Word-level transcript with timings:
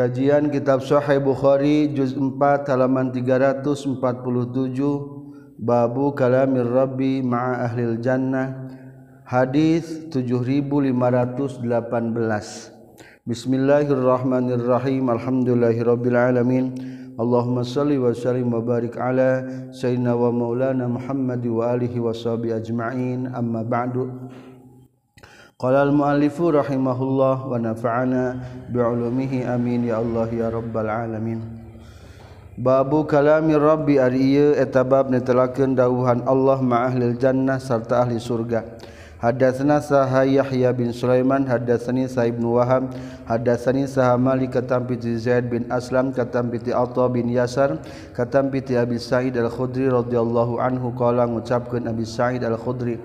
Kajian 0.00 0.48
Kitab 0.48 0.80
Sahih 0.80 1.20
Bukhari 1.20 1.92
juz 1.92 2.16
4 2.16 2.40
halaman 2.72 3.12
347 3.12 4.00
Babu 5.60 6.16
Kalamir 6.16 6.64
Rabbi 6.64 7.20
ma'a 7.20 7.68
Ahlil 7.68 8.00
Jannah 8.00 8.64
Hadis 9.28 10.08
7518 10.08 11.68
Bismillahirrahmanirrahim 13.28 15.04
Alhamdulillahirabbil 15.12 16.16
alamin. 16.16 16.72
Allahumma 17.20 17.60
salli 17.60 18.00
wa 18.00 18.16
sallim 18.16 18.56
wa 18.56 18.64
barik 18.64 18.96
ala 18.96 19.44
sayyidina 19.68 20.16
wa 20.16 20.32
maulana 20.32 20.88
Muhammad 20.88 21.44
wa 21.44 21.76
alihi 21.76 22.00
wa 22.00 22.16
sahbihi 22.16 22.56
ajma'in. 22.56 23.28
Amma 23.36 23.60
ba'du 23.68 24.08
Qala 25.60 25.84
al-muallifu 25.84 26.56
rahimahullah 26.56 27.44
wa 27.44 27.52
nafa'ana 27.60 28.40
bi'ulumihi 28.72 29.44
amin 29.44 29.92
ya 29.92 30.00
Allah 30.00 30.24
ya 30.32 30.48
rabbal 30.48 30.88
alamin. 30.88 31.44
Babu 32.56 33.04
kalami 33.04 33.52
Rabbi 33.52 34.00
ari 34.00 34.40
ieu 34.40 34.56
eta 34.56 34.80
bab 34.80 35.12
netelakeun 35.12 35.76
dawuhan 35.76 36.24
Allah 36.24 36.64
ma 36.64 36.88
ahlil 36.88 37.12
jannah 37.20 37.60
sarta 37.60 38.00
ahli 38.00 38.16
surga. 38.16 38.64
Hadatsana 39.20 39.84
Saha 39.84 40.24
Yahya 40.24 40.72
bin 40.72 40.96
Sulaiman 40.96 41.44
hadatsani 41.44 42.08
Sa 42.08 42.24
ibnu 42.24 42.56
Wahab 42.56 42.96
hadatsani 43.28 43.84
Saha 43.84 44.16
Malik 44.16 44.56
katam 44.56 44.88
piti 44.88 45.12
Zaid 45.20 45.52
bin 45.52 45.68
Aslam 45.68 46.16
katam 46.16 46.48
piti 46.48 46.72
Atha 46.72 47.04
bin 47.12 47.28
Yasar 47.28 47.84
katam 48.16 48.48
piti 48.48 48.80
Abi 48.80 48.96
Sa'id 48.96 49.36
Al-Khudri 49.36 49.92
radhiyallahu 49.92 50.56
anhu 50.56 50.96
qala 50.96 51.28
ngucapkeun 51.28 51.84
Abi 51.84 52.08
Sa'id 52.08 52.40
Al-Khudri 52.48 52.96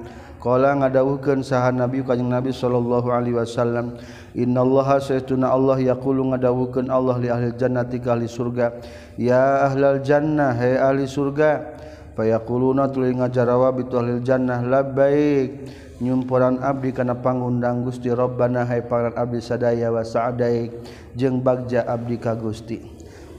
Kala 0.46 0.78
ngadawuhkeun 0.78 1.42
saha 1.42 1.74
Nabi 1.74 2.06
kanjing 2.06 2.30
Nabi 2.30 2.54
sallallahu 2.54 3.10
alaihi 3.10 3.34
wasallam 3.34 3.98
innallaha 4.38 5.02
saytuna 5.02 5.50
Allah 5.50 5.82
yaqulu 5.82 6.22
ngadawuhkeun 6.22 6.86
Allah 6.94 7.18
li 7.18 7.34
ahli 7.34 7.50
jannati 7.58 7.98
ka 7.98 8.14
ahli 8.14 8.30
surga. 8.30 8.78
Ya 9.18 9.66
ahlal 9.66 10.06
jannah 10.06 10.54
hai 10.54 10.78
ahli 10.78 11.10
surga 11.10 11.66
fayaquluna 12.14 12.94
tuluy 12.94 13.18
ngajarawa 13.18 13.74
bi 13.74 13.90
ahli 13.90 14.22
jannah 14.22 14.62
labbaik 14.62 15.66
nyumpuran 15.98 16.62
abdi 16.62 16.94
kana 16.94 17.18
pangundang 17.18 17.82
Gusti 17.82 18.14
Rabbana 18.14 18.70
hai 18.70 18.86
pangaran 18.86 19.18
abdi 19.18 19.42
sadaya 19.42 19.90
wa 19.90 20.06
sa'daik 20.06 20.78
jeung 21.18 21.42
bagja 21.42 21.90
abdi 21.90 22.22
ka 22.22 22.38
Gusti. 22.38 22.86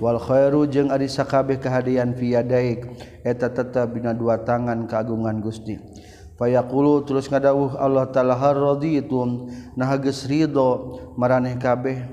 Wal 0.03 0.19
khairu 0.19 0.67
jeung 0.67 0.91
ari 0.91 1.07
sakabeh 1.07 1.63
kahadian 1.63 2.19
fi 2.19 2.35
yadaik 2.35 2.83
eta 3.23 3.47
tetep 3.47 3.95
dina 3.95 4.11
dua 4.11 4.43
tangan 4.43 4.91
kagungan 4.91 5.39
Gusti. 5.39 5.96
payakulu 6.37 7.03
terus 7.09 7.27
ngadawuh 7.33 7.75
Allah 7.81 8.09
taala 8.13 8.37
raditum 8.37 9.51
nah 9.75 9.93
geus 9.97 10.29
ridho 10.29 11.01
maraneh 11.17 11.57
kabeh 11.57 12.05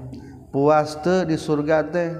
puas 0.53 0.97
teu 1.01 1.25
di 1.27 1.35
surga 1.35 1.85
teh. 1.89 2.11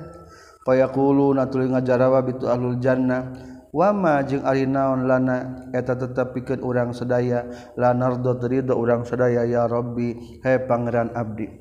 Payakulu 0.63 1.35
natuloy 1.35 1.67
ngajarawa 1.67 2.23
bitu 2.23 2.47
ahlul 2.47 2.79
jannah 2.79 3.35
wama 3.75 4.23
jeung 4.23 4.47
ari 4.47 4.63
naon 4.63 5.03
lana 5.11 5.67
eta 5.75 5.91
tetep 5.91 6.31
pikeun 6.31 6.63
urang 6.63 6.95
sadaya 6.95 7.43
lanardo 7.75 8.39
ridho 8.39 8.71
urang 8.79 9.03
sadaya 9.03 9.43
ya 9.43 9.67
rabbi 9.67 10.39
he 10.39 10.53
pangeran 10.63 11.11
abdi. 11.11 11.51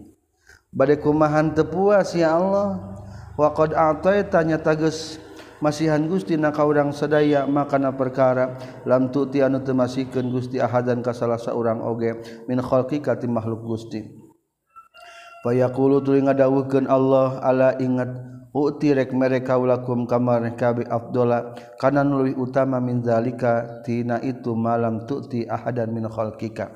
Bade 0.70 1.02
kumahan 1.02 1.50
teu 1.50 1.66
puas 1.66 2.14
ya 2.14 2.38
Allah. 2.38 2.94
Wa 3.34 3.50
qad 3.50 3.74
ataita 3.74 4.46
nyata 4.46 4.70
geus 4.78 5.18
masihan 5.62 6.02
Gusti 6.10 6.34
na 6.34 6.50
kaurang 6.50 6.90
sadaya 6.90 7.46
makana 7.46 7.94
perkara. 7.94 8.58
Lam 8.82 9.14
tuti 9.14 9.40
anu 9.40 9.62
temasikan 9.62 10.28
Gusti 10.28 10.58
ahadan 10.58 11.00
ka 11.00 11.14
salah 11.14 11.38
seorang 11.38 11.78
oge 11.80 12.18
min 12.50 12.58
kholki 12.58 12.98
kati 12.98 13.30
makhluk 13.30 13.62
Gusti. 13.62 14.02
Fayaqulu 15.46 16.02
tuli 16.02 16.22
ngadawukeun 16.26 16.90
Allah 16.90 17.38
ala 17.42 17.74
ingat 17.78 18.32
Uti 18.52 18.92
rek 18.92 19.16
mereka 19.16 19.56
ulakum 19.56 20.04
kamar 20.04 20.44
kabi 20.60 20.84
Abdullah 20.84 21.56
kanan 21.80 22.12
lebih 22.12 22.36
utama 22.36 22.84
min 22.84 23.00
zalika 23.00 23.80
tina 23.80 24.20
itu 24.20 24.52
malam 24.52 25.08
tuti 25.08 25.48
ahadan 25.48 25.88
min 25.88 26.04
khalqika. 26.04 26.68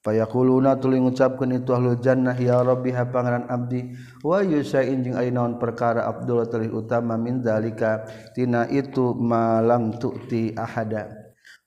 Fayaquluna 0.00 0.80
tuluy 0.80 0.96
ngucapkeun 0.96 1.60
itu 1.60 1.76
ahlul 1.76 2.00
jannah 2.00 2.32
ya 2.32 2.64
rabbi 2.64 2.88
ha 2.96 3.04
pangaran 3.12 3.44
abdi 3.52 3.92
wa 4.24 4.40
yusain 4.40 5.04
jeung 5.04 5.12
ari 5.12 5.28
naon 5.28 5.60
perkara 5.60 6.08
abdullah 6.08 6.48
tuluy 6.48 6.72
utama 6.72 7.20
min 7.20 7.44
zalika 7.44 8.08
tina 8.32 8.64
itu 8.72 9.12
malam 9.12 9.92
tu'ti 10.00 10.56
ahada. 10.56 11.04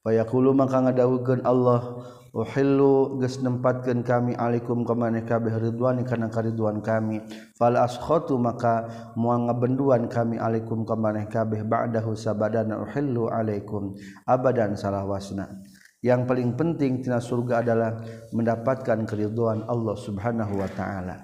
Fayaqulu 0.02 0.50
maka 0.50 0.82
ngadawukeun 0.82 1.46
Allah 1.46 2.10
uhillu 2.34 3.22
geus 3.22 3.38
nempatkeun 3.38 4.02
kami 4.02 4.34
alaikum 4.34 4.82
ka 4.82 4.98
maneh 4.98 5.22
kabeh 5.22 5.54
ridwan 5.54 6.02
kana 6.02 6.34
karidwan 6.34 6.82
kami. 6.82 7.22
Fal 7.54 7.78
askhatu 7.78 8.42
maka 8.42 9.14
moal 9.14 9.46
ngabenduan 9.46 10.10
kami 10.10 10.42
alaikum 10.42 10.82
ka 10.90 10.98
maneh 10.98 11.30
kabeh 11.30 11.62
ba'dahu 11.62 12.18
sabadana 12.18 12.82
uhillu 12.82 13.30
alaikum 13.30 13.94
abadan 14.26 14.74
salahwasna 14.74 15.62
yang 16.04 16.28
paling 16.28 16.60
penting 16.60 17.00
tina 17.00 17.24
surga 17.24 17.64
adalah 17.64 18.04
mendapatkan 18.36 19.08
keridhaan 19.08 19.64
Allah 19.72 19.96
Subhanahu 19.96 20.60
wa 20.60 20.68
taala. 20.76 21.24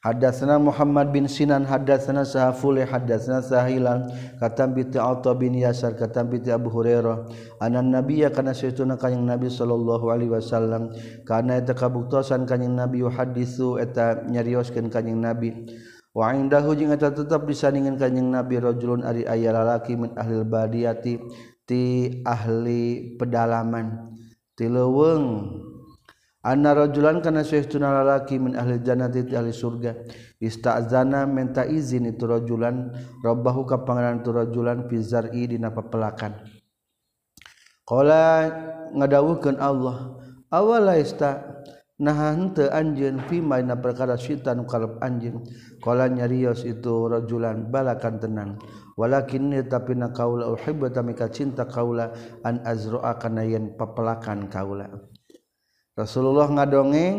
Hadatsana 0.00 0.56
Muhammad 0.56 1.12
bin 1.12 1.28
Sinan 1.28 1.68
hadatsana 1.68 2.24
Sahfulih 2.24 2.88
hadatsana 2.88 3.44
Sahilan 3.44 4.08
katam 4.40 4.72
bi 4.72 4.88
Atha 4.96 5.36
bin 5.36 5.52
Yasar 5.52 5.92
katam 5.92 6.32
bi 6.32 6.40
Abu 6.48 6.72
Hurairah 6.72 7.28
anan 7.60 7.92
nabiyya 7.92 8.32
kana 8.32 8.56
saytuna 8.56 8.96
kanjing 8.96 9.28
Nabi 9.28 9.52
sallallahu 9.52 10.08
alaihi 10.08 10.32
wasallam 10.32 10.88
kana 11.28 11.60
eta 11.60 11.76
kabuktosan 11.76 12.48
kanjing 12.48 12.72
Nabi 12.72 13.04
hadisu 13.04 13.76
eta 13.76 14.24
nyarioskeun 14.24 14.88
kanjing 14.88 15.20
Nabi 15.20 15.52
wa 16.16 16.32
indahu 16.32 16.72
jeung 16.72 16.96
eta 16.96 17.12
tetep 17.12 17.44
disandingan 17.44 18.00
kanjing 18.00 18.32
Nabi 18.32 18.56
rajulun 18.56 19.04
ari 19.04 19.28
aya 19.28 19.52
lalaki 19.52 20.00
min 20.00 20.16
ahlil 20.16 20.48
badiyati 20.48 21.20
ti 21.70 22.18
ahli 22.26 23.14
pedalaman. 23.14 24.10
Ti 24.58 24.66
leweng 24.66 25.54
anna 26.42 26.74
rajulan 26.74 27.22
kana 27.22 27.46
syaituna 27.46 27.94
lalaki 28.02 28.42
min 28.42 28.58
ahli 28.58 28.82
jannati 28.82 29.30
ti 29.30 29.38
ahli 29.38 29.54
surga. 29.54 29.94
Istazana 30.42 31.30
minta 31.30 31.62
izin 31.62 32.10
itu 32.10 32.26
rajulan. 32.26 32.90
Rabbahu 33.22 33.70
ka 33.70 33.86
pangeran 33.86 34.26
itu 34.26 34.34
rajulan 34.34 34.90
fi 34.90 34.98
zar'i 34.98 35.46
dina 35.46 35.70
papelakan. 35.70 36.42
Qala 37.86 38.50
ngadawuhkeun 38.90 39.62
Allah 39.62 40.18
awala 40.50 40.98
ista 40.98 41.62
nah 42.00 42.32
henteu 42.32 42.66
anjeun 42.72 43.20
fima 43.28 43.60
dina 43.62 43.78
perkara 43.78 44.18
syaitan 44.18 44.66
kalap 44.66 44.98
anjeun? 45.06 45.46
Qala 45.78 46.10
nyarios 46.10 46.66
itu 46.66 47.06
rajulan 47.06 47.70
balakan 47.70 48.18
tenang 48.18 48.50
tenangwalakin 49.00 49.64
tapi 49.64 49.96
na 49.96 50.12
kaula 50.12 50.52
cinta 51.32 51.64
kaula 51.64 52.12
an 52.44 52.60
azro 52.68 53.00
akan 53.00 53.40
yen 53.48 53.64
pepelakan 53.72 54.52
kaula. 54.52 54.92
Rasulullah 55.96 56.48
ngadongeng 56.52 57.16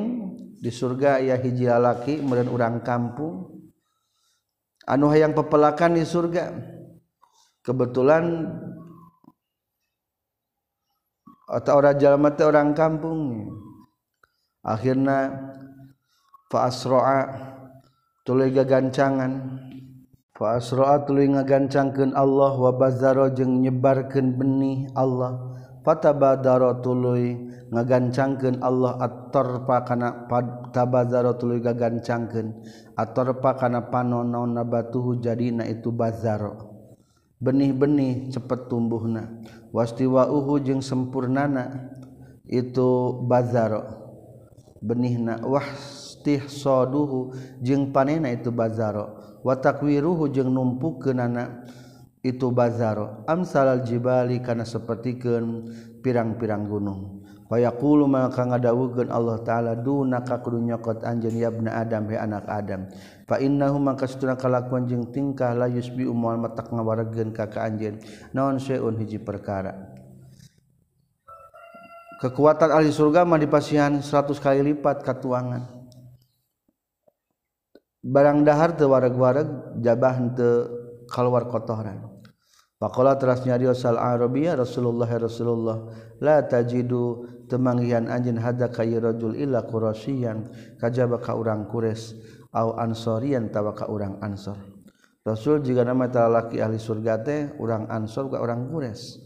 di 0.61 0.69
surga 0.69 1.17
ya 1.25 1.41
hiji 1.41 1.65
lalaki 1.65 2.21
kemudian 2.21 2.53
orang 2.53 2.85
kampung. 2.85 3.65
Anu 4.85 5.09
hayang 5.09 5.33
pepelakan 5.33 5.97
di 5.97 6.05
surga? 6.05 6.53
Kebetulan 7.61 8.49
atau 11.45 11.73
orang 11.77 11.97
jalma 11.97 12.29
teh 12.33 12.45
orang 12.45 12.73
kampung. 12.77 13.49
Akhirnya 14.61 15.33
fa 16.49 16.69
asra'a 16.69 17.21
tuluy 18.21 18.53
gagancangan 18.53 19.70
Faasroat 20.31 21.11
tuluy 21.11 21.27
ngagancangkeun 21.27 22.15
Allah 22.15 22.55
wa 22.55 22.71
bazaro 22.71 23.31
jeung 23.35 23.59
nyebarkeun 23.59 24.39
benih 24.39 24.87
Allah. 24.95 25.51
Fatabadaro 25.81 26.79
tuluy 26.79 27.35
ngagancangkeun 27.73 28.61
Allah 28.63 28.95
at-tarfa 29.01 29.77
kana 29.83 30.29
tabazaro 30.71 31.35
tuluy 31.35 31.59
gagancangkeun 31.59 32.63
at-tarfa 32.95 33.57
kana 33.59 33.89
panonon 33.91 34.55
nabatuhu 34.55 35.19
jadina 35.19 35.65
itu 35.67 35.91
bazaro. 35.91 36.71
benih-benih 37.41 38.29
cepet 38.29 38.69
tumbuhna. 38.69 39.41
Wastiwauhu 39.73 40.61
jeung 40.61 40.79
sempurnana 40.79 41.91
itu 42.45 43.19
bazaro. 43.25 43.83
Benihna. 44.79 45.41
Wastihsaduhu 45.41 47.33
jeung 47.65 47.89
panena 47.89 48.29
itu 48.29 48.53
bazaro. 48.53 49.20
watakwiruhu 49.41 50.29
jeung 50.29 50.49
numpukeunana 50.53 51.65
itu 52.21 52.53
bazar. 52.53 53.25
Amsalal 53.25 53.81
jibali 53.81 54.41
kana 54.41 54.65
sapertikeun 54.65 55.69
pirang-pirang 56.05 56.69
gunung. 56.69 57.21
Wayaqulu 57.51 58.07
maka 58.07 58.47
ngadawukeun 58.47 59.11
Allah 59.11 59.43
taala 59.43 59.75
dunaka 59.75 60.39
kudu 60.39 60.63
nyokot 60.63 61.03
anjeun 61.03 61.35
ya 61.35 61.51
ibnu 61.51 61.67
adam 61.67 62.07
he 62.07 62.15
anak 62.15 62.47
adam. 62.47 62.87
Fa 63.27 63.43
innahu 63.43 63.75
maka 63.75 64.07
satuna 64.07 64.39
kalakuan 64.39 64.87
jeung 64.87 65.11
tingkah 65.11 65.51
la 65.51 65.67
yusbi 65.67 66.07
umul 66.07 66.39
matak 66.39 66.71
ngawaregeun 66.71 67.35
ka 67.35 67.51
ka 67.51 67.67
anjeun. 67.67 67.99
Naon 68.31 68.55
syai'un 68.55 68.95
hiji 68.95 69.19
perkara? 69.19 69.75
Kekuatan 72.21 72.69
ahli 72.71 72.93
surga 72.93 73.25
mah 73.25 73.41
dipasihan 73.41 73.97
100 73.97 74.37
kali 74.37 74.61
lipat 74.61 75.01
katuangan 75.01 75.80
barang 78.01 78.41
dahar 78.41 78.73
teu 78.73 78.89
wareg-wareg 78.89 79.81
jabah 79.81 80.13
henteu 80.17 80.53
kaluar 81.05 81.45
kotoran. 81.45 82.09
Pakola 82.81 83.13
teras 83.13 83.45
nyari 83.45 83.69
sal 83.77 84.01
Arabia 84.01 84.57
Rasulullah 84.57 85.05
Rasulullah 85.05 85.85
la 86.17 86.41
tajidu 86.41 87.29
temanggihan 87.45 88.09
anjin 88.09 88.41
hada 88.41 88.73
kayu 88.73 88.97
rajul 88.97 89.37
illa 89.37 89.61
kurasian 89.69 90.49
kajaba 90.81 91.21
ka 91.21 91.37
urang 91.37 91.69
kures 91.69 92.17
au 92.57 92.73
ansorian 92.81 93.53
tawa 93.53 93.77
ka 93.77 93.85
urang 93.85 94.17
ansor. 94.25 94.57
Rasul 95.21 95.61
jika 95.61 95.85
nama 95.85 96.09
talaki 96.09 96.57
ahli 96.57 96.81
surga 96.81 97.21
teh 97.21 97.53
urang 97.61 97.85
ansor 97.85 98.33
ka 98.33 98.41
urang 98.41 98.65
kures 98.73 99.21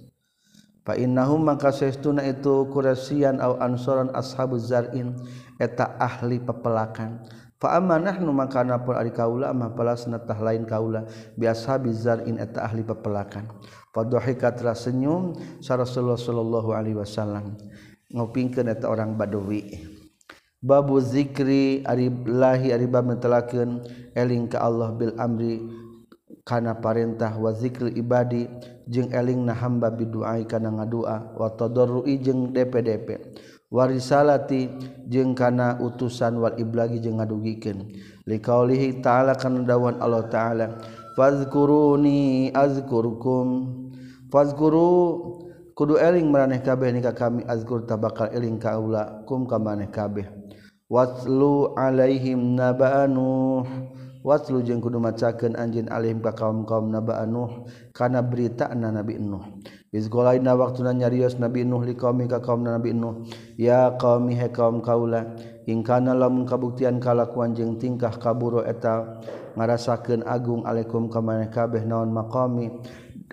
fa 0.83 0.99
innahum 0.99 1.47
maka 1.47 1.71
saestuna 1.71 2.27
itu 2.27 2.67
kurasian 2.75 3.39
au 3.39 3.55
ansoran 3.63 4.11
ashabuz 4.11 4.67
zar'in 4.67 5.15
eta 5.63 5.95
ahli 5.95 6.43
pepelakan. 6.43 7.23
nu 7.61 8.31
ari 8.93 9.11
kaula 9.15 9.51
palasnatah 9.51 10.37
lain 10.43 10.67
kaula. 10.67 11.07
Biasa 11.39 11.79
bizar 11.79 12.27
in 12.27 12.37
eta 12.37 12.67
ahli 12.67 12.83
pepelakan 12.83 13.47
padhikatra 13.95 14.75
senyum 14.75 15.39
sa 15.63 15.79
Rasulullah 15.79 16.19
Shallallahu 16.19 16.75
Alaihi 16.75 16.99
Wasallam. 16.99 17.55
Ngopingkan 18.11 18.67
eta 18.67 18.91
orang 18.91 19.15
Badawi. 19.15 19.95
Babu 20.65 20.97
zikri 20.97 21.85
arilahi 21.85 22.73
ariba 22.73 23.05
mentelakeun 23.05 23.85
eling 24.17 24.49
ka 24.49 24.65
Allah 24.65 24.89
bil 24.97 25.13
amri 25.21 25.61
kana 26.41 26.73
parentah 26.77 27.37
wa 27.37 27.53
zikri 27.53 27.93
ibadi 27.93 28.49
jeung 28.89 29.13
eling 29.13 29.45
na 29.45 29.53
hamba 29.53 29.93
biduai 29.93 30.45
kana 30.49 30.73
ngadua 30.73 31.37
wa 31.37 31.49
tadarrui 31.53 32.17
jeung 32.17 32.49
dpdp 32.49 33.37
warisalati 33.75 34.71
jeung 35.11 35.35
kana 35.35 35.75
utusan 35.83 36.39
wal 36.39 36.55
iblagi 36.55 37.03
jeung 37.03 37.19
ngadugikeun. 37.19 37.91
Liqaulihi 38.23 39.03
ta'ala 39.03 39.35
kana 39.35 39.67
dawan 39.67 39.99
Allah 39.99 40.23
ta'ala 40.31 40.79
fazkuruni 41.19 42.55
azkurkum. 42.55 43.75
Fazkuru 44.31 44.87
kudu 45.75 45.99
eling 45.99 46.31
maraneh 46.31 46.63
kabeh 46.63 46.95
nika 46.95 47.11
kami 47.11 47.43
azkur 47.45 47.83
tabakal 47.83 48.31
eling 48.31 48.55
ka 48.55 48.79
aula 48.79 49.27
kum 49.27 49.43
ka 49.43 49.59
maneh 49.59 49.91
kabeh. 49.91 50.25
Watlu 50.87 51.75
alaihim 51.75 52.55
naba'anu 52.55 53.61
watlu 54.25 54.65
jeung 54.65 54.81
kudu 54.81 54.97
macakeun 54.97 55.53
anjeun 55.53 55.89
alaihim 55.89 56.21
ka 56.21 56.33
kaum-kaum 56.33 56.89
naba'anu 56.89 57.69
kana 57.93 58.25
berita 58.25 58.73
na 58.73 58.89
nabi 58.89 59.21
nuh. 59.21 59.45
Izgolaina 59.95 60.59
waktuna 60.59 60.91
nyarios 60.91 61.39
Nabi 61.39 61.63
Nuh 61.63 61.79
li 61.87 61.95
kaum 61.95 62.19
ka 62.27 62.43
kaum 62.43 62.67
Nabi 62.67 62.91
Nuh. 62.91 63.23
Ya 63.55 63.95
qaumi 63.95 64.35
he 64.35 64.51
kaum 64.51 64.83
kaula 64.83 65.39
in 65.71 65.87
kana 65.87 66.11
lamun 66.11 66.43
kabuktian 66.43 66.99
kalakuan 66.99 67.55
jeung 67.55 67.79
tingkah 67.79 68.11
kaburo 68.19 68.59
eta 68.67 69.23
ngarasakeun 69.55 70.27
agung 70.27 70.67
alaikum 70.67 71.07
ka 71.07 71.23
maneh 71.23 71.47
kabeh 71.47 71.87
naon 71.87 72.11
maqami. 72.11 72.75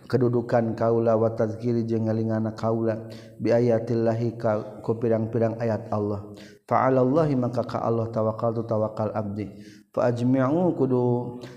Kedudukan 0.06 0.78
kaula 0.78 1.18
wa 1.18 1.34
tadzkiri 1.34 1.82
jeung 1.82 2.06
ngalingana 2.06 2.54
kaula 2.54 3.10
bi 3.42 3.50
ayatillahi 3.50 4.38
ka 4.38 4.78
ku 4.86 4.94
pirang-pirang 5.02 5.58
ayat 5.58 5.90
Allah. 5.90 6.30
Fa'alallahi 6.70 7.34
maka 7.42 7.66
ka 7.66 7.82
Allah 7.82 8.06
tawakkaltu 8.14 8.62
tawakal 8.70 9.10
abdi. 9.10 9.50
Fa 9.90 10.14
ajmi'u 10.14 10.78
kudu 10.78 11.02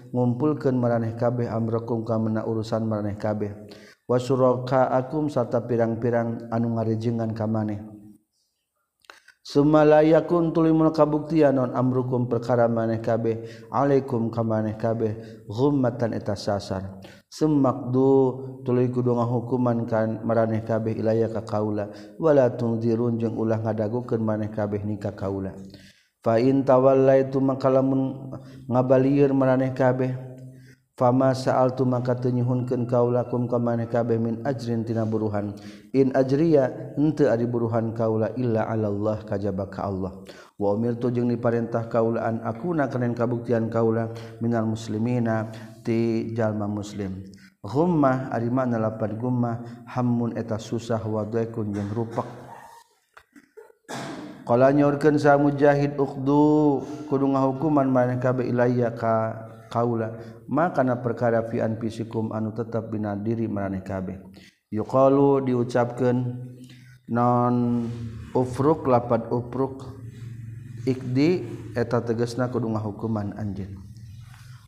ngumpulkeun 0.10 0.82
maraneh 0.82 1.14
kabeh 1.14 1.46
amrakum 1.46 2.02
ka 2.02 2.18
urusan 2.42 2.90
maraneh 2.90 3.14
kabeh. 3.22 3.54
wasuroka 4.06 4.90
akum 4.94 5.30
serta 5.30 5.66
pirang-pirang 5.66 6.50
anu 6.54 6.78
ngarejengan 6.78 7.34
ka 7.34 7.46
maneh. 7.50 7.82
Sumalayakum 9.46 10.58
tulimul 10.58 10.90
kabuktian 10.90 11.54
non 11.54 11.70
amrukum 11.78 12.26
perkara 12.26 12.66
maneh 12.66 12.98
kabeh. 12.98 13.46
Alaikum 13.70 14.34
ka 14.34 14.42
maneh 14.42 14.74
kabeh. 14.74 15.46
Ghummatan 15.46 16.18
eta 16.18 16.34
sasar. 16.34 16.98
Semakdu 17.30 18.42
tuluy 18.66 18.90
kudu 18.90 19.14
ngahukuman 19.14 19.86
kan 19.86 20.26
maraneh 20.26 20.66
kabeh 20.66 20.98
ilaya 20.98 21.30
ka 21.30 21.46
kaula. 21.46 21.94
Wala 22.18 22.58
tunzirun 22.58 23.22
jeung 23.22 23.38
ulah 23.38 23.62
ngadagukeun 23.62 24.26
maneh 24.26 24.50
kabeh 24.50 24.82
nikah 24.82 25.14
kaula. 25.14 25.54
Fa 26.26 26.42
in 26.42 26.66
tawallaitu 26.66 27.38
maka 27.38 27.70
lamun 27.70 28.34
ngabalieur 28.66 29.30
maraneh 29.30 29.78
kabeh. 29.78 30.35
Fama 30.96 31.36
sa'al 31.36 31.76
tu 31.76 31.84
maka 31.84 32.16
tenyuhunkeun 32.16 32.88
kaula 32.88 33.28
kum 33.28 33.52
ka 33.52 33.60
maneh 33.60 33.84
kabeh 33.84 34.16
min 34.16 34.40
ajrin 34.48 34.88
tina 34.88 35.04
buruhan. 35.04 35.52
In 35.92 36.16
ajriya 36.16 36.96
henteu 36.96 37.28
ari 37.28 37.44
buruhan 37.44 37.92
kaula 37.92 38.32
illa 38.40 38.64
'ala 38.64 38.88
Allah 38.88 39.20
kajaba 39.28 39.68
ka 39.68 39.92
Allah. 39.92 40.16
Wa 40.56 40.72
umirtu 40.72 41.12
jeung 41.12 41.28
diparentah 41.28 41.92
kaula 41.92 42.24
an 42.24 42.40
akuna 42.48 42.88
kana 42.88 43.12
kabuktian 43.12 43.68
kaula 43.68 44.08
minal 44.40 44.64
muslimina 44.72 45.52
ti 45.84 46.32
jalma 46.32 46.64
muslim. 46.64 47.28
Gummah 47.60 48.32
ari 48.32 48.48
makna 48.48 48.80
lapan 48.80 49.20
gummah 49.20 49.84
hammun 49.92 50.32
eta 50.40 50.56
susah 50.56 51.04
wa 51.04 51.28
daikun 51.28 51.76
jeung 51.76 51.92
rupak. 51.92 52.30
Qala 54.48 54.72
nyorkeun 54.72 55.20
sa 55.20 55.36
mujahid 55.36 56.00
uqdu 56.00 56.80
kudu 57.12 57.26
ngahukuman 57.36 57.92
maneh 57.92 58.16
kabeh 58.16 58.48
ilaya 58.48 58.96
ka 58.96 59.44
kaula 59.68 60.16
makana 60.50 60.98
perkara 61.00 61.46
fian 61.50 61.78
fisikum 61.78 62.34
anu 62.34 62.54
tetap 62.54 62.90
bina 62.90 63.18
diri 63.18 63.50
meraneh 63.50 63.82
kabeh. 63.82 64.22
Yuqalu 64.74 65.46
diucapkeun 65.50 66.18
non 67.10 67.88
ufruk 68.34 68.90
lapat 68.90 69.30
ufruk. 69.30 69.96
Ikdi 70.86 71.42
eta 71.74 71.98
tegesna 72.06 72.46
kudu 72.54 72.70
ngahukuman 72.70 73.34
anjeun. 73.42 73.82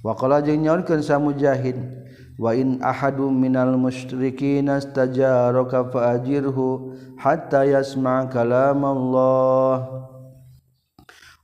Waqala 0.02 0.42
jeung 0.42 0.66
nyaurkeun 0.66 1.06
sa 1.06 1.22
mujahid 1.22 1.78
wa 2.38 2.54
in 2.58 2.82
ahadu 2.82 3.30
minal 3.30 3.78
musyrikin 3.78 4.70
astajaraka 4.70 5.94
fa 5.94 6.18
ajirhu 6.18 6.94
hatta 7.22 7.66
yasma' 7.70 8.30
kalamallah. 8.34 10.10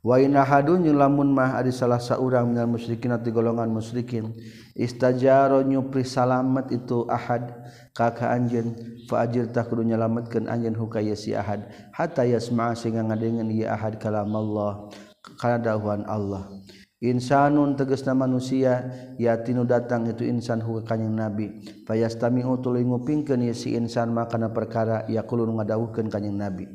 Waun 0.04 0.36
lamunmah 0.36 1.64
salah 1.72 1.96
seorang 1.96 2.52
minal 2.52 2.68
musyrikin 2.68 3.16
atau 3.16 3.32
golongan 3.32 3.72
musyrikin. 3.72 4.36
Istajaro 4.76 5.64
nyupri 5.64 6.04
salamet 6.04 6.76
itu 6.76 7.08
Ahad. 7.08 7.56
Kakak 7.96 8.28
anjen 8.28 9.00
fajir 9.08 9.48
kudu 9.48 9.88
nyelametkeun 9.88 10.52
anjen 10.52 10.76
hukaya 10.76 11.16
si 11.16 11.32
Ahad. 11.32 11.72
Hatta 11.96 12.28
yasma 12.28 12.76
sehingga 12.76 13.00
ngadengen 13.00 13.48
ia 13.48 13.80
Ahad 13.80 13.96
kalam 13.96 14.36
Allah 14.36 14.92
karena 15.40 15.72
dahuan 15.72 16.04
Allah. 16.04 16.52
Insanun 17.00 17.80
tegesna 17.80 18.12
manusia 18.12 18.92
yatinu 19.16 19.64
datang 19.64 20.04
itu 20.08 20.28
insan 20.28 20.60
huwa 20.60 20.84
kanjing 20.84 21.16
nabi. 21.16 21.64
Fayastami'u 21.88 22.60
tuluy 22.60 22.84
ngupingkeun 22.84 23.44
si 23.56 23.80
insan 23.80 24.12
makana 24.12 24.52
perkara 24.52 25.08
yaqulun 25.08 25.56
ngadawuhkeun 25.56 26.12
kanjing 26.12 26.36
nabi. 26.36 26.68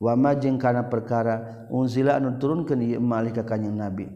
wama 0.00 0.32
jeung 0.34 0.56
kana 0.56 0.88
perkara 0.88 1.68
unzila 1.68 2.16
anu 2.16 2.40
turunkeun 2.40 2.80
ieu 2.80 2.98
malika 2.98 3.44
kanjing 3.44 3.76
nabi. 3.76 4.08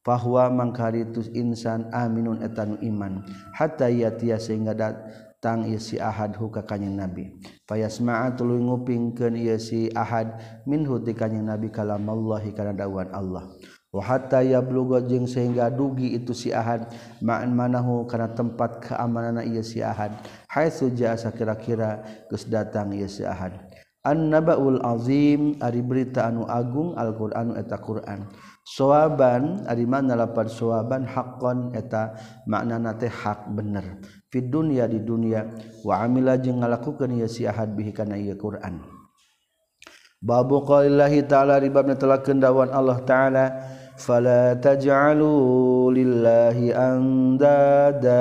Bahwa 0.00 0.48
mangkaritus 0.48 1.28
insan 1.36 1.92
aminun 1.92 2.40
etanu 2.40 2.80
iman 2.80 3.20
hatta 3.52 3.92
yatia 3.92 4.40
sehingga 4.40 4.72
datang 4.72 5.68
ieu 5.68 5.76
si 5.76 6.00
ahad 6.00 6.36
huka 6.40 6.64
kanjing 6.64 6.96
nabi. 6.96 7.36
Fayasma'a 7.68 8.32
tuluy 8.32 8.64
ngupingkeun 8.64 9.36
ieu 9.36 9.60
si 9.60 9.92
ahad 9.92 10.40
minhu 10.64 11.04
ti 11.04 11.12
kanjing 11.12 11.44
nabi 11.44 11.68
kalamallahi 11.68 12.56
kana 12.56 12.72
dawuhan 12.72 13.12
Allah. 13.12 13.52
Wa 13.92 14.00
hatta 14.00 14.40
yablugha 14.40 15.04
jeung 15.04 15.28
sehingga 15.28 15.68
dugi 15.68 16.16
itu 16.16 16.32
si 16.32 16.48
ahad 16.48 16.88
ma'an 17.20 17.52
manahu 17.52 18.08
kana 18.08 18.32
tempat 18.32 18.80
keamanana 18.86 19.44
ieu 19.44 19.60
si 19.60 19.84
ahad 19.84 20.16
haitsu 20.48 20.96
ja'a 20.96 21.18
kira-kira 21.34 22.00
geus 22.32 22.48
datang 22.48 22.96
ieu 22.96 23.10
si 23.10 23.20
ahad. 23.26 23.69
annabaul 24.06 24.80
azim 24.80 25.56
ari 25.60 25.84
berita 25.84 26.24
anu 26.28 26.48
agung 26.48 26.96
Alquran 26.96 27.56
eta 27.56 27.76
Quran. 27.80 28.24
Soaban 28.60 29.66
ari 29.66 29.88
mana 29.88 30.14
lapan 30.14 30.46
soaban 30.46 31.02
hakon 31.08 31.74
eta 31.74 32.14
maknana 32.46 32.94
teh 32.94 33.10
hak 33.10 33.50
bener. 33.52 33.98
Fid 34.30 34.52
dunya 34.52 34.86
di 34.86 35.02
dunia 35.02 35.48
wa 35.82 36.06
amila 36.06 36.38
jeung 36.38 36.62
ngalakukeun 36.62 37.18
ieu 37.18 37.26
si 37.26 37.48
ahad 37.48 37.74
bihi 37.74 37.90
kana 37.90 38.14
ieu 38.14 38.38
Quran. 38.38 38.78
Babu 40.20 40.60
qaulillahi 40.68 41.24
ta'ala 41.24 41.56
ribab 41.56 41.88
netelakeun 41.88 42.44
dawan 42.44 42.68
Allah 42.76 43.00
ta'ala 43.08 43.44
fala 43.96 44.52
taj'alu 44.60 45.88
lillahi 45.96 46.76
andada. 46.76 48.20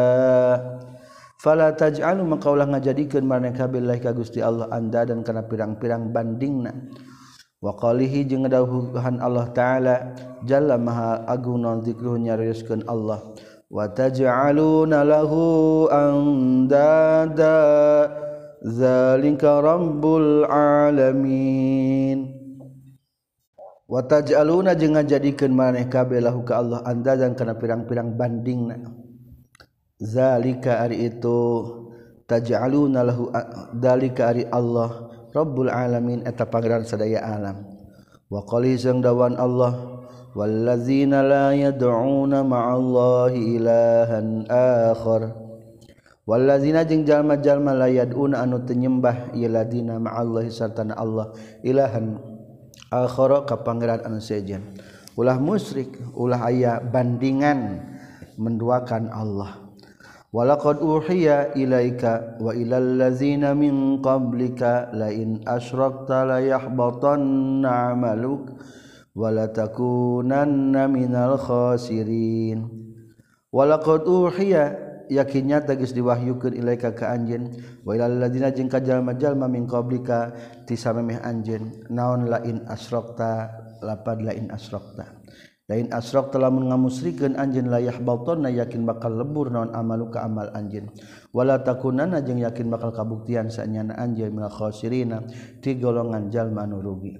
fala 1.40 1.72
taj'alu 1.72 2.28
maka 2.28 2.52
ulah 2.52 2.68
ngajadikeun 2.68 3.24
maneka 3.24 3.64
billahi 3.72 4.04
ka 4.04 4.12
Gusti 4.12 4.44
Allah 4.44 4.68
anda 4.76 5.08
dan 5.08 5.24
kana 5.24 5.48
pirang-pirang 5.48 6.12
bandingna. 6.12 6.76
Wa 7.60 7.76
qalihi 7.76 8.28
jeung 8.28 8.48
dawuhan 8.48 9.20
Allah 9.20 9.52
taala 9.52 10.16
jalla 10.44 10.80
maha 10.80 11.24
agung 11.28 11.64
non 11.64 11.84
zikruh 11.84 12.20
nyarioskeun 12.20 12.84
Allah. 12.88 13.24
Wa 13.72 13.88
taj'aluna 13.88 15.08
lahu 15.08 15.88
andada 15.92 17.56
zalika 18.64 19.64
rabbul 19.64 20.44
alamin. 20.48 22.36
Wa 23.88 24.04
taj'aluna 24.08 24.76
jeung 24.76 25.00
ngajadikeun 25.00 25.56
maneka 25.56 26.04
billahi 26.04 26.40
ka 26.44 26.60
Allah 26.60 26.80
anda 26.84 27.16
dan 27.16 27.36
kana 27.36 27.56
pirang-pirang 27.56 28.16
bandingna. 28.16 28.99
zalika 30.00 30.80
ari 30.82 31.12
itu 31.12 31.40
taj'aluna 32.26 33.04
lahu 33.04 33.30
dalika 33.76 34.32
ari 34.32 34.48
Allah 34.48 35.12
Rabbul 35.30 35.70
alamin 35.70 36.26
eta 36.26 36.50
pangeran 36.50 36.90
sadaya 36.90 37.22
alam. 37.22 37.62
Wa 38.34 38.42
qali 38.50 38.74
jeung 38.82 38.98
dawan 38.98 39.38
Allah 39.38 40.02
wallazina 40.34 41.22
la 41.22 41.54
yad'una 41.54 42.42
ma'allahi 42.42 43.62
ilahan 43.62 44.50
akhar. 44.50 45.38
Wallazina 46.26 46.82
jeung 46.82 47.06
jalma-jalma 47.06 47.78
la 47.78 47.90
yad'una 47.94 48.42
anu 48.42 48.66
teu 48.66 48.78
nyembah 48.78 49.34
iladina 49.38 50.02
ma'allahi 50.02 50.50
sarta 50.50 50.86
Allah 50.98 51.34
ilahan 51.62 52.18
akhara 52.90 53.46
ka 53.46 53.62
pangeran 53.62 54.02
anu 54.02 54.18
sejen. 54.18 54.78
Ulah 55.14 55.38
musyrik 55.38 55.94
ulah 56.18 56.42
aya 56.50 56.82
bandingan 56.82 57.86
menduakan 58.34 59.14
Allah. 59.14 59.69
walaqad 60.30 60.78
uhiya 60.78 61.58
ilaika 61.58 62.38
wa 62.38 62.54
ilal 62.54 63.02
ladzina 63.02 63.58
min 63.58 63.98
qablika 63.98 64.94
la 64.94 65.10
in 65.10 65.42
asyrakta 65.42 66.26
la 66.26 66.38
yahbatanna 66.38 67.94
'amaluk 67.94 68.54
wa 69.18 69.34
la 69.34 69.50
takunanna 69.50 70.86
minal 70.86 71.38
khasirin. 71.42 72.70
Walaqad 73.50 74.06
uhiya 74.06 74.64
yakinnya 75.10 75.66
tegas 75.66 75.98
diwahyukeun 75.98 76.54
ilaika 76.54 76.94
ka 76.94 77.10
anjeun. 77.10 77.50
Wa 77.82 77.98
ilal 77.98 78.22
ladzina 78.22 78.54
jeung 78.54 78.70
ka 78.70 78.78
jalma-jalma 78.78 79.50
min 79.50 79.66
qablika 79.66 80.38
ti 80.70 80.78
samemeh 80.78 81.18
anjeun. 81.26 81.90
Naon 81.90 82.30
la 82.30 82.46
in 82.46 82.62
asyrakta 82.70 83.50
lapad 83.82 84.22
la 84.22 84.38
in 84.38 84.54
asyrakta 84.54 85.20
lain 85.70 85.88
asrok 85.94 86.34
telah 86.34 86.50
mengamusrikan 86.50 87.38
anjin 87.38 87.70
layah 87.70 87.94
baltona 88.02 88.50
yakin 88.50 88.90
bakal 88.90 89.14
lebur 89.14 89.54
naon 89.54 89.70
amalu 89.70 90.10
ka 90.10 90.26
amal 90.26 90.50
anjin 90.58 90.90
wala 91.30 91.62
takunana 91.62 92.26
jeung 92.26 92.42
yakin 92.42 92.74
bakal 92.74 92.90
kabuktian 92.90 93.54
sanyana 93.54 93.94
anjeun 94.02 94.34
minal 94.34 94.50
khosirina 94.50 95.22
ti 95.62 95.78
golongan 95.78 96.34
jalma 96.34 96.66
nu 96.66 96.82
rugi. 96.82 97.14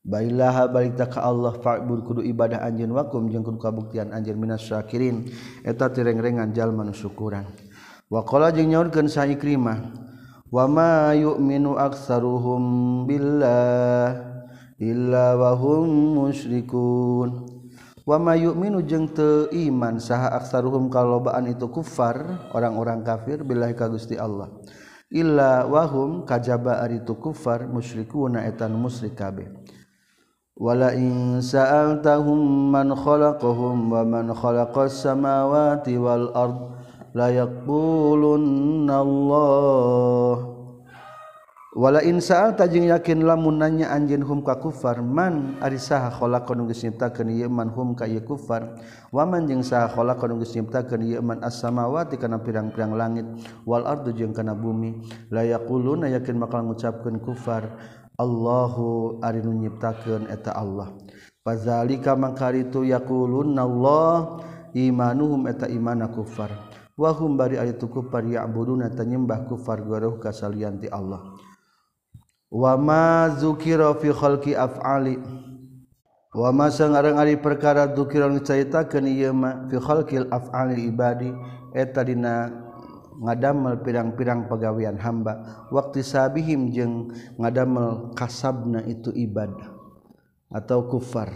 Bailaha 0.00 0.64
barita 0.72 1.12
ka 1.12 1.20
Allah 1.28 1.60
fa'bud 1.60 2.08
kudu 2.08 2.20
ibadah 2.24 2.64
anjeun 2.64 2.96
wakum 2.96 3.28
jeung 3.28 3.44
kudu 3.44 3.60
kabuktian 3.60 4.16
anjeun 4.16 4.40
minas 4.40 4.64
syakirin. 4.64 5.28
Eta 5.60 5.92
tireng-rengan 5.92 6.56
jalma 6.56 6.88
nu 6.88 6.96
syukuran. 6.96 7.44
Wa 8.08 8.24
qala 8.24 8.48
jeung 8.48 8.72
nyaurkeun 8.72 9.12
sa 9.12 9.28
Ikrimah 9.28 9.92
wa 10.48 10.64
ma 10.64 11.12
yu'minu 11.12 11.76
aktsaruhum 11.76 13.04
billah 13.04 14.24
illa 14.80 15.36
wa 15.36 15.52
hum 15.52 16.16
musyrikun. 16.16 17.49
wama 18.04 18.36
yu'minu 18.36 18.84
jeung 18.84 19.08
teu 19.10 19.48
iman 19.50 19.96
saha 20.00 20.36
aksaruhum 20.36 20.92
kalobaan 20.92 21.48
itu 21.48 21.68
kufar 21.72 22.50
orang-orang 22.54 23.00
kafir 23.04 23.42
billahi 23.44 23.72
ka 23.72 23.88
Gusti 23.88 24.20
Allah. 24.20 24.48
Illa 25.10 25.66
wahum 25.66 26.22
kajaba 26.22 26.78
ari 26.86 27.02
itu 27.02 27.18
kufar 27.18 27.66
musyrikuna 27.66 28.46
etan 28.46 28.78
musyrik 28.78 29.18
kabeh. 29.18 29.50
Wala 30.60 30.92
in 30.92 31.40
sa'altahum 31.40 32.70
man 32.70 32.92
khalaqahum 32.92 33.90
wa 33.90 34.04
man 34.04 34.30
khalaqas 34.30 35.02
samawati 35.02 35.96
wal 35.96 36.30
ard 36.36 36.58
la 37.16 37.32
yaqulunna 37.32 38.94
Allah. 39.02 40.59
wala 41.80 42.04
insaal 42.04 42.52
tajing 42.60 42.92
yakin 42.92 43.24
lamun 43.24 43.56
nanya 43.56 43.88
anjin 43.88 44.20
hum 44.20 44.44
ka 44.44 44.60
kufar 44.60 45.00
man 45.00 45.56
ari 45.64 45.80
saha 45.80 46.12
khalaqan 46.12 46.68
geus 46.68 46.84
nyiptakeun 46.84 47.32
ieu 47.32 47.48
man 47.48 47.72
hum 47.72 47.96
ka 47.96 48.04
ieu 48.04 48.20
kufar. 48.20 48.76
Wa 49.08 49.24
man 49.24 49.48
jeung 49.48 49.64
saha 49.64 49.88
khalaqan 49.88 50.36
geus 50.36 50.52
nyiptakeun 50.52 51.00
ieu 51.08 51.24
man 51.24 51.40
as-samawati 51.40 52.20
kana 52.20 52.36
pirang-pirang 52.44 52.92
langit 52.92 53.24
wal 53.64 53.88
ardu 53.88 54.12
jeung 54.12 54.36
kana 54.36 54.52
bumi. 54.52 55.00
La 55.32 55.40
yaquluna 55.40 56.12
yakin 56.12 56.36
bakal 56.36 56.68
ngucapkeun 56.68 57.16
kufar 57.24 57.64
Allahu 58.20 59.16
ari 59.24 59.40
nu 59.40 59.56
nyiptakeun 59.56 60.28
eta 60.28 60.52
Allah. 60.52 60.92
Fazalika 61.40 62.12
mangkaritu 62.12 62.84
yaquluna 62.84 63.64
Allah 63.64 64.44
imanuhum 64.76 65.48
eta 65.48 65.64
imana 65.64 66.12
kufar. 66.12 66.52
Wahum 67.00 67.40
bari 67.40 67.56
ari 67.56 67.72
tu 67.80 67.88
kufar 67.88 68.20
ya'buduna 68.28 68.92
tanyembah 68.92 69.48
kufar 69.48 69.80
garuh 69.80 70.20
kasalian 70.20 70.76
ti 70.76 70.92
Allah. 70.92 71.39
wama 72.50 73.30
zukira 73.38 73.94
fi 73.96 74.10
khalqi 74.10 74.58
af'ali. 74.58 75.16
Wama 76.30 76.70
sangarang 76.70 77.18
ari 77.18 77.34
perkara 77.38 77.90
zukira 77.90 78.30
diceritakeun 78.30 79.06
ieu 79.10 79.34
mah 79.34 79.66
fi 79.66 79.82
khalqil 79.82 80.30
af'ali 80.30 80.86
ibadi 80.86 81.30
eta 81.74 82.06
dina 82.06 82.46
ngadamel 83.18 83.82
pirang-pirang 83.82 84.46
pagawean 84.46 84.94
hamba. 84.98 85.66
Waktu 85.74 86.06
sabihim 86.06 86.70
jeung 86.70 87.10
ngadamel 87.34 88.14
kasabna 88.14 88.86
itu 88.86 89.10
ibad 89.14 89.50
atau 90.54 90.86
kufar. 90.86 91.34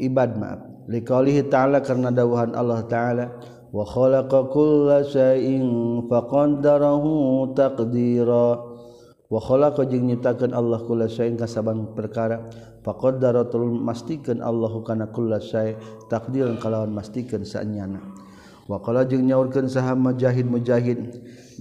Ibad 0.00 0.36
maaf 0.36 0.60
liqaulihi 0.88 1.48
ta'ala 1.48 1.80
karena 1.80 2.12
dawuhan 2.12 2.52
Allah 2.52 2.84
taala 2.88 3.24
wa 3.72 3.84
khalaqa 3.88 4.52
kulla 4.52 5.04
shay'in 5.04 5.64
faqaddarahu 6.08 7.52
taqdira. 7.56 8.71
wakhola 9.32 9.72
kau 9.72 9.88
jeng 9.88 10.12
nyiptakan 10.12 10.52
Allah 10.52 10.84
kula 10.84 11.08
syai'in 11.08 11.40
kasaban 11.40 11.96
perkara. 11.96 12.52
Faqaddaratul 12.82 13.78
mastikeun 13.78 14.42
Allahu 14.42 14.82
kana 14.82 15.06
kulla 15.08 15.38
syai' 15.38 15.78
takdiran 16.10 16.58
kalawan 16.58 16.90
mastikeun 16.90 17.46
saenyana 17.46 18.02
wakala 18.66 19.06
jeung 19.06 19.22
nyaurkeun 19.22 19.70
saha 19.70 19.94
mujahid 19.94 20.50
mujahid 20.50 20.98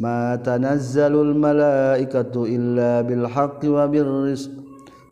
ma 0.02 0.34
tanazzalul 0.42 1.38
malaikatu 1.38 2.50
illa 2.50 3.06
bil 3.06 3.30
haqqi 3.30 3.70
wa 3.70 3.86
bir 3.86 4.06
rizq 4.06 4.50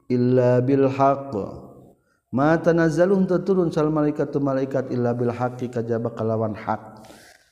illa 0.09 0.65
bil 0.65 0.89
haqq. 0.89 1.33
Ma 2.33 2.57
tanazzalun 2.57 3.29
taturun 3.29 3.69
sal 3.69 3.93
malaikatu 3.93 4.41
malaikat 4.41 4.89
illa 4.89 5.13
bil 5.13 5.29
haqqi 5.33 5.69
kajaba 5.69 6.09
kalawan 6.13 6.57
hak. 6.57 7.05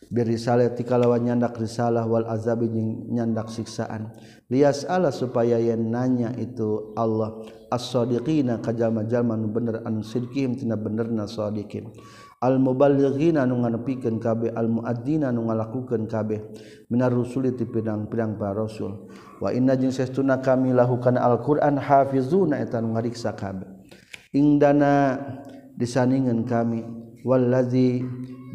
birrisalati 0.07 0.83
kalawan 0.87 1.23
nyandak 1.27 1.59
risalah 1.59 2.07
wal 2.07 2.27
azabi 2.27 2.71
jeung 2.71 3.11
nyandak 3.11 3.51
siksaan. 3.51 4.11
Lias 4.47 4.87
ala 4.87 5.11
supaya 5.11 5.59
yen 5.59 5.91
nanya 5.91 6.31
itu 6.39 6.95
Allah 6.95 7.43
as-sadiqina 7.67 8.63
kajama-jalma 8.63 9.35
nu 9.35 9.51
bener 9.51 9.83
an 9.83 9.99
sidqihim 9.99 10.55
tina 10.55 10.79
benerna 10.79 11.27
sadiqin. 11.27 11.91
Al 12.37 12.61
muballighina 12.61 13.49
nu 13.49 13.65
nganepikeun 13.65 14.21
kabeh 14.21 14.53
al 14.53 14.69
muadzina 14.69 15.33
nu 15.33 15.49
ngalakukeun 15.49 16.05
kabeh 16.05 16.39
minar 16.87 17.09
rusuli 17.09 17.57
ti 17.57 17.65
pidang-pidang 17.65 18.37
para 18.37 18.53
rasul. 18.53 19.09
Wa 19.41 19.49
inna 19.51 19.73
jeung 19.73 19.91
sestuna 19.91 20.37
kami 20.39 20.71
lahukan 20.71 21.17
al-Qur'an 21.17 21.81
hafizuna 21.81 22.61
eta 22.61 22.77
nu 22.79 22.93
ngariksa 22.93 23.33
kabeh. 23.33 23.67
Ingdana 24.37 25.17
disaningan 25.75 26.45
kami 26.45 26.85
wallazi 27.25 28.05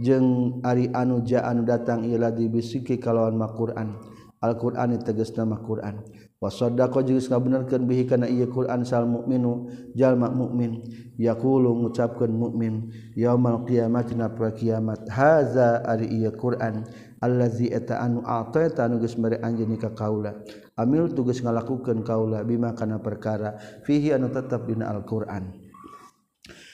jeung 0.02 0.58
Ari 0.66 0.90
anu 0.90 1.22
ja 1.22 1.46
anu 1.46 1.62
datang 1.62 2.02
ila 2.04 2.34
dibisiki 2.34 2.98
kalawan 2.98 3.38
maquran 3.38 3.94
Alquran 4.42 4.98
teges 4.98 5.30
nama 5.38 5.62
Quran. 5.62 6.02
Wasoda 6.42 6.90
kau 6.90 6.98
juga 7.06 7.22
nggak 7.22 7.30
ngabenerkeun 7.38 7.82
bihi 7.86 8.04
kana 8.10 8.26
iya 8.26 8.50
Quran 8.50 8.82
sal 8.82 9.06
mukminu 9.06 9.70
jalma 9.94 10.34
mukmin 10.34 10.82
yakulu 11.14 11.70
ngucapkeun 11.78 12.34
mukmin 12.34 12.90
yaumal 13.14 13.62
qiyamah 13.62 14.02
na 14.18 14.26
pra 14.34 14.50
kiamat. 14.50 15.06
Haza 15.06 15.86
ari 15.86 16.10
iya 16.10 16.34
Quran. 16.34 16.82
Allazi 17.22 17.70
eta 17.70 18.02
anu 18.02 18.26
ataita 18.26 18.90
anu 18.90 18.98
geus 18.98 19.14
mere 19.14 19.38
anjeun 19.38 19.78
ka 19.78 19.94
kaula. 19.94 20.42
Amil 20.74 21.14
tugas 21.14 21.38
ngalakukeun 21.38 22.02
kaula 22.02 22.42
bima 22.42 22.74
kana 22.74 22.98
perkara. 22.98 23.54
Fihi 23.86 24.10
anu 24.10 24.26
tetap 24.34 24.66
dina 24.66 24.90
Al-Qur'an. 24.90 25.61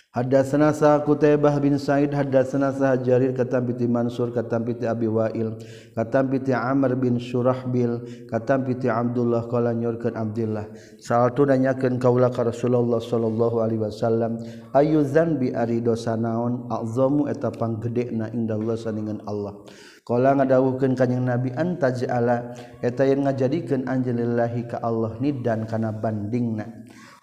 Hadatsana 0.08 0.72
sa 0.72 1.04
Qutaibah 1.04 1.60
bin 1.60 1.76
Sa'id 1.76 2.16
hadatsana 2.16 2.72
sa 2.72 2.96
Jarir 2.96 3.36
katam 3.36 3.68
piti 3.68 3.84
Mansur 3.84 4.32
katam 4.32 4.64
piti 4.64 4.88
Abi 4.88 5.04
Wa'il 5.04 5.52
katam 5.92 6.32
piti 6.32 6.48
Amr 6.56 6.96
bin 6.96 7.20
Surahbil 7.20 8.24
katam 8.24 8.64
piti 8.64 8.88
Abdullah 8.88 9.44
qala 9.52 9.76
nyorkeun 9.76 10.16
Abdullah 10.16 10.64
salatu 10.96 11.44
nanyakeun 11.44 12.00
kaula 12.00 12.32
ka 12.32 12.40
Rasulullah 12.40 13.04
sallallahu 13.04 13.60
alaihi 13.60 13.84
wasallam 13.84 14.40
ayu 14.72 15.04
dzanbi 15.04 15.52
ari 15.52 15.84
dosa 15.84 16.16
naon 16.16 16.64
azamu 16.72 17.28
eta 17.28 17.52
panggedena 17.52 18.32
indallah 18.32 18.80
saningan 18.80 19.20
Allah. 19.28 19.60
Kala 20.08 20.32
ngadawuhkeun 20.40 20.96
kanjing 20.96 21.28
Nabi 21.28 21.52
antaj'ala 21.52 22.56
eta 22.80 23.04
yang 23.04 23.28
ngajadikeun 23.28 23.84
anjelillahi 23.84 24.72
ka 24.72 24.80
Allah 24.80 25.20
nidan 25.20 25.68
kana 25.68 25.92
bandingna. 25.92 26.64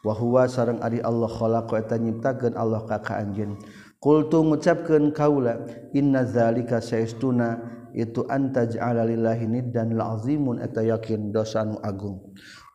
wahwa 0.05 0.45
sarang 0.45 0.77
ari 0.85 1.01
Allah 1.01 1.25
khalaqo 1.25 1.73
eta 1.81 1.97
nyiptakeun 1.97 2.53
Allah 2.53 2.85
ka 2.85 3.01
ka 3.01 3.17
anjeun. 3.17 3.57
Qultu 3.97 4.45
ngucapkeun 4.45 5.09
kaula 5.17 5.65
inna 5.97 6.21
zalika 6.29 6.77
saestuna 6.77 7.57
itu 7.97 8.21
antaj'ala 8.29 9.01
lillahi 9.01 9.49
niddan 9.49 9.97
la'zimun 9.97 10.61
eta 10.61 10.85
yakin 10.85 11.33
dosa 11.33 11.65
nu 11.65 11.81
agung. 11.81 12.21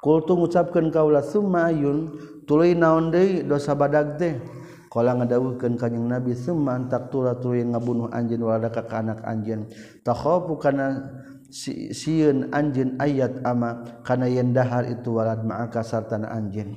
Qultu 0.02 0.34
ngucapkeun 0.34 0.90
kaula 0.90 1.22
summa 1.22 1.70
ayun 1.70 2.10
tuluy 2.50 2.74
naon 2.74 3.14
deui 3.14 3.46
dosa 3.46 3.78
badag 3.78 4.18
teh? 4.18 4.34
Kala 4.90 5.14
ngadawuhkeun 5.22 5.78
kanjing 5.78 6.10
Nabi 6.10 6.34
summa 6.34 6.74
antaktura 6.74 7.38
tuluy 7.38 7.62
ngabunuh 7.62 8.10
anjeun 8.10 8.42
walada 8.42 8.74
ka 8.74 8.82
anak 8.90 9.22
anjeun. 9.22 9.70
Takhafu 10.02 10.58
kana 10.58 11.14
sieun 11.94 12.50
anjeun 12.50 12.98
ayat 12.98 13.38
ama 13.46 13.86
kana 14.02 14.26
yen 14.26 14.50
dahar 14.50 14.82
itu 14.90 15.14
walad 15.14 15.46
ma'aka 15.46 15.86
sartana 15.86 16.26
anjeun. 16.34 16.74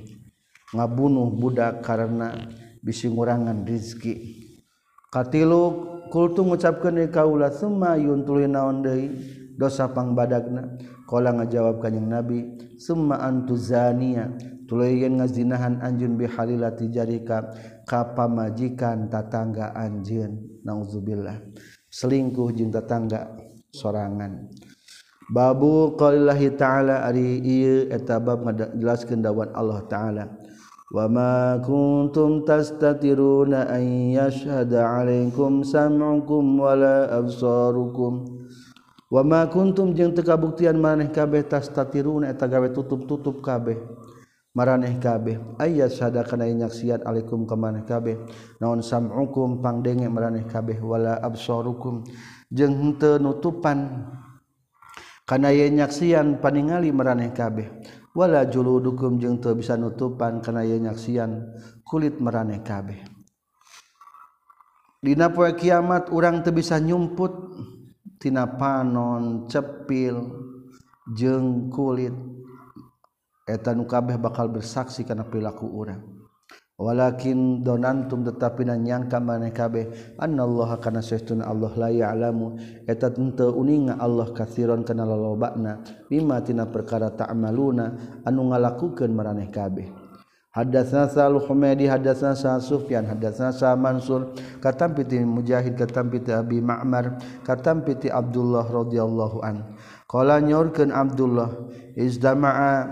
ngabunuh 0.74 1.30
budak 1.30 1.86
karena 1.86 2.34
bisi 2.82 3.06
ngurangan 3.08 3.62
rizki. 3.64 4.42
Katilu 5.08 5.62
kultu 6.10 6.42
ngucapkeun 6.42 7.06
kaula 7.08 7.54
summa 7.54 7.94
yuntuluy 7.94 8.50
naon 8.50 8.82
deui? 8.82 9.06
Dosa 9.54 9.86
pangbadagna 9.86 10.74
qala 11.06 11.30
ngajawab 11.30 11.78
kanjing 11.78 12.10
nabi 12.10 12.42
summa 12.74 13.22
antuzania 13.22 14.34
tuluy 14.66 15.06
yen 15.06 15.22
ngazinahan 15.22 15.78
anjeun 15.78 16.18
bihalilati 16.18 16.90
jarika 16.90 17.54
ka 17.86 18.18
pamajikan 18.18 19.06
tatangga 19.06 19.70
anjeun. 19.78 20.42
Nauzubillah. 20.66 21.38
Selingkuh 21.86 22.50
jeung 22.50 22.74
tatangga 22.74 23.30
sorangan. 23.70 24.50
Babu 25.30 25.94
qalillahi 25.94 26.52
ta'ala 26.58 27.06
ari 27.06 27.38
ieu 27.40 27.86
eta 27.94 28.18
bab 28.18 28.42
ngajelaskeun 28.42 29.22
dawuh 29.22 29.54
Allah 29.54 29.80
ta'ala. 29.86 30.24
وما 30.94 31.58
كنتم 31.66 32.46
تستترون 32.46 33.52
أن 33.54 33.84
يشهد 34.14 34.72
عليكم 34.74 35.52
سمعكم 35.62 36.44
ولا 36.60 37.18
أبصاركم 37.18 38.12
wama 39.14 39.46
kuntum 39.46 39.94
jeung 39.94 40.10
teu 40.10 40.26
kabuktian 40.26 40.74
maneh 40.74 41.06
kabeh 41.14 41.46
tastatiruna 41.46 42.34
eta 42.34 42.50
gawe 42.50 42.66
tutup-tutup 42.74 43.46
kabeh 43.46 43.78
maraneh 44.58 44.98
kabeh 44.98 45.38
ayat 45.62 45.94
sada 45.94 46.26
kana 46.26 46.50
nyaksian 46.50 46.98
alaikum 47.06 47.46
ka 47.46 47.54
maneh 47.54 47.86
kabeh 47.86 48.18
naon 48.58 48.82
sam'ukum 48.82 49.62
pangdenge 49.62 50.10
maraneh 50.10 50.42
kabeh 50.50 50.82
wala 50.82 51.14
absarukum 51.22 52.02
jeung 52.50 52.74
henteu 52.74 53.22
nutupan 53.22 54.08
kana 55.30 55.54
nyaksian 55.54 56.42
paningali 56.42 56.90
maraneh 56.90 57.30
kabeh 57.30 57.70
wala 58.14 58.46
julu 58.46 58.78
dukum 58.78 59.18
jeung 59.18 59.42
teu 59.42 59.58
bisa 59.58 59.74
nutupan 59.74 60.38
kana 60.38 60.62
ieu 60.62 60.78
nyaksian 60.78 61.50
kulit 61.82 62.22
maraneh 62.22 62.62
kabeh. 62.62 63.02
Dina 65.02 65.28
poe 65.28 65.50
kiamat 65.52 66.08
urang 66.14 66.40
teu 66.46 66.54
bisa 66.54 66.78
nyumput 66.78 67.34
tina 68.22 68.46
panon 68.46 69.50
cepil 69.50 70.30
jeung 71.10 71.68
kulit. 71.68 72.14
Eta 73.44 73.76
nu 73.76 73.84
kabeh 73.84 74.16
bakal 74.16 74.48
bersaksi 74.48 75.04
kana 75.04 75.28
perilaku 75.28 75.68
urang. 75.68 76.13
walakin 76.84 77.64
donantum 77.64 78.20
tetapi 78.28 78.68
nanyangka 78.68 79.16
maneh 79.16 79.56
kabeh 79.56 79.88
annallaha 80.20 80.76
kana 80.76 81.00
saestun 81.00 81.40
Allah 81.40 81.72
la 81.80 81.88
ya'lamu. 81.88 82.60
Eta 82.84 83.08
teu 83.08 83.56
uninga 83.56 83.96
Allah 83.96 84.28
katsiron 84.36 84.84
kana 84.84 85.08
lalobana 85.08 85.80
mimma 86.12 86.44
tina 86.44 86.68
perkara 86.68 87.08
ta'maluna 87.08 88.20
anu 88.28 88.52
ngalakukeun 88.52 89.16
maraneh 89.16 89.48
kabeh. 89.48 89.88
Hadatsna 90.54 91.10
Sa'al 91.10 91.42
Humaydi 91.42 91.90
hadatsna 91.90 92.38
Sa 92.38 92.62
Sufyan 92.62 93.10
hadatsna 93.10 93.50
Sa'al 93.50 93.74
Mansur 93.74 94.38
katam 94.62 94.94
piti 94.94 95.18
Mujahid 95.18 95.74
katam 95.74 96.14
piti 96.14 96.30
Abi 96.30 96.62
Ma'mar 96.62 97.18
katam 97.42 97.82
piti 97.82 98.06
Abdullah 98.06 98.62
radhiyallahu 98.62 99.42
an. 99.42 99.74
Qala 100.06 100.38
nyorkeun 100.38 100.94
Abdullah 100.94 101.50
izdama'a 101.98 102.86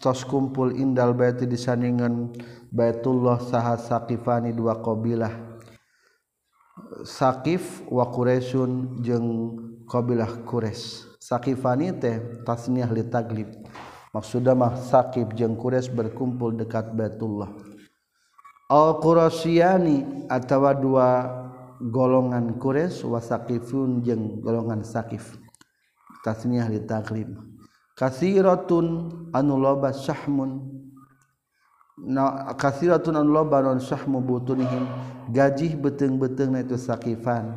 tos 0.00 0.24
kumpul 0.24 0.72
indal 0.72 1.12
baiti 1.12 1.44
disandingan 1.44 2.32
Baitullah 2.72 3.36
saha 3.36 3.76
Saqifani 3.76 4.56
dua 4.56 4.80
qabilah 4.80 5.52
Saqif 7.04 7.84
wa 7.84 8.08
Quraisyun 8.08 9.04
jeung 9.04 9.28
qabilah 9.84 10.40
Quraisy. 10.48 11.20
Saqifani 11.20 11.92
teh 12.00 12.40
tasniah 12.48 12.88
li 12.88 13.04
taglib. 13.04 13.52
Maksudna 14.16 14.56
mah 14.56 14.80
Saqif 14.80 15.36
jeung 15.36 15.52
Quraisy 15.52 15.92
berkumpul 15.92 16.56
dekat 16.56 16.96
Baitullah. 16.96 17.52
Al 18.72 18.96
Qurasyani 19.04 20.24
atawa 20.32 20.72
dua 20.72 21.08
golongan 21.92 22.56
Quraisy 22.56 23.04
wa 23.04 23.20
Saqifun 23.20 24.00
jeung 24.00 24.40
golongan 24.40 24.80
Saqif. 24.80 25.36
Tasniah 26.24 26.72
li 26.72 26.80
taglib. 26.88 27.36
Kasiratun 28.00 29.12
anu 29.36 29.60
loba 29.60 29.92
syahmun. 29.92 30.80
na 31.98 32.54
kathiratun 32.56 33.20
an 33.20 33.28
lobanon 33.28 33.78
syahmu 33.82 34.24
butunihim. 34.24 34.88
Gajih 35.32 35.76
beteng-beteng 35.78 36.52
na 36.52 36.60
itu 36.64 36.76
sakifan. 36.80 37.56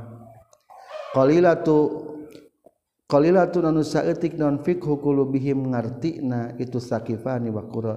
Qalilatu 1.16 2.04
qalilatun 3.08 3.72
anu 3.72 3.82
saeutik 3.82 4.36
non 4.36 4.60
fiqhu 4.60 5.00
qulubihim 5.00 5.72
ngartina 5.72 6.60
itu 6.60 6.78
sakifani 6.78 7.50
wa 7.52 7.64
qura. 7.66 7.96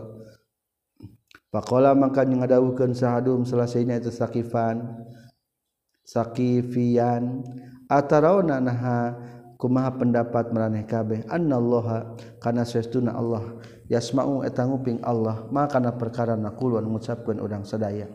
Faqala 1.49 1.97
maka 1.97 2.29
ngadawuhkeun 2.29 2.93
sahadum 2.93 3.43
selesainya 3.43 3.99
itu 3.99 4.13
sakifan. 4.13 4.85
Sakifian. 6.05 7.45
Atarauna 7.89 8.61
naha? 8.61 9.17
Kumaha 9.59 9.91
pendapat 9.99 10.55
maraneh 10.55 10.87
kabeh? 10.87 11.27
Annallaha 11.27 12.15
kana 12.39 12.63
sesuna 12.63 13.19
Allah. 13.19 13.59
yasmau 13.89 14.45
eta 14.45 14.63
nguping 14.69 15.01
Allah 15.03 15.49
maka 15.49 15.81
kana 15.81 15.97
perkara 15.97 16.37
nakuluan 16.37 16.85
ngucapkeun 16.85 17.41
urang 17.41 17.65
sadaya. 17.65 18.07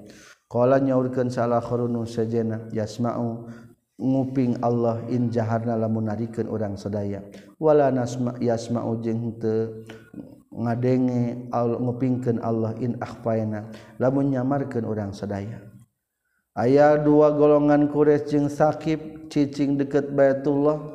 Qala 0.46 0.78
nyaurkeun 0.78 1.34
salah 1.34 1.58
khurunu 1.60 2.06
sajena 2.06 2.70
yasmau 2.70 3.50
nguping 3.98 4.62
Allah 4.62 5.02
in 5.10 5.34
jaharna 5.34 5.74
lamun 5.74 6.06
narikeun 6.08 6.46
urang 6.46 6.78
sadaya. 6.78 7.26
Wala 7.58 7.90
nasma 7.90 8.38
yasmau 8.38 9.02
jeung 9.02 9.42
teu 9.42 9.86
ngadenge 10.54 11.50
ngupingkeun 11.50 12.38
Allah 12.38 12.78
in 12.78 13.02
akhfaina 13.02 13.74
lamun 13.98 14.30
nyamarkeun 14.30 14.86
urang 14.86 15.10
sadaya. 15.10 15.58
Aya 16.54 17.02
dua 17.02 17.34
golongan 17.34 17.90
Quraisy 17.90 18.30
jeung 18.30 18.46
sakib 18.46 19.26
cicing 19.34 19.74
deket 19.74 20.14
Baitullah 20.14 20.93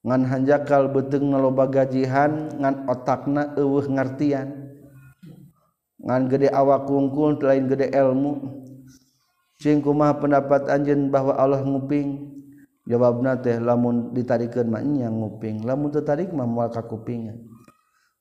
ngan 0.00 0.22
hanjakal 0.24 0.88
beteng 0.88 1.28
naloba 1.28 1.68
gajihan 1.68 2.48
ngan 2.56 2.88
otakna 2.88 3.54
eueuh 3.56 3.86
ngartian. 3.88 4.48
Ngan 6.00 6.22
gede 6.32 6.48
awak 6.48 6.88
kungkul 6.88 7.36
lain 7.40 7.68
gede 7.68 7.92
ilmu. 7.92 8.60
Cing 9.60 9.84
kumaha 9.84 10.16
pendapat 10.16 10.72
anjeun 10.72 11.12
bahwa 11.12 11.36
Allah 11.36 11.60
nguping. 11.60 12.40
Jawabna 12.90 13.38
teh 13.38 13.60
lamun 13.62 14.10
ditarikeun 14.10 14.66
mah 14.66 14.82
nya 14.82 15.06
nguping 15.12 15.62
lamun 15.62 15.94
teu 15.94 16.02
tarik 16.02 16.34
mah 16.34 16.42
moal 16.42 16.74
ka 16.74 16.82
kupingna 16.82 17.38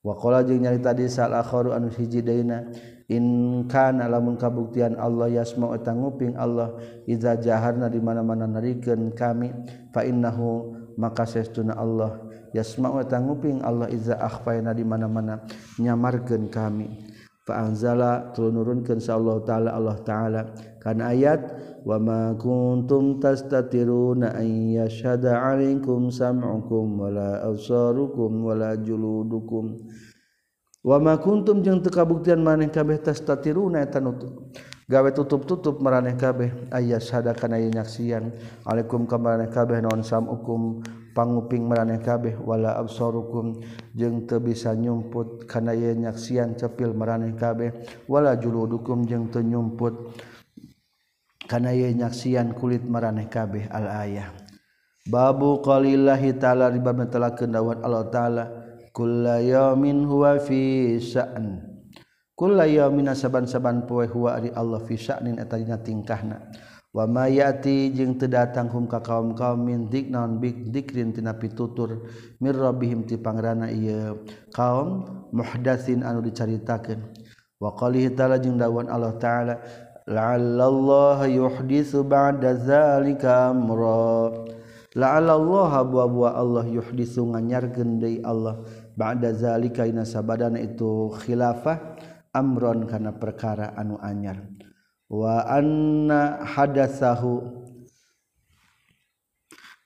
wa 0.06 0.14
qala 0.14 0.46
jeung 0.46 0.62
nyari 0.62 0.78
tadi 0.78 1.10
sal 1.10 1.34
akharu 1.34 1.74
anu 1.74 1.90
hiji 1.92 2.22
deuna 2.22 2.70
in 3.10 3.66
kana 3.66 4.06
lamun 4.06 4.38
kabuktian 4.38 4.94
Allah 4.94 5.32
yasma 5.32 5.74
eta 5.74 5.96
nguping 5.96 6.38
Allah 6.38 6.78
iza 7.10 7.34
jaharna 7.42 7.90
di 7.90 7.98
mana-mana 7.98 8.46
narikeun 8.46 9.10
kami 9.18 9.50
fa 9.90 10.06
innahu 10.06 10.79
maka 11.00 11.24
seestuna 11.24 11.80
Allah 11.80 12.20
yasma 12.52 12.92
tangguping 13.08 13.64
Allah 13.64 13.88
iza 13.88 14.20
akhfaina 14.20 14.76
di 14.76 14.84
mana-mana 14.84 15.40
nyamarkeun 15.80 16.52
kami. 16.52 17.08
Fa 17.48 17.66
anzala 17.66 18.30
turunkeun 18.36 19.00
sa 19.02 19.16
Allah 19.16 19.42
taala 19.42 19.70
Allah 19.74 19.98
taala. 20.04 20.42
Kana 20.84 21.16
ayat 21.16 21.42
wa 21.88 21.98
ma 21.98 22.22
kuntum 22.36 23.18
tastatiruna 23.18 24.38
an 24.38 24.48
yashhada 24.76 25.40
'alaikum 25.40 26.12
sam'ukum 26.14 27.00
wala 27.00 27.42
absarukum 27.48 28.46
wala 28.46 28.76
juludukum. 28.78 29.82
Wa 30.86 31.02
ma 31.02 31.18
kuntum 31.18 31.66
jeung 31.66 31.82
teu 31.82 31.90
kabuktian 31.90 32.44
maneh 32.44 32.70
kabeh 32.70 33.02
tastatiruna 33.02 33.82
eta 33.82 33.98
nutup. 33.98 34.54
gawe 34.90 35.10
tutup-tutup 35.14 35.80
meraneh 35.80 36.18
kabeh. 36.18 36.74
Ayah 36.74 36.98
sadakana 36.98 37.62
nyaksian. 37.62 38.34
Alaikum 38.66 39.06
ka 39.06 39.22
maraneh 39.22 39.54
kabeh. 39.54 39.86
Naon 39.86 40.02
sam 40.02 40.26
hukum 40.26 40.82
panguping 41.14 41.70
meraneh 41.70 42.02
kabeh. 42.02 42.36
Wala 42.42 42.76
absarukum. 42.82 43.62
Jeung 43.94 44.26
teu 44.26 44.42
bisa 44.42 44.74
nyumput 44.74 45.46
kana 45.46 45.78
ye 45.78 45.94
nyaksian 45.94 46.58
cepil 46.58 46.98
meraneh 46.98 47.38
kabeh. 47.38 47.70
Wala 48.10 48.34
juludukum 48.34 49.06
jeung 49.06 49.30
teu 49.30 49.46
nyumput 49.46 50.18
kana 51.46 51.70
ye 51.78 51.94
nyaksian 51.94 52.58
kulit 52.58 52.82
meraneh 52.82 53.30
kabeh. 53.30 53.70
Al 53.70 53.88
ayah. 54.10 54.34
Babu 55.06 55.62
qalillahi 55.62 56.34
ta'ala. 56.42 56.74
Ribab 56.74 57.06
telakeun 57.14 57.54
dawuh 57.54 57.78
Allah 57.86 58.10
ta'ala. 58.10 58.46
Kullu 58.90 59.38
yawmin 59.46 60.02
huwa 60.10 60.42
fi 60.42 60.98
sya'n 60.98 61.69
kullayaumina 62.40 63.12
saban-saban 63.20 63.84
poe 63.84 64.08
huwa 64.08 64.40
ari 64.40 64.48
Allah 64.56 64.80
fi 64.88 64.96
sya'nin 64.96 65.44
eta 65.44 65.60
dina 65.60 65.76
tingkahna. 65.76 66.40
Wa 66.96 67.04
mayati 67.04 67.92
jeung 67.92 68.16
teu 68.16 68.32
datang 68.32 68.72
hum 68.72 68.88
ka 68.88 69.04
kaum-kaum 69.04 69.60
min 69.62 69.92
diknaun 69.92 70.40
bik 70.40 70.72
dikrin 70.72 71.12
tina 71.12 71.36
pitutur 71.36 72.08
mir 72.40 72.56
rabbihim 72.56 73.04
ti 73.04 73.20
pangrana 73.20 73.68
ieu. 73.68 74.24
Kaum 74.56 75.04
muhdatsin 75.36 76.02
anu 76.02 76.24
dicaritakeun. 76.24 77.04
Wa 77.60 77.76
qalihi 77.76 78.16
ta'ala 78.16 78.40
jeung 78.40 78.56
dawan 78.56 78.88
Allah 78.88 79.20
ta'ala 79.20 79.60
la'allallaha 80.08 81.28
yuhditsu 81.28 82.08
ba'da 82.08 82.56
zalika 82.56 83.52
amra. 83.52 84.48
La'allallaha 84.96 85.86
buah-buah 85.86 86.34
Allah 86.40 86.66
yuhditsu 86.66 87.22
nganyarkeun 87.22 88.00
deui 88.02 88.24
Allah 88.26 88.66
ba'da 88.98 89.30
zalika. 89.36 89.86
Ina 89.86 90.08
sabadana 90.08 90.58
itu 90.58 91.14
khilafah 91.22 91.99
amron 92.34 92.86
kana 92.86 93.16
perkara 93.16 93.74
anu 93.78 93.98
anyar. 94.02 94.46
Wa 95.10 95.46
anna 95.50 96.46
hadasahu. 96.46 97.66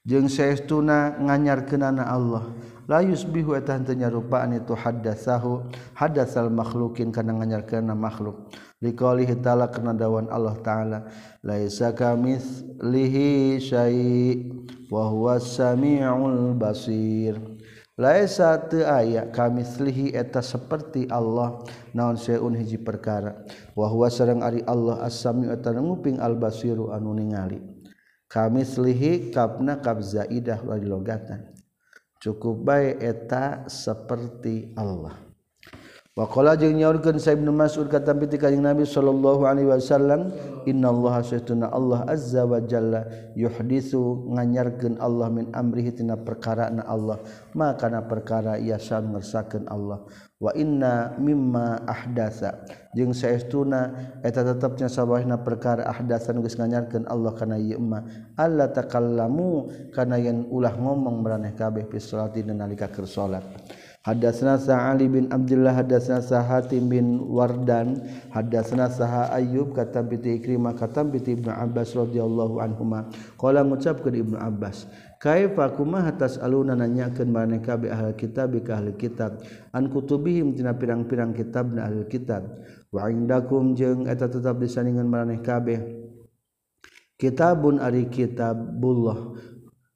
Jeung 0.04 0.28
saestuna 0.28 1.16
nganyarkeunana 1.16 2.04
Allah. 2.04 2.52
La 2.92 3.00
yusbihu 3.00 3.56
eta 3.56 3.80
henteu 3.80 3.96
nyarupaan 3.96 4.60
itu 4.60 4.76
hadasahu 4.76 5.72
hadasal 5.96 6.52
makhlukin 6.52 7.16
kana 7.16 7.32
nganyarkeunana 7.32 7.96
makhluk. 7.96 8.52
Liqauli 8.84 9.24
ta'ala 9.40 9.72
kana 9.72 9.96
dawan 9.96 10.28
Allah 10.28 10.60
taala 10.60 11.00
laisa 11.40 11.96
kamitslihi 11.96 13.56
syai' 13.64 14.52
wa 14.92 15.08
huwas 15.08 15.56
samiul 15.56 16.52
basir. 16.60 17.40
laisa 17.98 18.58
teu 18.70 18.86
aya 18.86 19.30
kamislihi 19.30 20.18
eta 20.18 20.42
seperti 20.42 21.06
Allah 21.10 21.62
naon 21.94 22.18
seun 22.18 22.58
hiji 22.58 22.82
perkara. 22.82 23.46
Wa 23.78 23.90
huwa 23.90 24.10
sareng 24.10 24.42
ari 24.42 24.66
Allah 24.66 25.06
as-sami'u 25.06 25.54
eta 25.54 25.74
nguping 25.74 26.18
al-basiru 26.18 26.94
anu 26.94 27.14
ningali. 27.14 27.62
Kamislihi 28.30 29.30
kapna 29.30 29.78
kab 29.78 30.02
zaidah 30.02 30.66
wa 30.66 30.74
logatan. 30.78 31.54
Cukup 32.18 32.66
bae 32.66 32.98
eta 32.98 33.68
seperti 33.68 34.74
Allah. 34.80 35.33
Wakola 36.14 36.54
jeung 36.54 36.78
nyaurkeun 36.78 37.18
Sa'ib 37.18 37.42
bin 37.42 37.50
Mas'ud 37.58 37.90
kata 37.90 38.14
piti 38.14 38.38
kanjing 38.38 38.62
Nabi 38.62 38.86
sallallahu 38.86 39.50
alaihi 39.50 39.66
wasallam 39.66 40.30
innallaha 40.62 41.26
syaituna 41.26 41.74
Allah 41.74 42.06
azza 42.06 42.46
wa 42.46 42.62
jalla 42.62 43.10
yuhditsu 43.34 44.30
nganyarkeun 44.30 45.02
Allah 45.02 45.34
min 45.34 45.50
amrihi 45.50 45.90
tina 45.90 46.14
perkara 46.14 46.70
na 46.70 46.86
Allah. 46.86 47.18
Maka 47.58 47.90
na 47.90 48.06
perkara 48.06 48.62
ia 48.62 48.78
sang 48.78 49.10
ngersakeun 49.10 49.66
Allah. 49.66 50.06
Wa 50.38 50.54
inna 50.54 51.18
mimma 51.18 51.82
ahdasa 51.90 52.62
jeung 52.94 53.18
saestuna 53.18 54.14
eta 54.22 54.46
tetepnya 54.46 54.94
sabahna 54.94 55.42
perkara 55.42 55.90
ahdasan 55.90 56.46
geus 56.46 56.62
nganyarkeun 56.62 57.10
Allah 57.10 57.34
kana 57.34 57.58
ieu 57.58 57.82
emma 57.82 58.06
alla 58.38 58.70
takallamu 58.70 59.66
kana 59.90 60.22
yen 60.22 60.46
ulah 60.46 60.78
ngomong 60.78 61.26
maraneh 61.26 61.58
kabeh 61.58 61.90
fi 61.90 61.98
sholati 61.98 62.46
nalika 62.46 62.86
keur 62.86 63.10
salat. 63.10 63.42
Hadasna 64.04 64.60
sa 64.60 64.92
Ali 64.92 65.08
bin 65.08 65.32
Abdullah 65.32 65.80
hadasna 65.80 66.20
sa 66.20 66.44
Hatim 66.44 66.92
bin 66.92 67.24
Wardan 67.24 68.04
hadasna 68.36 68.92
saha 68.92 69.32
Ayyub 69.32 69.72
kata 69.72 70.04
binti 70.04 70.44
Ikrimah 70.44 70.76
kata 70.76 71.08
binti 71.08 71.40
Ibnu 71.40 71.48
Abbas 71.48 71.96
radhiyallahu 71.96 72.60
anhuma. 72.60 73.08
Qala 73.40 73.64
ngucapkeun 73.64 74.20
Ibnu 74.20 74.36
Abbas 74.36 74.92
kaifa 75.24 75.72
kumaha 75.72 76.12
tasaluna 76.20 76.76
nanyakeun 76.76 77.32
maneh 77.32 77.64
kabeh 77.64 77.88
bi 77.88 77.96
ahli 77.96 78.12
kitab 78.20 78.52
ka 78.60 78.84
ahli 78.84 78.92
kitab. 79.00 79.40
An 79.72 79.88
kutubihim 79.88 80.52
tina 80.52 80.76
pirang-pirang 80.76 81.32
kitabna 81.32 81.88
ahli 81.88 82.04
kitab. 82.12 82.44
Wa 82.92 83.08
indakum 83.08 83.72
jeung 83.72 84.04
eta 84.12 84.28
tetap 84.28 84.60
disandingan 84.60 85.08
maneh 85.08 85.40
kabeh. 85.40 85.80
Kitabun 87.16 87.80
ari 87.80 88.12
kitabullah. 88.12 89.32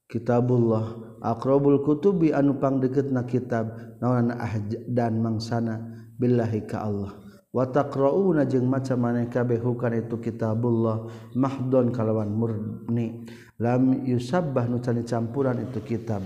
Kitabullah. 0.08 1.07
akrobul 1.21 1.82
kutubi 1.86 2.34
anupang 2.34 2.82
deket 2.82 3.10
na 3.10 3.23
kitab 3.23 3.71
naonan 4.01 4.36
ah 4.38 4.53
dan 4.89 5.21
mangsana 5.21 5.82
billahi 6.17 6.65
ka 6.65 6.84
Allah. 6.84 7.13
Watakrouna 7.47 8.45
jeung 8.45 8.69
maca 8.69 8.93
maneh 8.93 9.32
kabehhukan 9.34 9.97
itu 9.97 10.21
kitabullah 10.21 11.10
mahdon 11.34 11.89
kalawan 11.89 12.30
murni. 12.30 13.25
Lam 13.58 14.06
yusabbah 14.06 14.69
nu 14.69 14.77
can 14.77 15.01
campuran 15.01 15.65
itu 15.65 15.82
kitab. 15.82 16.21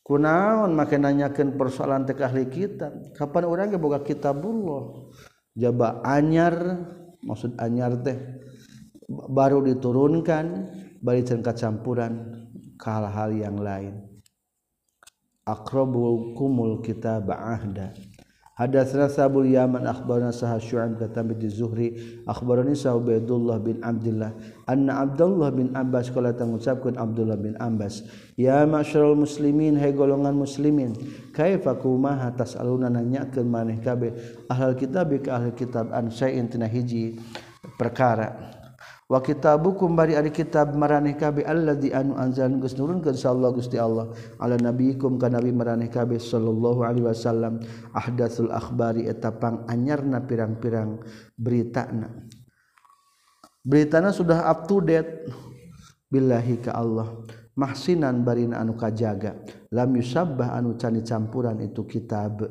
Kunaon 0.00 0.72
make 0.72 0.96
nanyakeun 0.96 1.58
persoalan 1.58 2.06
teh 2.06 2.16
ahli 2.16 2.46
kitab? 2.48 2.94
Kapan 3.12 3.44
urang 3.44 3.68
ge 3.74 3.76
boga 3.76 4.00
kitabullah? 4.00 5.12
Jaba 5.52 6.00
anyar 6.06 6.56
maksud 7.20 7.58
anyar 7.60 8.00
teh 8.00 8.16
baru 9.08 9.60
diturunkan 9.66 10.46
bari 11.02 11.24
can 11.26 11.42
kacampuran 11.42 12.35
ke 12.76 12.86
hal-hal 12.86 13.32
yang 13.34 13.58
lain. 13.58 14.16
Akrabul 15.46 16.34
kumul 16.34 16.82
kita 16.82 17.22
ba'ahda 17.22 17.94
Hadatsana 18.56 19.12
Sabul 19.12 19.52
Yaman 19.52 19.84
akhbarana 19.84 20.32
Sahal 20.32 20.64
Syu'aib 20.64 20.96
kata 20.96 21.20
bi 21.20 21.36
Zuhri 21.44 21.92
akhbarani 22.24 22.72
Sa'ubaidullah 22.72 23.60
bin 23.60 23.84
Abdullah 23.84 24.32
anna 24.64 25.04
Abdullah 25.04 25.52
bin 25.52 25.76
Abbas 25.76 26.08
qala 26.08 26.32
tangucapkeun 26.32 26.96
Abdullah 26.96 27.36
bin 27.36 27.52
Abbas 27.60 28.08
ya 28.32 28.64
masyarul 28.64 29.12
muslimin 29.12 29.76
hai 29.76 29.92
golongan 29.92 30.32
muslimin 30.32 30.96
kaifa 31.36 31.76
kumaha 31.76 32.32
tasaluna 32.32 32.88
nanyakeun 32.88 33.44
maneh 33.44 33.76
kabeh 33.84 34.16
ahlul 34.48 34.72
kitab 34.80 35.12
ka 35.20 35.36
ahli 35.36 35.52
kitab 35.52 35.92
an 35.92 36.08
syai'in 36.08 36.48
tina 36.48 36.64
hiji 36.64 37.20
perkara 37.76 38.55
wa 39.06 39.22
kitabukum 39.22 39.94
bari 39.94 40.18
ari 40.18 40.34
kitab 40.34 40.74
maraneh 40.74 41.14
kabe 41.14 41.46
alladzi 41.46 41.94
anu 41.94 42.18
anzalna 42.18 42.58
geus 42.58 42.74
nurunkeun 42.74 43.14
insyaallah 43.14 43.50
Gusti 43.54 43.78
Allah. 43.78 44.10
Ala 44.42 44.58
nabiikum 44.58 45.14
ka 45.18 45.30
nabi 45.30 45.54
maraneh 45.54 45.86
kabe 45.86 46.18
sallallahu 46.18 46.82
alaihi 46.82 47.06
wasallam. 47.06 47.62
Ahdatsul 47.94 48.50
akhbari 48.50 49.06
eta 49.06 49.30
pang 49.30 49.62
anyarna 49.70 50.22
pirang-pirang 50.26 50.98
beritana. 51.38 52.26
Beritana 53.62 54.10
sudah 54.10 54.46
up 54.46 54.66
to 54.66 54.82
date. 54.82 55.26
Billahi 56.06 56.62
ka 56.62 56.74
Allah. 56.74 57.18
Mahsinan 57.56 58.20
barina 58.22 58.60
anu 58.62 58.76
kajaga. 58.76 59.42
Lam 59.74 59.90
yusabbah 59.96 60.54
anu 60.54 60.78
cani 60.78 61.02
campuran 61.02 61.58
itu 61.64 61.82
kitab. 61.88 62.46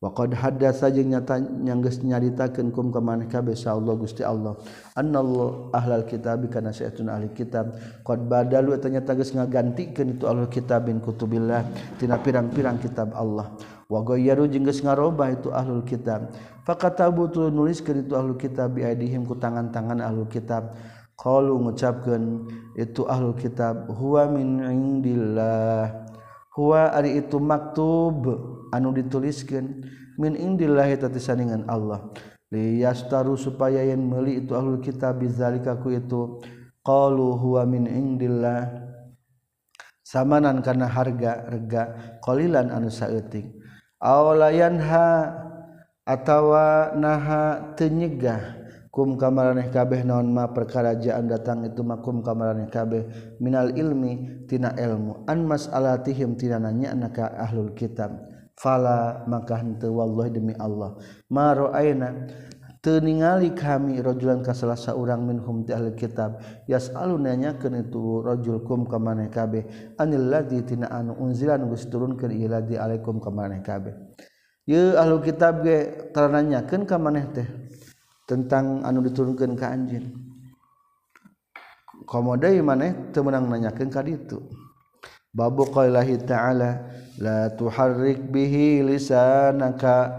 Waqad 0.00 0.32
haddatsa 0.32 0.88
jeung 0.88 1.12
nyata 1.12 1.36
nyanggeus 1.36 2.00
nyaritakeun 2.00 2.72
kum 2.72 2.88
ka 2.88 3.04
maneh 3.04 3.28
kabeh 3.28 3.52
Allah 3.68 3.94
Gusti 4.00 4.24
Allah. 4.24 4.56
Annallahu 4.96 5.68
ahlal 5.76 6.08
kitab 6.08 6.40
kana 6.48 6.72
sayatun 6.72 7.12
ahli 7.12 7.28
kitab 7.36 7.76
qad 8.00 8.24
badalu 8.24 8.80
eta 8.80 8.88
nyata 8.88 9.12
geus 9.12 9.36
ngagantikeun 9.36 10.16
itu 10.16 10.24
ahlul 10.24 10.48
kitab 10.48 10.88
bin 10.88 11.04
kutubillah 11.04 11.68
tina 12.00 12.16
pirang-pirang 12.16 12.80
kitab 12.80 13.12
Allah. 13.12 13.52
Wa 13.92 14.00
ghayyaru 14.00 14.48
jeung 14.48 14.64
geus 14.64 14.80
ngarobah 14.80 15.36
itu 15.36 15.52
ahlul 15.52 15.84
kitab. 15.84 16.32
Faqatabu 16.64 17.28
tu 17.28 17.52
nuliskeun 17.52 18.00
itu 18.08 18.16
ahlul 18.16 18.40
kitab 18.40 18.80
bi 18.80 18.88
aidihim 18.88 19.28
ku 19.28 19.36
tangan-tangan 19.36 20.00
ahlul 20.00 20.32
kitab. 20.32 20.80
Qalu 21.20 21.60
ngucapkeun 21.60 22.48
itu 22.72 23.04
ahlul 23.04 23.36
kitab 23.36 23.84
huwa 23.92 24.32
min 24.32 24.64
indillah 24.64 26.08
Huwa 26.50 26.90
ari 26.90 27.22
itu 27.22 27.38
maktub 27.38 28.26
anu 28.74 28.90
dituliskan 28.90 29.86
min 30.18 30.34
indillahi 30.34 30.98
tatisaningan 30.98 31.64
Allah. 31.70 32.10
Liyastaru 32.50 33.38
supaya 33.38 33.86
yang 33.86 34.02
meli 34.02 34.42
itu 34.42 34.58
ahlul 34.58 34.82
kitab 34.82 35.22
bizalika 35.22 35.78
ku 35.78 35.94
itu 35.94 36.42
qalu 36.82 37.38
huwa 37.38 37.62
min 37.62 37.86
indillah. 37.86 38.66
Samanan 40.02 40.58
karena 40.58 40.90
harga 40.90 41.46
rega 41.46 42.18
qalilan 42.18 42.74
anu 42.74 42.90
saeuting 42.90 43.62
aw 44.02 44.34
layanha 44.34 45.30
atawa 46.02 46.96
naha 46.98 47.72
tenyegah. 47.78 48.59
kum 48.90 49.14
kamaraneh 49.14 49.70
kabeh 49.70 50.02
naon 50.02 50.34
ma 50.34 50.50
perkarajaan 50.50 51.30
datang 51.30 51.62
itu 51.62 51.80
makum 51.86 52.20
kamaraneh 52.20 52.66
kabeh. 52.66 53.06
Minal 53.38 53.72
ilmi 53.78 54.44
tina 54.50 54.74
ilmu. 54.74 55.24
An 55.30 55.46
mas'alatihim 55.46 56.34
tina 56.34 56.58
nanya 56.58 56.92
anaka 56.92 57.30
ahlul 57.38 57.72
kitab. 57.78 58.10
Fala 58.58 59.24
maka 59.24 59.56
henteu 59.62 59.94
wallahi 59.94 60.36
demi 60.36 60.54
Allah. 60.58 60.98
Ma 61.32 61.54
ra'aina 61.56 62.28
teu 62.84 63.00
ningali 63.00 63.56
kami 63.56 64.00
rajulan 64.04 64.44
ka 64.44 64.52
salah 64.52 64.76
saurang 64.76 65.24
minhum 65.24 65.64
ti 65.64 65.72
ahli 65.72 65.94
kitab. 65.96 66.42
Yasalu 66.66 67.16
nanyakeun 67.16 67.86
itu 67.86 68.20
rajul 68.20 68.60
kum 68.66 68.84
kamaraneh 68.90 69.30
kabeh. 69.32 69.94
Anil 69.96 70.28
ladzi 70.28 70.66
tina 70.66 70.90
anu 70.92 71.16
unzilan 71.16 71.62
geus 71.70 71.88
turunkeun 71.88 72.34
ieu 72.34 72.50
ladzi 72.50 72.76
alaikum 72.76 73.22
kamaraneh 73.22 73.62
kabeh. 73.64 73.94
Ye 74.68 74.92
ahlu 74.98 75.24
kitab 75.24 75.64
ge 75.64 76.10
tarananyakeun 76.12 76.84
ka 76.84 77.00
maneh 77.00 77.26
teh. 77.32 77.59
tentang 78.30 78.86
anu 78.86 79.02
diturunkan 79.02 79.58
ke 79.58 79.66
anjin 79.66 80.14
komodai 82.06 82.62
maneh 82.62 83.10
temenang 83.10 83.50
nanyakan 83.50 83.90
ka 83.90 84.06
ditu 84.06 84.38
babu 85.34 85.66
qailahi 85.66 86.22
ta'ala 86.22 86.86
la 87.18 87.50
tuharrik 87.58 88.30
bihi 88.30 88.86
lisanaka 88.86 90.14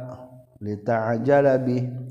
lita'ajala 0.60 1.56
bih 1.63 2.02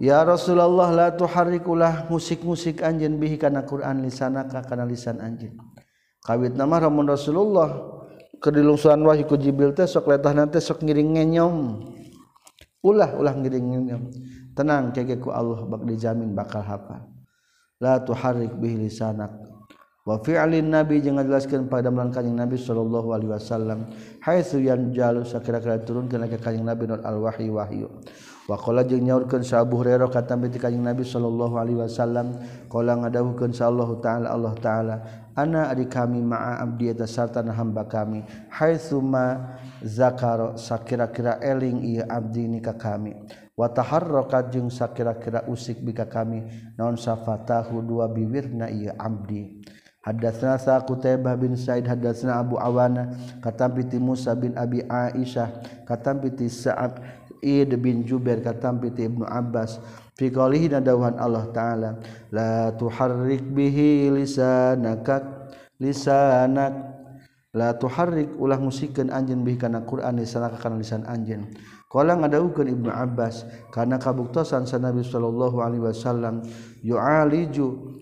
Ya 0.00 0.24
Rasulullah 0.24 0.88
la 0.88 1.08
tuharrikulah 1.12 2.08
musik-musik 2.08 2.80
anjin 2.80 3.20
bihi 3.20 3.36
kana 3.36 3.68
Quran 3.68 4.00
lisanaka 4.00 4.64
kana 4.64 4.88
lisan 4.88 5.20
anjin. 5.20 5.60
Kawit 6.24 6.56
nama 6.56 6.80
ramun 6.80 7.04
Rasulullah 7.04 8.00
kedilungsuan 8.40 9.04
wahyu 9.04 9.28
ku 9.28 9.36
Jibril 9.36 9.76
teh 9.76 9.84
sok 9.84 10.08
letah 10.08 10.32
teh 10.48 10.56
sok 10.56 10.80
ngiring 10.88 11.20
ngenyom. 11.20 11.84
Ulah 12.80 13.12
ulah 13.12 13.36
ngiring 13.36 13.66
ngenyom. 13.76 14.02
tenang 14.56 14.90
kegeku 14.94 15.30
Allah 15.30 15.62
bak 15.66 15.86
dijamin 15.86 16.34
bakal 16.34 16.62
hafal. 16.64 17.06
La 17.80 18.00
tuharrik 18.00 18.54
bihi 18.60 18.76
lisanak. 18.76 19.50
Wa 20.00 20.16
fi'lin 20.16 20.72
nabi 20.72 21.04
jeung 21.04 21.20
ngajelaskeun 21.20 21.68
pada 21.68 21.92
kanjing 21.92 22.32
nabi 22.32 22.56
sallallahu 22.56 23.12
alaihi 23.12 23.36
wasallam 23.36 23.84
haitsu 24.24 24.64
yanjalu 24.64 25.28
sakira-kira 25.28 25.76
turun 25.84 26.08
kana 26.08 26.24
ka 26.24 26.40
kanjing 26.40 26.64
nabi 26.64 26.88
nur 26.88 27.04
al 27.04 27.20
wahyu 27.20 27.60
wahyu 27.60 27.86
wa 28.48 28.56
qala 28.56 28.80
jeung 28.80 29.04
nyaurkeun 29.04 29.44
sa 29.44 29.60
Abu 29.60 29.76
Hurairah 29.76 30.08
kata 30.08 30.40
bi 30.40 30.48
kanjing 30.56 30.80
nabi 30.80 31.04
sallallahu 31.04 31.60
alaihi 31.60 31.84
wasallam 31.84 32.32
qala 32.72 32.96
ngadawuhkeun 32.96 33.52
sa 33.52 33.68
Allah 33.68 33.90
taala 34.00 34.26
Allah 34.32 34.54
taala 34.56 34.96
ana 35.36 35.68
adi 35.68 35.84
kami 35.84 36.24
ma'a 36.24 36.64
abdi 36.64 36.88
eta 36.88 37.04
sarta 37.04 37.44
hamba 37.44 37.84
kami. 37.84 38.24
Haitsu 38.56 39.04
ma 39.04 39.54
zakaro 39.84 40.56
sakira-kira 40.56 41.44
eling 41.44 41.84
ieu 41.84 42.08
abdi 42.08 42.48
ni 42.48 42.64
ka 42.64 42.72
kami. 42.72 43.14
wataharrokat 43.60 44.56
jeung 44.56 44.72
sakira-kira 44.72 45.44
usik 45.44 45.84
bika 45.84 46.08
kami. 46.08 46.48
Naon 46.80 46.96
safatahu 46.96 47.84
dua 47.84 48.08
biwirna 48.08 48.72
iya 48.72 48.96
abdi. 48.96 49.60
Hadatsna 50.00 50.56
sa 50.56 50.80
Qutaibah 50.80 51.36
bin 51.36 51.60
Said 51.60 51.84
hadatsna 51.84 52.40
Abu 52.40 52.56
Awana 52.56 53.12
katam 53.44 53.76
piti 53.76 54.00
Musa 54.00 54.32
bin 54.32 54.56
Abi 54.56 54.80
Aisyah 54.88 55.84
katam 55.84 56.24
piti 56.24 56.48
Sa'ad 56.48 57.04
Id 57.44 57.76
bin 57.76 58.08
Jubair 58.08 58.40
katam 58.40 58.80
piti 58.80 59.04
Ibnu 59.04 59.28
Abbas. 59.28 59.76
Fi 60.16 60.32
qalihi 60.32 60.72
nadawan 60.72 61.20
Allah 61.20 61.52
taala 61.52 61.90
la 62.32 62.72
tuharrik 62.80 63.44
bihi 63.44 64.08
lisanaka 64.08 65.48
lisanak. 65.76 66.96
La 67.52 67.76
tuharrik 67.76 68.40
ulah 68.40 68.56
musikeun 68.56 69.12
anjeun 69.12 69.44
bihi 69.44 69.60
kana 69.60 69.84
Qur'an 69.84 70.16
lisanaka 70.16 70.56
kana 70.64 70.80
lisan 70.80 71.04
anjeun. 71.04 71.44
Kala 71.90 72.14
ngadaukeun 72.14 72.70
Ibnu 72.70 72.86
Abbas 72.86 73.42
kana 73.74 73.98
kabuktosan 73.98 74.62
sa 74.62 74.78
Nabi 74.78 75.02
sallallahu 75.02 75.58
alaihi 75.58 75.90
wasallam 75.90 76.46
yu'aliju 76.86 77.98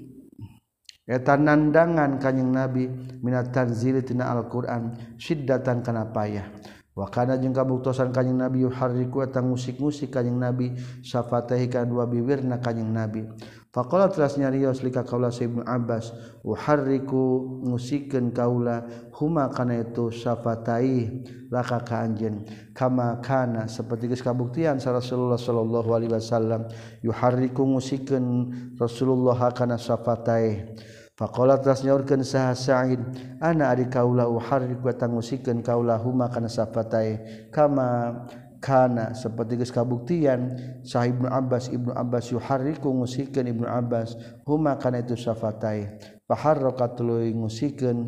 eta 1.09 1.41
nandangan 1.41 2.21
kanjing 2.21 2.53
Nabi 2.53 2.85
minat 3.25 3.49
tanzili 3.49 4.05
tina 4.05 4.29
Al-Qur'an 4.29 5.17
syiddatan 5.17 5.81
kana 5.81 6.05
payah. 6.13 6.53
Wa 6.93 7.09
kana 7.09 7.41
jeung 7.41 7.57
kabuktosan 7.57 8.13
kanjing 8.13 8.37
Nabi 8.37 8.69
yuhariku 8.69 9.25
eta 9.25 9.41
ngusik-ngusik 9.41 10.13
kanjing 10.13 10.37
Nabi 10.37 10.77
safatahi 11.01 11.73
kana 11.73 11.89
dua 11.89 12.05
bibirna 12.05 12.61
kanjing 12.61 12.93
Nabi. 12.93 13.25
Faqala 13.79 14.11
teras 14.11 14.35
nyarios 14.35 14.83
lika 14.83 15.07
kaula 15.07 15.31
sa 15.31 15.47
Ibnu 15.47 15.63
Abbas 15.63 16.11
uharriku 16.43 17.63
ngusikeun 17.63 18.35
kaula 18.35 18.83
huma 19.15 19.47
kana 19.55 19.87
itu 19.87 20.11
syafatai 20.11 21.23
laka 21.47 21.87
ka 21.87 22.03
anjeun. 22.03 22.43
Kama 22.75 23.23
kana 23.23 23.71
saperti 23.71 24.11
geus 24.11 24.19
kabuktian 24.19 24.83
sa 24.83 24.91
Rasulullah 24.91 25.39
sallallahu 25.39 25.95
alaihi 25.95 26.11
wasallam 26.11 26.67
yuharriku 27.07 27.63
ngusikeun 27.63 28.51
Rasulullah 28.83 29.55
kana 29.55 29.79
syafatai 29.79 30.75
Faqala 31.15 31.63
teras 31.63 31.87
nyaurkeun 31.87 32.27
saha 32.27 32.59
Sa'id 32.59 32.99
ana 33.39 33.71
ari 33.71 33.87
kaula 33.87 34.27
uharriku 34.27 34.91
tangusikeun 34.91 35.63
kaula 35.63 36.03
huma 36.03 36.27
kana 36.35 36.51
syafatai 36.51 37.47
kama 37.55 38.27
kana 38.59 39.15
seperti 39.15 39.59
geus 39.59 39.73
kabuktian 39.75 40.55
Sahib 40.83 41.23
Ibnu 41.23 41.29
Abbas 41.31 41.71
Ibnu 41.71 41.93
Abbas 41.95 42.31
yuharriku 42.31 42.91
ngusikeun 42.91 43.47
Ibnu 43.47 43.67
Abbas 43.67 44.15
huma 44.47 44.79
kana 44.79 45.03
itu 45.03 45.15
safatai. 45.15 45.99
Faharraqatului 46.29 47.33
ngusikeun 47.35 47.99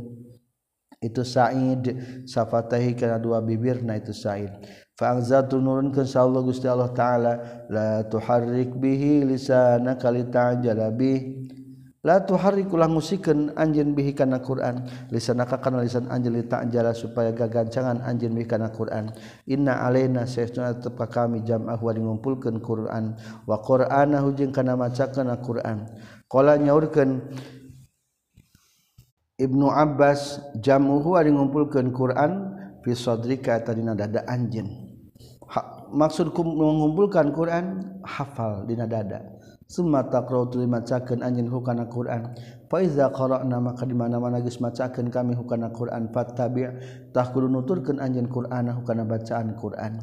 itu 1.00 1.24
Said 1.24 1.84
safatahi 2.28 2.92
kana 2.92 3.16
dua 3.16 3.40
bibirna 3.40 3.96
itu 3.96 4.12
Said. 4.12 4.52
Fa 5.00 5.16
anzatu 5.16 5.56
nurunkeun 5.56 6.04
sallallahu 6.04 6.52
Gusti 6.52 6.68
Allah 6.68 6.92
taala 6.92 7.32
la 7.72 8.04
tuharrik 8.04 8.76
bihi 8.76 9.24
lisanaka 9.24 10.12
litajala 10.12 10.92
bihi 10.92 11.48
La 12.00 12.16
tuhari 12.24 12.64
kulang 12.64 12.96
musikeun 12.96 13.52
anjeun 13.60 13.92
bihi 13.92 14.16
kana 14.16 14.40
Quran. 14.40 14.88
Lisanaka 15.12 15.60
kana 15.60 15.84
lisan 15.84 16.08
anjeun 16.08 16.40
litajala 16.40 16.96
supaya 16.96 17.28
gagancangan 17.36 18.00
anjeun 18.00 18.32
bihi 18.32 18.48
kana 18.48 18.72
Quran. 18.72 19.12
Inna 19.44 19.84
alaina 19.84 20.24
sayyiduna 20.24 20.80
tepa 20.80 21.12
kami 21.12 21.44
jam'ah 21.44 21.76
wa 21.76 21.92
ngumpulkeun 21.92 22.64
Quran. 22.64 23.20
Wa 23.44 23.60
Qur'anahu 23.60 24.32
jeung 24.32 24.48
kana 24.48 24.80
macakeun 24.80 25.28
Quran. 25.44 25.84
Qala 26.24 26.56
nyaurkeun 26.56 27.20
Ibnu 29.36 29.68
Abbas 29.68 30.40
jamuhu 30.56 31.20
ari 31.20 31.28
ngumpulkeun 31.36 31.92
Quran 31.92 32.32
fi 32.80 32.96
sadrika 32.96 33.60
eta 33.60 33.76
dina 33.76 33.92
dada 33.92 34.24
anjeun. 34.24 34.88
Maksudku 35.90 36.46
mengumpulkan 36.46 37.34
Quran 37.34 37.82
hafal 38.06 38.64
dina 38.64 38.86
dada 38.86 39.39
summa 39.70 40.02
taqra'u 40.10 40.50
tuluy 40.50 40.66
macakeun 40.66 41.22
anjeun 41.22 41.46
hukana 41.46 41.86
Qur'an. 41.86 42.34
Fa 42.66 42.82
iza 42.82 43.06
qara'na 43.14 43.62
maka 43.62 43.86
di 43.86 43.94
mana-mana 43.94 44.42
geus 44.42 44.58
macakeun 44.58 45.14
kami 45.14 45.38
hukana 45.38 45.70
Qur'an 45.70 46.10
fattabi' 46.10 46.66
tah 47.14 47.30
kudu 47.30 47.46
nuturkeun 47.46 48.02
anjeun 48.02 48.26
Qur'an 48.26 48.66
hukana 48.74 49.06
bacaan 49.06 49.54
Qur'an. 49.54 50.02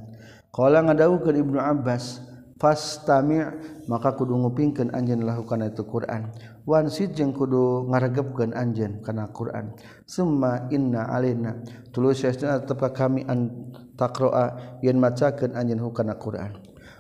Qala 0.55 0.87
ngadawukeun 0.87 1.35
Ibnu 1.35 1.59
Abbas 1.59 2.23
fastami' 2.57 3.43
maka 3.91 4.15
kudu 4.15 4.39
ngupingkeun 4.39 4.95
anjeun 4.95 5.27
lahukana 5.27 5.67
itu 5.67 5.83
Qur'an. 5.83 6.31
Wansid 6.63 7.11
jeung 7.19 7.35
kudu 7.35 7.91
ngaregepkeun 7.91 8.55
anjeun 8.55 9.03
kana 9.03 9.27
Qur'an. 9.35 9.75
Summa 10.07 10.71
inna 10.71 11.11
alaina. 11.11 11.59
Tuluy 11.91 12.15
ya, 12.15 12.31
sesna 12.31 12.63
tetep 12.63 12.79
kami 12.95 13.27
an 13.27 13.67
taqra'a 13.99 14.79
yen 14.79 14.95
macakeun 14.95 15.59
anjeun 15.59 15.83
hukana 15.83 16.15
Qur'an. 16.15 16.55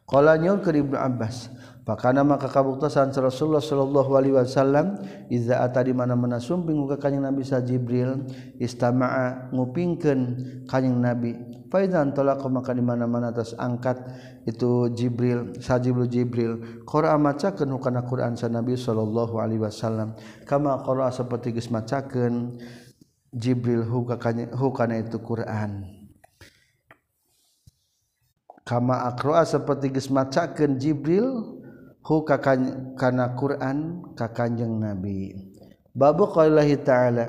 Qala 0.07 0.39
nyaur 0.39 0.63
ke 0.63 0.71
Ibnu 0.71 0.95
Abbas 0.95 1.51
Pakana 1.87 2.19
maka 2.19 2.51
kabuktasan 2.51 3.15
Rasulullah 3.15 3.63
sallallahu 3.63 4.11
alaihi 4.19 4.35
wasallam 4.35 4.99
iza 5.31 5.63
ata 5.63 5.79
di 5.87 5.95
mana-mana 5.95 6.35
sumping 6.35 6.83
ka 6.83 6.99
kanjing 6.99 7.23
Nabi 7.23 7.47
sa 7.47 7.63
Jibril 7.63 8.27
istama'a 8.59 9.55
ngupingkeun 9.55 10.19
kanjing 10.67 10.99
Nabi. 10.99 11.31
Fa 11.71 11.79
idzan 11.79 12.11
talaqa 12.11 12.51
maka 12.51 12.75
di 12.75 12.83
mana-mana 12.83 13.31
atas 13.31 13.55
angkat 13.55 14.03
itu 14.43 14.91
Jibril 14.91 15.55
sa 15.63 15.79
Jibril 15.79 16.11
Jibril 16.11 16.83
qara 16.83 17.15
macakeun 17.15 17.71
hukana 17.71 18.03
Quran 18.03 18.35
sa 18.35 18.51
Nabi 18.51 18.75
sallallahu 18.75 19.39
alaihi 19.39 19.63
wasallam. 19.63 20.11
Kama 20.43 20.83
qara 20.83 21.07
saperti 21.07 21.55
geus 21.55 21.71
macakeun 21.71 22.59
Jibril 23.31 23.87
hukana 23.87 24.99
itu 24.99 25.23
Quran. 25.23 25.87
Kama 28.67 29.07
aqra 29.07 29.47
seperti 29.47 29.95
geus 29.95 30.11
macakeun 30.11 30.75
Jibril 30.75 31.56
hu 32.07 32.23
kana 32.23 33.35
Quran 33.35 33.99
ka 34.15 34.31
Kanjeng 34.31 34.79
Nabi. 34.79 35.35
Babu 35.91 36.31
qaulillahi 36.31 36.79
ta'ala 36.79 37.25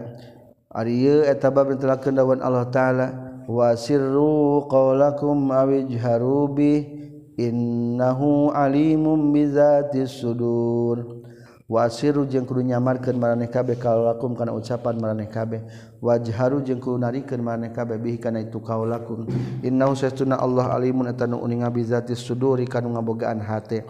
ari 0.70 1.02
ieu 1.02 1.26
eta 1.26 1.50
bab 1.50 1.74
ditelakeun 1.74 2.14
Allah 2.38 2.70
taala 2.70 3.06
wasirru 3.50 4.70
qaulakum 4.70 5.50
awijharu 5.50 6.54
bi 6.54 6.86
innahu 7.34 8.54
alimum 8.54 9.34
bizatis 9.34 10.14
sudur. 10.14 11.26
Wasirru 11.68 12.24
jeung 12.30 12.46
kudu 12.48 12.64
nyamarkeun 12.64 13.18
maraneh 13.18 13.50
kabeh 13.50 13.76
kaulakum 13.76 14.38
kana 14.38 14.54
ucapan 14.54 14.94
maraneh 14.94 15.26
kabeh. 15.26 15.66
Wajharu 15.98 16.62
jeung 16.62 16.78
kudu 16.78 17.02
narikeun 17.02 17.42
maraneh 17.42 17.74
kabeh 17.74 17.98
bihi 17.98 18.22
kana 18.22 18.46
itu 18.46 18.62
kaulakum 18.62 19.26
innahu 19.66 19.98
sesuna 19.98 20.38
Allah 20.38 20.70
alimun 20.70 21.10
eta 21.10 21.26
nu 21.26 21.42
uninga 21.42 21.66
bizatis 21.66 22.22
suduri 22.22 22.62
kana 22.62 22.94
ngabogaan 22.94 23.42
hate. 23.42 23.82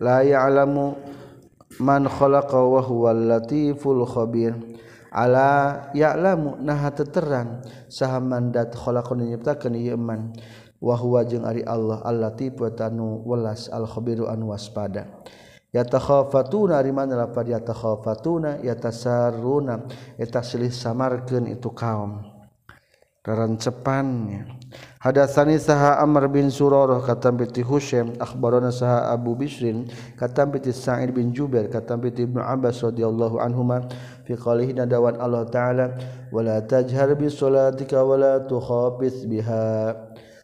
la 0.00 0.24
ya'lamu 0.24 0.96
man 1.80 2.08
khalaqa 2.08 2.56
wa 2.56 2.80
huwal 2.80 3.16
latiful 3.28 4.04
khabir 4.08 4.56
ala 5.12 5.92
ya'lamu 5.92 6.56
nah 6.64 6.88
teterang 6.88 7.60
saha 7.92 8.16
mandat 8.16 8.72
khalaqan 8.72 9.28
nyiptakeun 9.28 9.76
ieu 9.76 10.00
man 10.00 10.32
wa 10.80 10.96
huwa 10.96 11.22
jeung 11.28 11.44
ari 11.44 11.60
Allah 11.68 12.00
allatif 12.02 12.56
wa 12.56 12.72
tanu 12.72 13.20
welas 13.28 13.68
al 13.68 13.84
khabiru 13.84 14.26
an 14.26 14.40
waspada 14.48 15.06
yatakhafatuna 15.76 16.80
ari 16.80 16.90
mana 16.90 17.28
lapar 17.28 17.44
yatakhafatuna 17.44 18.64
yatasarruna 18.64 19.84
eta 20.16 20.40
silih 20.40 20.72
samarkeun 20.72 21.52
itu 21.52 21.68
kaum 21.76 22.31
kerancepannya 23.22 24.50
hadatsani 24.98 25.54
saha 25.58 26.02
Amr 26.02 26.26
bin 26.26 26.50
Surarah 26.50 26.98
katam 27.06 27.38
piti 27.38 27.62
Husaim 27.62 28.18
akhbarana 28.18 28.74
saha 28.74 29.14
Abu 29.14 29.38
Bisrin 29.38 29.86
katam 30.18 30.50
piti 30.50 30.74
Sa'id 30.74 31.14
bin 31.14 31.30
Jubair 31.30 31.70
katam 31.70 32.02
piti 32.02 32.26
Ibnu 32.26 32.42
Abbas 32.42 32.82
radhiyallahu 32.82 33.38
anhuma 33.38 33.86
fi 34.26 34.34
qalih 34.34 34.74
nadawan 34.74 35.22
Allah 35.22 35.46
taala 35.46 35.94
wala 36.34 36.58
tajhar 36.66 37.14
bi 37.14 37.30
salatika 37.30 38.02
wala 38.02 38.42
tukhafis 38.42 39.22
biha. 39.26 39.94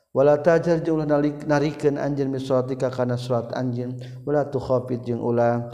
Wala 0.09 0.41
tajhar 0.41 0.83
jeung 0.83 0.99
ulah 0.99 1.07
narikeun 1.47 2.01
anjeun 2.01 2.31
bi 2.33 2.41
salatika 2.43 2.91
kana 2.91 3.15
salat 3.15 3.55
anjeun 3.55 3.99
wala 4.27 4.47
tukhafit 4.47 5.03
jeung 5.07 5.23
ulah 5.23 5.71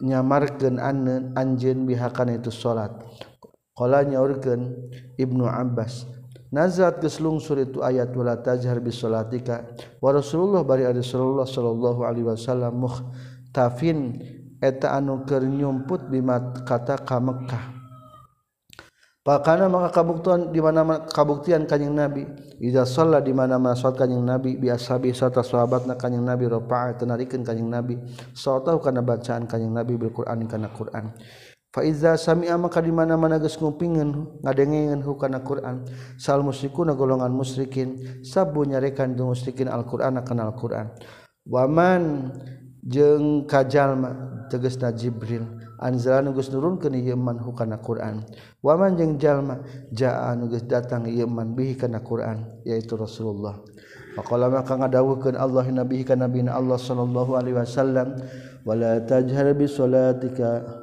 nyamarkeun 0.00 0.76
anjeun 1.36 1.84
biha 1.88 2.08
kana 2.12 2.36
itu 2.36 2.52
salat. 2.52 2.92
Qala 3.72 4.04
nyaurkeun 4.04 4.92
Ibnu 5.16 5.48
Abbas 5.48 6.04
Nazat 6.52 7.00
geslungsur 7.00 7.64
itu 7.64 7.80
ayat 7.80 8.12
wala 8.12 8.36
tajhar 8.36 8.76
bis 8.84 9.00
salatika. 9.00 9.72
Wa 10.04 10.12
Rasulullah 10.12 10.60
bari 10.60 10.84
Rasulullah 10.84 11.48
sallallahu 11.48 12.04
alaihi 12.04 12.28
wasallam 12.28 12.76
muhtafin 12.76 14.20
eta 14.60 14.92
anu 14.92 15.24
keur 15.24 15.48
nyumput 15.48 16.12
bima 16.12 16.52
kata 16.68 17.00
ka 17.00 17.16
Mekkah 17.16 17.82
Pakana 19.22 19.70
maka 19.70 20.02
kabuktian 20.02 20.50
di 20.50 20.58
mana 20.58 21.06
kabuktian 21.06 21.62
kanjing 21.62 21.94
Nabi. 21.94 22.26
Iza 22.58 22.82
sholla 22.82 23.22
di 23.22 23.30
mana 23.30 23.54
mana 23.54 23.78
salat 23.78 24.02
kanjing 24.02 24.18
Nabi 24.18 24.58
bi 24.58 24.66
ashabi 24.66 25.14
serta 25.14 25.46
sahabatna 25.46 25.94
kanjing 25.94 26.26
Nabi 26.26 26.50
rafa'a 26.50 26.98
tenarikeun 26.98 27.46
kanjing 27.46 27.70
Nabi. 27.70 28.02
Salatau 28.34 28.82
kana 28.82 28.98
bacaan 28.98 29.46
kanjing 29.46 29.70
Nabi 29.70 29.94
bil 29.94 30.10
Quran 30.10 30.42
kana 30.50 30.74
Quran. 30.74 31.14
Faiza 31.72 32.20
sami'a 32.20 32.60
maka 32.60 32.84
di 32.84 32.92
mana-mana 32.92 33.40
geus 33.40 33.56
ngupingeun 33.56 34.44
ngadengengkeun 34.44 35.00
hukana 35.00 35.40
Quran. 35.40 35.88
Sal 36.20 36.44
musyrikuna 36.44 36.92
golongan 36.92 37.32
musyrikin 37.32 38.20
sabu 38.20 38.68
nyarekan 38.68 39.16
jeung 39.16 39.32
musyrikin 39.32 39.72
Al-Qur'an 39.72 40.20
kana 40.20 40.52
Al-Qur'an. 40.52 40.92
Waman 41.48 42.28
jeung 42.84 43.48
kajalma 43.48 44.44
tegasna 44.52 44.92
Jibril 44.92 45.48
anzala 45.80 46.20
nu 46.20 46.36
geus 46.36 46.52
nurunkeun 46.52 46.92
ieu 46.92 47.16
man 47.16 47.40
hukana 47.40 47.80
Quran. 47.80 48.20
Waman 48.60 49.00
jeung 49.00 49.16
jalma 49.16 49.64
jaa 49.96 50.36
nu 50.36 50.52
geus 50.52 50.68
datang 50.68 51.08
ieu 51.08 51.24
man 51.24 51.56
bihi 51.56 51.80
kana 51.80 52.04
Quran 52.04 52.62
yaitu 52.68 53.00
Rasulullah. 53.00 53.64
Faqala 54.12 54.52
maka 54.52 54.76
ngadawuhkeun 54.76 55.40
Allah 55.40 55.64
nabihi 55.64 56.04
kana 56.04 56.28
nabi 56.28 56.44
Allah 56.44 56.76
sallallahu 56.76 57.32
alaihi 57.32 57.56
wasallam 57.56 58.20
wala 58.60 59.00
tajhar 59.08 59.56
bi 59.56 59.64
salatika 59.64 60.81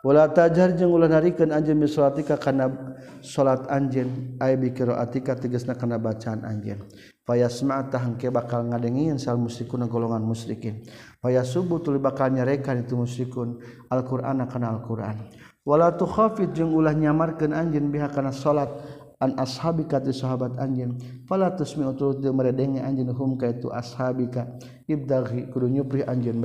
wala 0.00 0.28
tajar 0.32 0.72
jeung 0.76 0.92
ulah 0.92 1.08
narikeun 1.08 1.52
anjeun 1.52 1.80
bi 1.80 1.88
salatika 1.88 2.40
kana 2.40 2.96
salat 3.20 3.68
anjeun. 3.68 4.36
Ay 4.40 4.56
bi 4.56 4.72
qiraatika 4.72 5.36
tegasna 5.36 5.76
kana 5.76 6.00
bacaan 6.00 6.44
anjeun. 6.44 6.84
Fayasma 7.28 7.86
tah 7.92 8.02
hangke 8.02 8.32
bakal 8.32 8.66
ngadengin 8.66 9.20
sal 9.20 9.36
musyrikun 9.36 9.86
golongan 9.86 10.24
musyrikin. 10.24 10.82
Fayasubu 11.22 11.78
tuluy 11.84 12.00
bakal 12.02 12.32
nyarekan 12.32 12.82
itu 12.82 12.96
musyrikun. 12.96 13.60
Alqur'ana 13.92 14.48
kana 14.48 14.72
alqur'an. 14.74 15.20
Wala 15.62 15.92
tukhafid 15.92 16.56
jeung 16.56 16.72
ulah 16.72 16.96
nyamarkeun 16.96 17.52
anjeun 17.52 17.92
biha 17.92 18.08
kana 18.08 18.32
salat 18.32 18.72
an 19.20 19.36
ashabika 19.36 20.00
ti 20.00 20.16
sahabat 20.16 20.56
anjeun. 20.56 20.96
Fala 21.28 21.52
tusmi 21.52 21.84
utul 21.84 22.16
meredenge 22.32 22.80
anjeun 22.80 23.12
hum 23.12 23.36
ka 23.36 23.52
itu 23.52 23.68
ashabika. 23.68 24.48
Ibdaghi 24.88 25.52
kudu 25.52 25.68
nyupri 25.68 26.02
anjeun 26.02 26.40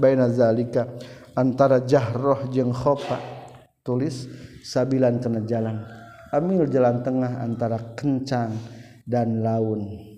baina 0.00 0.32
zalika. 0.32 0.88
Antara 1.38 1.86
jahroh 1.86 2.50
jeung 2.50 2.74
khofa 2.74 3.22
tulis 3.86 4.26
sabilan 4.66 5.22
kana 5.22 5.46
jalan. 5.46 5.86
Amil 6.34 6.66
jalan 6.66 7.00
tengah 7.06 7.40
antara 7.40 7.78
kencang 7.94 8.52
dan 9.06 9.40
laun. 9.40 10.08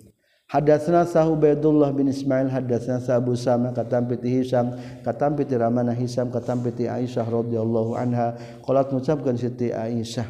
Hadatsna 0.51 1.07
sahu 1.07 1.39
Baydullah 1.39 1.95
bin 1.95 2.11
Ismail 2.11 2.51
hadatsna 2.51 2.99
Abu 3.15 3.39
Sama 3.39 3.71
katam 3.71 4.11
piti 4.11 4.27
Hisam 4.27 4.75
katam 4.99 5.39
piti 5.39 5.55
Ramana 5.55 5.95
Hisam 5.95 6.27
katam 6.27 6.59
piti 6.59 6.91
Aisyah 6.91 7.23
radhiyallahu 7.23 7.95
anha. 7.95 8.35
Qalat 8.59 8.91
ngucapkeun 8.91 9.39
Siti 9.39 9.71
Aisyah. 9.71 10.27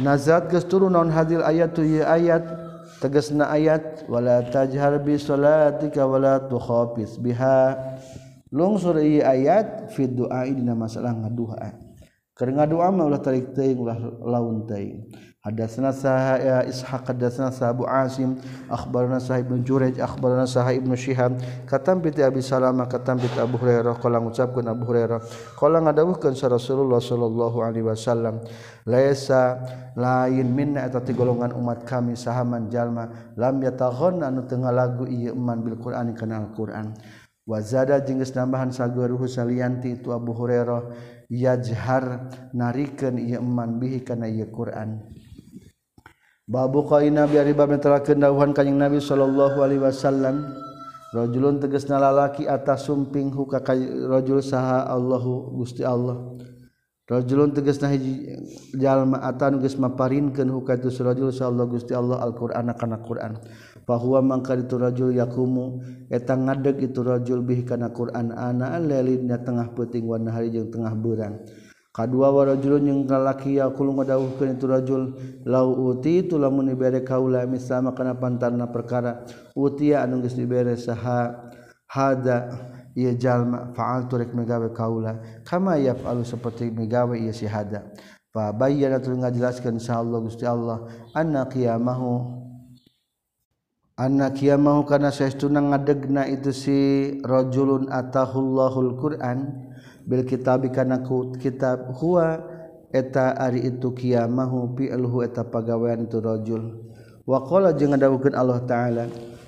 Nazat 0.00 0.48
geus 0.48 0.64
turun 0.64 0.96
naon 0.96 1.12
hadil 1.12 1.44
ayat 1.44 1.76
tu 1.76 1.84
ayat? 1.84 2.72
Tegasna 3.02 3.50
ayat 3.50 4.06
wala 4.06 4.46
tajhar 4.46 4.94
bi 5.02 5.18
salatika 5.18 6.06
wala 6.06 6.38
tukhafis 6.46 7.18
biha 7.18 7.74
lungsur 8.52 9.00
ayat 9.00 9.90
fi 9.96 10.06
doa 10.06 10.44
dina 10.44 10.76
masalah 10.76 11.16
ngaduha. 11.16 11.72
Keur 12.36 12.48
ngadua 12.52 12.92
mah 12.92 13.08
ulah 13.08 13.20
tarik 13.20 13.56
teuing 13.56 13.80
ulah 13.80 13.96
laun 14.24 14.68
teuing. 14.68 15.08
Hadatsna 15.42 15.90
saha 15.90 16.38
ya 16.38 16.56
eh, 16.62 16.70
Ishaq 16.70 17.02
hadatsna 17.02 17.50
Abu 17.66 17.82
Asim 17.82 18.38
akhbarna 18.70 19.18
Sa'ib 19.18 19.50
bin 19.50 19.66
Jurayj 19.66 19.98
akhbarna 19.98 20.46
Sahib 20.46 20.86
bin 20.86 20.94
Shihab 20.94 21.34
katam 21.66 21.98
piti 21.98 22.22
Abi 22.22 22.38
Salamah 22.38 22.86
katam 22.86 23.18
piti 23.18 23.42
Abu 23.42 23.58
Hurairah 23.58 23.98
qala 23.98 24.22
ngucapkeun 24.22 24.70
Abu 24.70 24.86
Hurairah 24.86 25.18
qala 25.58 25.82
ngadawuhkeun 25.82 26.38
sa 26.38 26.46
Rasulullah 26.46 27.02
sallallahu 27.02 27.58
alaihi 27.58 27.82
wasallam 27.82 28.38
laisa 28.86 29.58
lain 29.98 30.46
minna 30.46 30.86
eta 30.86 31.02
golongan 31.10 31.58
umat 31.58 31.82
kami 31.82 32.14
sahaman 32.14 32.70
jalma 32.70 33.10
lam 33.34 33.58
yataghonna 33.66 34.30
anu 34.30 34.46
teu 34.46 34.62
ngalagu 34.62 35.10
ieu 35.10 35.34
iman 35.34 35.58
bil 35.58 35.74
Qur'an 35.74 36.14
kana 36.14 36.38
Al-Qur'an. 36.38 36.94
wazada 37.52 38.00
jengges 38.00 38.32
nambahan 38.32 38.72
saguruhu 38.72 39.28
salianti 39.28 40.00
itu 40.00 40.08
Abu 40.16 40.32
Hurairah 40.32 40.88
yajhar 41.28 42.32
narikeun 42.56 43.20
ieu 43.20 43.44
iman 43.44 43.76
bihi 43.76 44.00
kana 44.00 44.24
ieu 44.24 44.48
Quran 44.48 45.04
Babu 46.48 46.84
qaina 46.88 47.28
bi 47.28 47.38
ari 47.38 47.52
bab 47.52 47.70
netelakeun 47.70 48.18
dawuhan 48.18 48.56
kanjing 48.56 48.76
Nabi 48.80 48.98
sallallahu 48.98 49.62
alaihi 49.62 49.84
wasallam 49.84 50.52
rajulun 51.12 51.60
tegasna 51.60 52.00
lalaki 52.00 52.48
atas 52.48 52.88
sumping 52.88 53.30
huka 53.30 53.62
rajul 54.10 54.40
saha 54.42 54.88
Allahu 54.88 55.54
Gusti 55.60 55.86
Allah 55.86 56.34
rajulun 57.06 57.54
tegasna 57.54 57.92
hiji 57.94 58.32
jalma 58.74 59.22
atan 59.22 59.62
geus 59.62 59.78
maparinkeun 59.78 60.50
huka 60.50 60.80
itu 60.80 60.90
rajul 61.04 61.30
saha 61.30 61.52
Allah 61.52 61.66
Gusti 61.68 61.92
Allah 61.94 62.18
Al-Qur'an 62.20 62.68
kana 62.74 62.74
Qur'an, 62.74 62.76
kana 62.76 62.98
Qur'an. 63.00 63.32
bahwa 63.82 64.22
mangka 64.22 64.54
iturajul 64.54 65.14
yakumu 65.14 65.82
eta 66.06 66.38
ngadeg 66.38 66.90
itu 66.90 67.02
rajul 67.02 67.42
bih 67.42 67.66
kana 67.66 67.90
Quran 67.90 68.30
ana 68.30 68.78
lelinnya 68.78 69.42
tengah 69.42 69.74
peuting 69.74 70.06
wan 70.06 70.26
hari 70.30 70.54
jeung 70.54 70.70
tengah 70.70 70.94
beurang. 70.94 71.42
Kadua 71.92 72.32
warajulun 72.32 72.88
yang 72.88 73.00
lalaki 73.04 73.60
yakul 73.60 73.92
ngadawuhkeun 73.92 74.56
iturajul 74.56 75.02
lau 75.44 75.92
uti 75.92 76.24
tu 76.24 76.40
lamun 76.40 76.72
dibere 76.72 77.04
kaula 77.04 77.44
misama 77.44 77.92
kana 77.92 78.16
pantarna 78.16 78.64
perkara 78.72 79.28
utia 79.52 80.00
anu 80.00 80.24
geus 80.24 80.32
dibere 80.32 80.72
saha 80.80 81.52
hada 81.84 82.48
ia 82.96 83.12
jalma 83.12 83.76
faal 83.76 84.08
turek 84.08 84.32
megawe 84.32 84.72
kaula 84.72 85.20
kama 85.44 85.76
yaf'alu 85.76 86.24
saperti 86.24 86.72
megawe 86.72 87.12
ia 87.12 87.28
si 87.28 87.44
hada. 87.44 87.92
Fa 88.32 88.56
bayyana 88.56 88.96
tu 88.96 89.12
ngajelaskeun 89.12 89.76
insyaallah 89.76 90.18
Gusti 90.24 90.48
Allah 90.48 90.88
anna 91.12 91.44
qiyamahu 91.44 92.40
anak 93.96 94.40
qiyamahu 94.40 94.82
mau 94.82 94.88
karena 94.88 95.12
saestuna 95.12 95.60
ngadegna 95.60 96.24
itu 96.28 96.50
si 96.52 96.78
rajulun 97.20 97.92
atahullahul 97.92 98.96
Quran 98.96 99.68
bil 100.08 100.24
kitab 100.24 100.64
kana 100.72 101.04
kitab 101.36 101.92
huwa 102.00 102.40
eta 102.92 103.36
ari 103.36 103.68
itu 103.68 103.92
kiamahu 103.92 104.72
mahu 104.76 105.24
eta 105.24 105.44
pagawean 105.44 106.04
itu 106.08 106.20
rajul. 106.20 106.92
Wa 107.24 107.40
qala 107.46 107.72
ngadawukeun 107.72 108.34
Allah 108.36 108.60
taala 108.68 109.04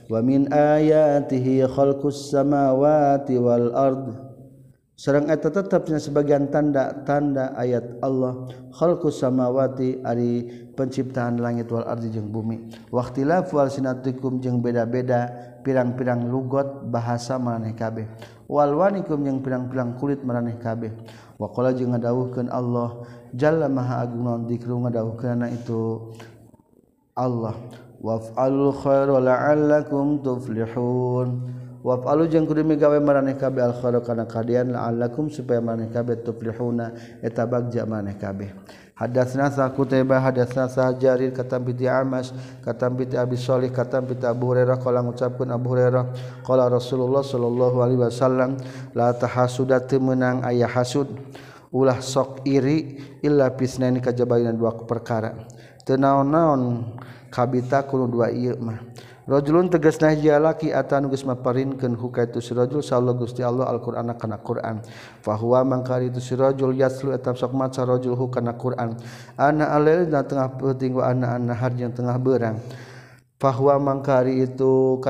wa 0.08 0.20
min 0.20 0.48
ayatihi 0.52 1.64
khalqus 1.68 2.32
samawati 2.32 3.36
wal 3.40 3.68
ardh 3.72 4.23
serang 4.94 5.26
eta 5.26 5.50
tetapnya 5.50 5.98
sebagian 5.98 6.54
tanda-tanda 6.54 7.50
ayat 7.58 7.98
Allah 7.98 8.46
khalqus 8.70 9.26
samawati 9.26 9.98
ari 10.06 10.46
penciptaan 10.74 11.42
langit 11.42 11.66
wal 11.70 11.86
ardi 11.86 12.14
jeung 12.14 12.30
bumi. 12.30 12.70
Waqtilafu 12.94 13.58
alsinatikum 13.58 14.38
jeung 14.38 14.62
beda-beda 14.62 15.30
pirang-pirang 15.66 16.30
lugot 16.30 16.86
bahasa 16.90 17.38
maraneh 17.38 17.74
kabeh. 17.74 18.06
Wal 18.46 18.74
wanikum 18.74 19.22
jeung 19.26 19.42
pirang-pirang 19.42 19.98
kulit 19.98 20.22
maraneh 20.22 20.58
kabeh. 20.62 20.94
Wa 21.42 21.50
qala 21.50 21.74
jeung 21.74 21.94
ngadawuhkeun 21.94 22.50
Allah 22.50 23.02
jalla 23.34 23.66
maha 23.66 24.06
agung 24.06 24.22
naon 24.22 24.46
dikru 24.46 24.78
ngadawuhkeunna 24.78 25.50
itu 25.50 26.14
Allah. 27.18 27.58
Waf'alul 28.04 28.76
khaira 28.78 29.16
la'allakum 29.16 30.20
tuflihun. 30.20 31.63
waf'alu 31.84 32.32
jeung 32.32 32.48
kudu 32.48 32.64
migawe 32.64 32.96
maraneh 32.96 33.36
kabeh 33.36 33.60
al 33.60 33.76
khaira 33.76 34.00
kana 34.00 34.24
kadian 34.24 34.72
la'allakum 34.72 35.28
supaya 35.28 35.60
maraneh 35.60 35.92
kabeh 35.92 36.24
tuflihuna 36.24 37.20
eta 37.20 37.44
bagja 37.44 37.84
maraneh 37.84 38.16
kabeh. 38.16 38.56
Hadatsna 38.94 39.50
sa 39.50 39.74
Qutaibah 39.74 40.22
hadatsna 40.22 40.70
sa 40.70 40.94
Jarir 40.94 41.34
katam 41.34 41.66
bi 41.66 41.74
amas 41.90 42.30
katam 42.62 42.94
bi 42.94 43.10
Abi 43.10 43.34
Shalih 43.34 43.74
katam 43.74 44.06
bi 44.06 44.14
Abu 44.22 44.54
Hurairah 44.54 44.78
qala 44.78 45.02
ngucapkeun 45.02 45.50
Abu 45.50 45.74
Hurairah 45.74 46.04
qala 46.46 46.70
Rasulullah 46.70 47.26
sallallahu 47.26 47.82
alaihi 47.82 48.00
wasallam 48.06 48.54
la 48.94 49.10
tahasudat 49.10 49.90
menang 49.98 50.46
aya 50.46 50.70
hasud 50.70 51.10
ulah 51.74 51.98
sok 51.98 52.46
iri 52.46 53.02
illa 53.18 53.50
pisnaini 53.50 53.98
kajabaina 53.98 54.54
dua 54.54 54.78
perkara. 54.86 55.42
Tenaon-naon 55.82 56.94
kabita 57.34 57.82
kudu 57.90 58.06
dua 58.06 58.30
ieu 58.30 58.54
mah. 58.62 58.78
Rajulun 59.24 59.72
tegasna 59.72 60.12
hiji 60.12 60.28
lalaki 60.28 60.68
atan 60.68 61.08
geus 61.08 61.24
maparinkeun 61.24 61.96
hukaitu 61.96 62.44
si 62.44 62.52
rajul 62.52 62.84
sallallahu 62.84 63.24
Gusti 63.24 63.40
Allah 63.40 63.72
Al-Qur'an 63.72 64.12
kana 64.20 64.36
Qur'an. 64.36 64.84
Fa 65.24 65.32
huwa 65.40 65.64
mangkari 65.64 66.12
itu 66.12 66.20
si 66.20 66.36
rajul 66.36 66.76
yaslu 66.76 67.08
atam 67.16 67.32
sok 67.32 67.56
maca 67.56 67.88
rajul 67.88 68.12
hu 68.12 68.28
kana 68.28 68.52
Qur'an. 68.52 68.92
Ana 69.40 69.72
alil 69.72 70.12
na 70.12 70.28
tengah 70.28 70.52
peuting 70.60 71.00
wa 71.00 71.08
ana 71.08 71.40
anahar 71.40 71.72
jeung 71.72 71.96
tengah 71.96 72.20
beurang. 72.20 72.60
Fa 73.40 73.48
huwa 73.48 73.80
mangkari 73.80 74.44
itu 74.44 75.00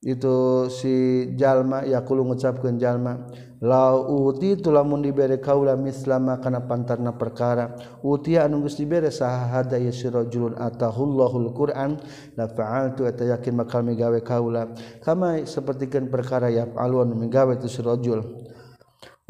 itu 0.00 0.64
si 0.72 1.28
jalma 1.36 1.84
yakulu 1.84 2.24
ngucapkeun 2.32 2.80
jalma. 2.80 3.28
La 3.60 3.92
uti 3.92 4.56
tulamun 4.56 5.04
dibere 5.04 5.36
kaula 5.36 5.76
mislama 5.76 6.40
kana 6.40 6.64
pantarna 6.64 7.12
perkara 7.12 7.76
uti 8.00 8.40
anu 8.40 8.64
geus 8.64 8.80
dibere 8.80 9.12
sahada 9.12 9.76
ya 9.76 9.92
sirajulun 9.92 10.56
atahullahul 10.56 11.52
qur'an 11.52 12.00
la 12.40 12.48
fa'altu 12.48 13.04
eta 13.04 13.28
yakin 13.28 13.60
bakal 13.60 13.84
migawe 13.84 14.16
kaula. 14.24 14.72
Kama 15.04 15.44
sapertikeun 15.44 16.08
perkara 16.08 16.48
ya 16.48 16.72
aluan 16.80 17.12
migawe 17.12 17.52
tu 17.60 17.68
sirajul 17.68 18.48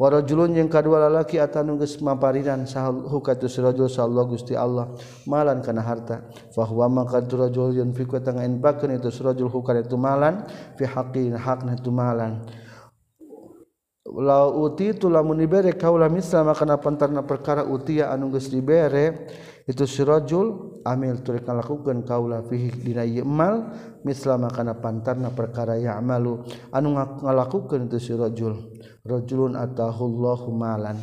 warajulun 0.01 0.57
jeung 0.57 0.65
kadua 0.65 1.05
lalaki 1.05 1.37
atanu 1.37 1.77
geus 1.77 2.01
mapariran 2.01 2.65
hukatu 3.05 3.45
sirajul 3.45 3.85
sallallahu 3.85 4.33
Gusti 4.33 4.57
Allah 4.57 4.89
malan 5.29 5.61
kana 5.61 5.85
harta. 5.85 6.25
Fa 6.49 6.65
huwa 6.65 6.89
maka 6.89 7.21
rajul 7.21 7.77
yunfiqu 7.77 8.17
tanga 8.25 8.41
infaqan 8.41 8.97
itu 8.97 9.13
sirajul 9.13 9.45
hukan 9.45 9.85
itu 9.85 9.93
malan 10.01 10.49
fi 10.73 10.89
haqqin 10.89 11.37
hakna 11.37 11.77
itu 11.77 11.93
malan. 11.93 12.41
La 14.01 14.49
uti 14.49 14.97
tu 14.97 15.07
lamun 15.13 15.37
dibere 15.37 15.77
kaula 15.77 16.09
misal 16.09 16.49
makana 16.49 16.81
pantarna 16.81 17.21
perkara 17.21 17.61
utia 17.61 18.09
anu 18.09 18.33
geus 18.33 18.49
dibere 18.49 19.29
itu 19.69 19.85
sirajul 19.85 20.81
amil 20.81 21.21
tuluy 21.21 21.45
kalakukeun 21.45 22.01
kaula 22.01 22.41
fihi 22.49 22.73
dina 22.81 23.05
ieu 23.05 23.21
mal 23.21 23.69
misal 24.01 24.41
makana 24.41 24.73
pantarna 24.81 25.29
perkara 25.29 25.77
ya 25.77 26.01
amalu. 26.01 26.41
Anu 26.73 26.97
ngalakukeun 26.97 27.85
itu 27.85 28.01
sirajul 28.01 28.80
rajulun 29.05 29.57
atahullahu 29.57 30.53
malan 30.53 30.97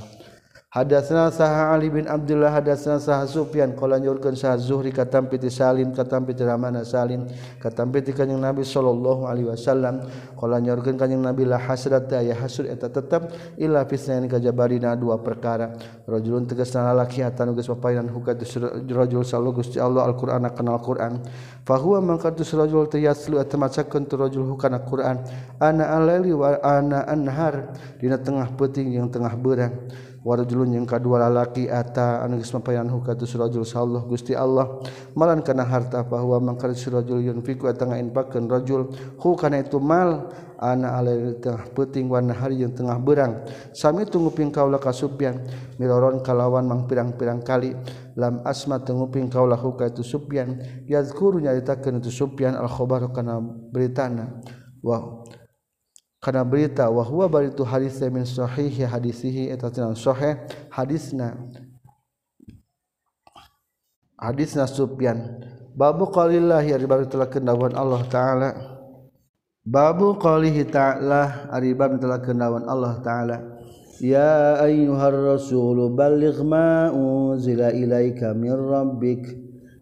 Hadatsna 0.69 1.33
Saha 1.33 1.73
Ali 1.73 1.89
bin 1.89 2.05
Abdullah 2.05 2.53
hadatsna 2.53 3.01
Saha 3.01 3.25
Sufyan. 3.25 3.73
Qala 3.73 3.97
nyurkeun 3.97 4.37
Saha 4.37 4.61
Zuhri 4.61 4.93
katampi 4.93 5.41
ti 5.41 5.49
Salim 5.49 5.97
katampi 5.97 6.37
ti 6.37 6.45
Ramana 6.45 6.85
Salim 6.85 7.25
katampi 7.57 8.05
ti 8.05 8.12
kanjing 8.12 8.37
Nabi 8.37 8.69
sallallahu 8.69 9.25
alaihi 9.25 9.49
wasallam. 9.49 10.05
Qala 10.37 10.61
nyurkeun 10.61 11.01
kanjing 11.01 11.25
Nabi 11.25 11.49
la 11.49 11.57
hasrat 11.57 12.12
aya 12.12 12.37
hasud 12.37 12.69
eta 12.69 12.93
tetep 12.93 13.33
illa 13.57 13.89
fisnain 13.89 14.29
kajabarina 14.29 14.93
dua 14.93 15.16
perkara. 15.16 15.73
Rajulun 16.05 16.45
tegasna 16.45 16.93
lalaki 16.93 17.25
atanu 17.25 17.57
geus 17.57 17.73
papainan 17.73 18.12
hukat 18.12 18.37
rajul 18.93 19.25
sallallahu 19.25 19.64
Gusti 19.64 19.81
Allah 19.81 20.05
Al-Qur'an 20.05 20.45
kenal 20.53 20.85
Qur'an. 20.85 21.16
Fa 21.64 21.81
huwa 21.81 22.05
mangkat 22.05 22.37
tu 22.37 22.45
rajul 22.45 22.93
teh 22.93 23.01
yaslu 23.01 23.41
eta 23.41 23.57
macakeun 23.57 24.05
tu 24.05 24.21
rajul 24.21 24.45
hukana 24.45 24.85
Qur'an. 24.85 25.25
Ana 25.64 25.97
alaili 25.97 26.37
wa 26.37 26.61
ana 26.61 27.09
anhar. 27.09 27.73
Dina 27.97 28.21
tengah 28.21 28.53
peuting 28.53 28.93
jeung 28.93 29.09
tengah 29.09 29.33
beurang 29.33 29.73
warjulun 30.27 30.75
yang 30.75 30.87
kedua 30.87 31.31
lalaki 31.31 31.71
ata 31.71 32.23
anu 32.27 32.39
geus 32.43 32.51
mampayan 32.51 32.91
hu 32.91 33.03
ka 33.03 33.14
surajul 33.14 33.62
sallallahu 33.62 34.11
Gusti 34.11 34.35
Allah. 34.35 34.83
Malan 35.14 35.43
kana 35.43 35.62
harta 35.64 36.03
bahwa 36.03 36.39
mangkar 36.43 36.75
surajul 36.75 37.23
yunfiku 37.23 37.71
eta 37.71 37.87
ngainpakeun 37.87 38.51
rajul. 38.51 38.91
Hu 39.19 39.29
kana 39.39 39.62
itu 39.62 39.79
mal 39.79 40.31
ana 40.59 40.99
alair 40.99 41.39
tengah 41.39 41.71
peuting 41.71 42.11
warna 42.11 42.35
hari 42.35 42.66
yang 42.66 42.75
tengah 42.75 42.99
berang. 42.99 43.47
Sami 43.71 44.03
tungguping 44.05 44.51
kaula 44.51 44.83
ka 44.83 44.91
Sufyan 44.91 45.39
miroron 45.79 46.19
kalawan 46.21 46.66
mang 46.66 46.91
pirang-pirang 46.91 47.47
kali. 47.47 47.79
Lam 48.19 48.43
asma 48.43 48.83
tungguping 48.83 49.31
kaula 49.31 49.55
hu 49.55 49.79
ka 49.79 49.87
itu 49.87 50.03
Sufyan 50.03 50.59
yazkuru 50.91 51.39
nyaritakeun 51.39 52.03
itu 52.03 52.11
Sufyan 52.11 52.59
al 52.59 52.66
khabar 52.66 53.07
kana 53.14 53.39
beritana. 53.71 54.43
Wa 54.83 55.27
karena 56.19 56.43
berita 56.43 56.91
wahwa 56.91 57.31
bari 57.31 57.55
itu 57.55 57.62
hadis 57.62 58.03
min 58.11 58.27
sahihi 58.27 58.83
hadisihi 58.83 59.55
eta 59.55 59.71
tina 59.71 59.95
sahih 59.95 60.35
hadisna. 60.71 61.39
Hadisna 64.19 64.66
Sufyan. 64.66 65.39
Babu 65.79 66.11
qalillahi 66.11 66.75
ari 66.75 66.87
bab 66.91 67.07
telah 67.07 67.31
kendawan 67.31 67.71
Allah 67.79 68.03
taala. 68.11 68.51
Babu 69.69 70.19
qalihi 70.19 70.66
ta'ala 70.66 71.53
telah 71.53 72.19
kendawan 72.25 72.66
Allah 72.66 72.99
taala. 73.05 73.37
Ya 74.03 74.59
ayyuhar 74.64 75.14
rasul 75.14 75.93
balligh 75.93 76.41
ma 76.43 76.89
unzila 76.91 77.71
ilaika 77.71 78.33
min 78.33 78.57
rabbik 78.57 79.29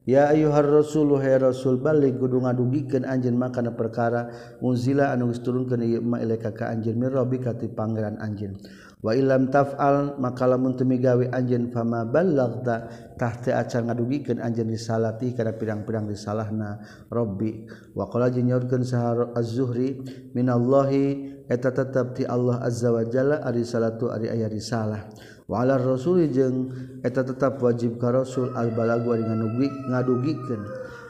Ya 0.07 0.31
ayuhar 0.31 0.63
Rasul 0.63 1.19
hai 1.19 1.35
Rasul 1.35 1.83
balik 1.83 2.23
kudu 2.23 2.39
ngadugikeun 2.39 3.03
anjeun 3.03 3.35
mah 3.35 3.51
kana 3.51 3.75
perkara 3.75 4.31
unzila 4.63 5.11
anu 5.11 5.35
geus 5.35 5.43
turunkeun 5.43 5.83
ieu 5.83 5.99
mah 5.99 6.23
ilaika 6.23 6.55
ka 6.55 6.71
anjeun 6.71 6.95
mir 6.95 7.11
rabbika 7.11 7.59
ti 7.59 7.67
pangeran 7.67 8.15
anjeun. 8.23 8.55
Wa 9.03 9.19
illam 9.19 9.51
taf'al 9.51 10.15
maka 10.23 10.47
lamun 10.47 10.79
teu 10.79 10.87
migawe 10.87 11.27
anjeun 11.35 11.75
fama 11.75 12.07
ballaghta 12.07 12.87
tah 13.19 13.35
teu 13.43 13.51
acan 13.59 13.91
ngadugikeun 13.91 14.39
anjeun 14.39 14.71
risalati 14.71 15.35
kana 15.35 15.59
pirang-pirang 15.59 16.07
risalahna 16.07 16.87
Rabbi. 17.11 17.67
Wa 17.99 18.07
qala 18.07 18.31
jinyorkeun 18.31 18.87
sahar 18.87 19.35
Az-Zuhri 19.35 20.07
minallahi 20.39 21.35
eta 21.51 21.75
tetep 21.75 22.15
ti 22.15 22.23
Allah 22.23 22.63
azza 22.63 22.95
wa 22.95 23.03
jalla 23.03 23.43
ari 23.43 23.67
salatu 23.67 24.15
ari 24.15 24.31
aya 24.31 24.47
risalah. 24.47 25.35
wala 25.47 25.79
rasul 25.79 26.27
jeung 26.27 26.75
eta 27.07 27.23
tetap 27.23 27.63
wajib 27.63 28.03
ka 28.03 28.11
rasul 28.11 28.51
albalagu 28.55 29.15
ari 29.15 29.23
ngadugi 29.23 29.69
ngadugikeun. 29.91 30.63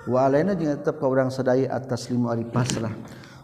Wa 0.07 0.29
alaina 0.29 0.55
jeung 0.55 0.77
tetap 0.77 1.01
ka 1.01 1.07
urang 1.09 1.33
sadaya 1.33 1.73
atas 1.73 2.13
limu 2.13 2.29
ari 2.31 2.45
pasrah. 2.45 2.93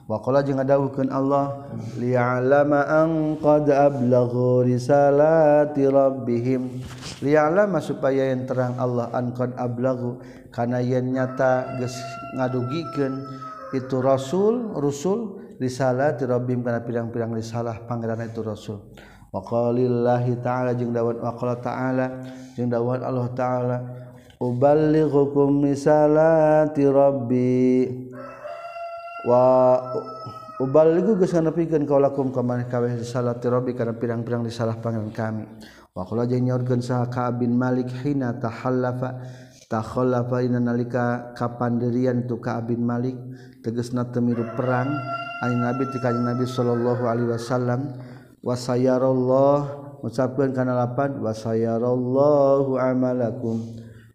Wa 0.05 0.20
qala 0.20 0.45
jeung 0.45 0.61
ngadawuhkeun 0.61 1.09
Allah 1.09 1.72
liya'lama 1.97 2.80
an 2.86 3.40
qad 3.40 3.72
ablaghu 3.72 4.68
risalati 4.68 5.88
rabbihim. 5.88 6.84
Liya'lama 7.24 7.80
supaya 7.80 8.28
yang 8.28 8.45
terang 8.45 8.76
Allah 8.76 9.09
an 9.16 9.32
qad 9.32 9.57
ablaghu 9.57 10.20
kana 10.53 10.84
yen 10.84 11.16
nyata 11.16 11.80
geus 11.80 11.97
ngadugikeun 12.36 13.24
itu 13.72 13.97
rasul 14.05 14.76
rusul 14.76 15.40
risalati 15.57 16.28
rabbihim 16.28 16.61
kana 16.61 16.84
pirang-pirang 16.84 17.32
risalah 17.32 17.80
pangeran 17.88 18.20
itu 18.28 18.45
rasul. 18.45 18.84
waqalillahi 19.33 20.45
ta'ala 20.45 20.76
jeung 20.76 20.93
dawan 20.93 21.16
waqala 21.16 21.57
ta'ala 21.57 22.07
jeung 22.53 22.68
dawan 22.68 23.01
Allah 23.01 23.26
ta'ala 23.33 23.76
uballighukum 24.37 25.64
misalati 25.64 26.85
rabbi. 26.85 27.89
Wa 29.22 29.78
uballighu 30.59 31.14
geus 31.16 31.33
nepikeun 31.33 31.87
kaulakum 31.87 32.35
ka 32.35 32.43
maneh 32.43 32.66
kabeh 32.66 33.01
salati 33.07 33.47
rabbi 33.47 33.72
kana 33.72 33.95
pirang-pirang 33.95 34.43
risalah 34.43 34.76
pangeran 34.83 35.14
kami. 35.14 35.47
Wa 35.95 36.03
qala 36.05 36.28
jeung 36.28 36.51
nyorkeun 36.51 36.83
saha 36.83 37.07
ka 37.09 37.30
bin 37.33 37.55
Malik 37.57 37.89
hina 38.03 38.35
tahallafa 38.37 39.22
takhallafa 39.70 40.43
ina 40.45 40.61
nalika 40.61 41.33
kapandirian 41.39 42.28
tu 42.28 42.37
Ka'ab 42.37 42.68
bin 42.68 42.85
Malik 42.85 43.16
tegasna 43.64 44.05
temiru 44.11 44.45
perang 44.53 44.93
ayeuna 45.41 45.72
nabi 45.72 45.89
ti 45.89 45.99
Nabi 46.03 46.45
sallallahu 46.45 47.03
alaihi 47.09 47.30
wasallam. 47.33 47.80
wasayarallah 48.43 49.59
mengucapkan 50.03 50.51
kana 50.51 50.74
lapan 50.74 51.22
wasayarallahu 51.22 52.74
amalakum. 52.74 53.62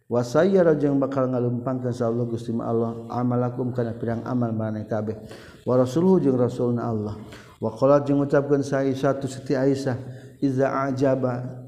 Wasayara 0.07 0.71
jeung 0.80 1.03
bakal 1.03 1.28
ngalumpangkeun 1.28 1.91
sa 1.91 2.07
Allah 2.07 2.23
Gusti 2.32 2.55
Allah 2.63 3.07
amalakum 3.11 3.75
kana 3.75 3.91
pirang 3.91 4.23
amal 4.23 4.55
maneh 4.55 4.88
kabeh. 4.88 5.19
Wa 5.67 5.75
rasuluhu 5.75 6.23
jeung 6.23 6.39
rasulna 6.39 6.88
Allah. 6.88 7.15
Wa 7.59 7.75
qala 7.75 7.99
jeung 8.03 8.23
ngucapkeun 8.23 8.63
sa 8.63 8.88
Aisyah 8.88 9.19
tu 9.19 9.28
Siti 9.28 9.51
Aisyah 9.51 9.99
iza 10.39 10.71
ajaba. 10.88 11.67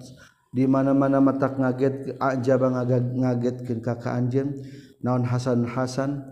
Di 0.55 0.63
mana-mana 0.71 1.19
matak 1.19 1.59
ngaget 1.59 2.15
ajaba 2.15 2.79
ngagetkeun 2.79 3.79
ka 3.83 3.99
ka 3.99 4.15
anjeun. 4.15 4.55
Naon 5.03 5.27
hasan 5.27 5.67
hasan 5.67 6.23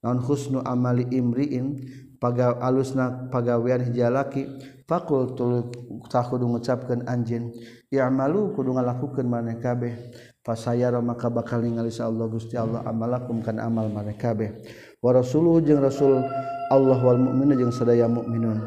naon 0.00 0.24
husnu 0.24 0.64
amali 0.64 1.04
imriin. 1.12 1.84
paga 2.22 2.54
alusna 2.62 3.26
pagawean 3.26 3.82
hijalaki 3.82 4.46
fakul 4.86 5.34
tulu 5.34 5.74
tak 6.06 6.30
kudu 6.30 6.46
ngucapkan 6.46 7.02
anjin 7.10 7.50
ya 7.90 8.06
malu 8.06 8.54
kudu 8.54 8.70
ngalakukeun 8.78 9.26
maneh 9.26 9.58
kabeh. 9.58 10.14
Fasayara 10.42 10.98
maka 10.98 11.30
bakal 11.30 11.62
ningali 11.62 11.94
sa 11.94 12.10
Allah 12.10 12.26
Gusti 12.26 12.58
Allah 12.58 12.82
amalakum 12.82 13.46
kan 13.46 13.62
amal 13.62 13.86
maneh 13.86 14.18
kabeh. 14.18 14.50
Wa 14.98 15.14
rasuluhu 15.14 15.62
jeung 15.62 15.78
rasul 15.78 16.18
Allah 16.66 16.98
wal 16.98 17.14
mukminun 17.14 17.62
jeung 17.62 17.70
sadaya 17.70 18.10
mukminun 18.10 18.66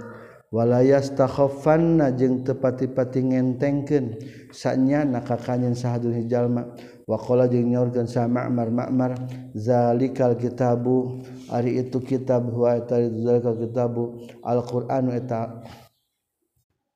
wala 0.56 0.80
yastakhafanna 0.80 2.16
jeung 2.16 2.48
tepati-pati 2.48 3.28
ngentengkeun. 3.28 4.16
Sanya 4.56 5.04
nakakanyen 5.04 5.76
sahadun 5.76 6.16
hijalma 6.16 6.80
wakola 7.06 7.46
jeung 7.46 7.70
nyaurkeun 7.70 8.10
sa 8.10 8.26
Ma'mar 8.26 8.74
Ma'mar 8.74 9.14
zalikal 9.54 10.34
kitabu 10.38 11.22
ari 11.54 11.78
itu 11.78 12.02
kitab 12.02 12.50
wa 12.50 12.74
eta 12.74 12.98
zalikal 12.98 13.56
kitabu 13.62 14.04
Al-Qur'an 14.42 15.14
eta. 15.14 15.62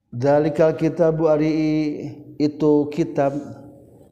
Zalikal 0.09 0.73
kitabu 0.73 1.29
ari 1.29 1.51
itu 2.41 2.89
kitab 2.89 3.37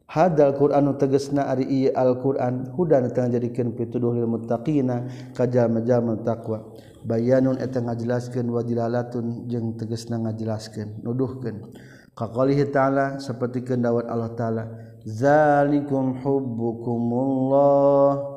hadal 0.06 0.54
Qur'anu 0.54 0.94
tegesna 0.94 1.50
ari 1.50 1.66
ieu 1.66 1.90
Al-Qur'an 1.90 2.70
hudan 2.78 3.10
tengah 3.10 3.34
jadikeun 3.34 3.74
pituduh 3.74 4.14
lil 4.14 4.30
muttaqina 4.30 5.10
kajama-jama 5.34 6.22
taqwa. 6.22 6.62
Bayanun 7.02 7.58
eta 7.58 7.82
ngajelaskeun 7.82 8.46
wa 8.46 8.62
dilalatun 8.62 9.50
jeung 9.50 9.74
tegesna 9.74 10.22
ngajelaskeun 10.22 11.02
nuduhkeun. 11.02 11.74
Kaqalihi 12.14 12.70
ta'ala 12.70 13.18
sapertikeun 13.18 13.82
dawat 13.82 14.06
Allah 14.06 14.30
ta'ala 14.34 14.64
zalikum 15.08 16.20
hubbukumullah. 16.20 18.36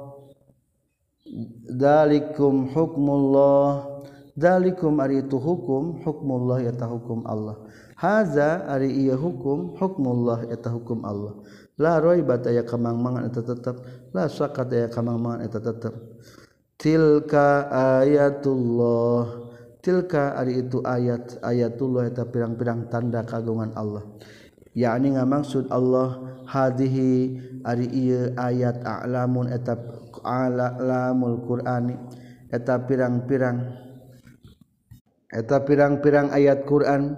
Dalikum 1.67 2.71
hukmullah. 2.71 3.91
Dalikum 4.31 5.03
ari 5.03 5.27
itu 5.27 5.35
hukum 5.35 5.99
hukmullah 6.03 6.63
yata 6.63 6.87
hukum 6.87 7.27
Allah. 7.27 7.59
Haza 7.99 8.63
ari 8.71 8.87
iya 9.05 9.19
hukum 9.19 9.75
hukmullah 9.75 10.47
yata 10.47 10.71
hukum 10.71 11.03
Allah. 11.03 11.35
La 11.75 11.99
roibat 11.99 12.47
aya 12.47 12.63
kamang-mangan 12.63 13.27
eta 13.27 13.43
tetep 13.43 13.83
la 14.15 14.31
sakat 14.31 14.71
aya 14.71 14.87
kamang-mangan 14.87 15.43
eta 15.43 15.59
tetep. 15.59 15.91
Tilka 16.79 17.67
ayatullah. 17.99 19.51
Tilka 19.81 20.37
ari 20.37 20.61
itu 20.63 20.79
ayat 20.85 21.41
ayatullah 21.43 22.07
eta 22.07 22.23
pirang-pirang 22.25 22.87
tanda 22.87 23.27
kagungan 23.27 23.75
Allah. 23.75 24.07
Yakni 24.71 25.19
ngamaksud 25.19 25.67
Allah 25.67 26.30
hadhi 26.45 27.37
ari 27.65 27.87
ieu 27.91 28.33
ayat 28.37 28.81
a'lamun 28.81 29.49
eta 29.51 29.77
a'lamul 30.25 31.41
qur'ani. 31.45 31.95
Eta 32.51 32.83
pirang-pirang 32.83 33.63
eta 35.31 35.63
pirang-pirang 35.63 36.31
ayat 36.35 36.67
Quran. 36.67 37.15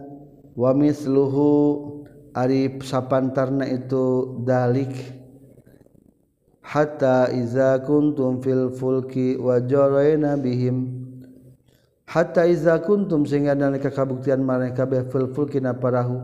Wa 0.53 0.69
misluhu 0.77 1.49
ari 2.37 2.77
sapantarna 2.81 3.65
itu 3.65 4.37
dalik. 4.45 4.93
Hatta 6.63 7.29
iza 7.33 7.81
kuntum 7.81 8.39
fil 8.41 8.69
fulki 8.73 9.35
wa 9.37 9.57
jarayna 9.59 10.37
bihim. 10.37 11.03
Hatta 12.05 12.45
iza 12.45 12.77
kuntum 12.85 13.25
sehingga 13.25 13.57
nalika 13.57 13.89
kabuktian 13.89 14.45
maneh 14.45 14.71
kabeh 14.77 15.09
fil 15.09 15.33
fulki 15.33 15.57
na 15.57 15.73
parahu. 15.73 16.21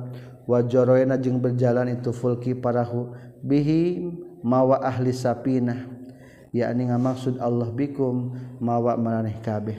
wajoroena 0.49 1.21
jeung 1.21 1.37
berjalan 1.37 1.93
itu 1.93 2.09
fulki 2.09 2.57
parahu 2.57 3.13
bihim 3.45 4.17
mawa 4.41 4.81
ahli 4.81 5.13
sapinah. 5.13 6.01
Yakni 6.49 6.89
ngamaksud 6.89 7.37
Allah 7.37 7.69
bikum 7.69 8.33
mawa 8.57 8.97
maraneh 8.97 9.37
kabeh. 9.45 9.77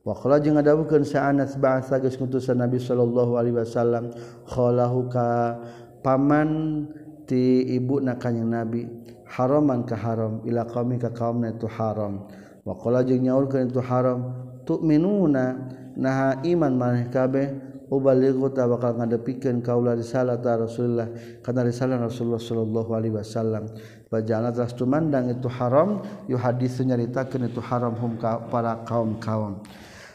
Waqala 0.00 0.40
jeung 0.40 0.56
ngadawukeun 0.56 1.04
sa'anas 1.04 1.60
ba'sa 1.60 2.00
geus 2.00 2.16
ngutusan 2.16 2.56
Nabi 2.56 2.80
sallallahu 2.80 3.36
alaihi 3.36 3.60
wasallam 3.60 4.16
khalahu 4.48 5.12
ka 5.12 5.60
paman 6.00 6.86
ti 7.28 7.66
ibu 7.76 8.00
na 8.00 8.16
kanjing 8.16 8.48
Nabi 8.48 8.86
haraman 9.28 9.82
ka 9.82 9.98
haram 9.98 10.40
ila 10.46 10.64
qaumi 10.64 10.96
ka 10.96 11.12
kaumna 11.12 11.52
itu 11.52 11.68
haram. 11.68 12.24
Waqala 12.64 13.04
jeung 13.04 13.28
nyaurkeun 13.28 13.68
itu 13.68 13.82
haram 13.84 14.32
tu'minuna 14.64 15.74
naha 15.98 16.40
iman 16.48 16.72
maneh 16.72 17.12
kabeh 17.12 17.75
ubaligu 17.90 18.50
ta 18.54 18.66
bakal 18.66 18.98
ngadepikeun 18.98 19.62
kaula 19.62 19.94
risalah 19.94 20.38
ta 20.42 20.58
Rasulullah 20.58 21.08
kana 21.42 21.62
risalah 21.62 22.00
Rasulullah 22.02 22.42
sallallahu 22.42 22.90
alaihi 22.94 23.14
wasallam. 23.14 23.70
Bajana 24.06 24.54
telah 24.54 24.70
tumandang 24.70 25.26
itu 25.34 25.50
haram 25.50 26.02
yu 26.30 26.38
hadis 26.38 26.78
nyaritakeun 26.78 27.50
itu 27.50 27.58
haram 27.58 27.94
hum 27.98 28.14
ka 28.22 28.46
para 28.46 28.86
kaum 28.86 29.18
kaum 29.18 29.58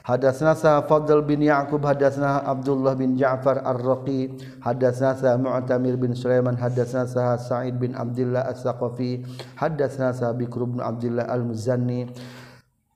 Hadatsna 0.01 0.57
sa 0.57 0.81
Fadl 0.81 1.21
bin 1.21 1.45
Ya'qub 1.45 1.85
hadatsna 1.85 2.41
Abdullah 2.41 2.97
bin 2.97 3.21
Ja'far 3.21 3.61
Ar-Raqi 3.61 4.33
hadatsna 4.57 5.13
sa 5.13 5.37
Mu'tamir 5.37 5.93
bin 5.93 6.17
Sulaiman 6.17 6.57
hadatsna 6.57 7.05
sa 7.05 7.37
Sa'id 7.37 7.77
bin 7.77 7.93
Abdullah 7.93 8.49
As-Saqafi 8.49 9.21
hadatsna 9.61 10.09
sa 10.09 10.33
Bikr 10.33 10.65
bin 10.65 10.81
Abdullah 10.81 11.29
Al-Muzanni 11.29 12.09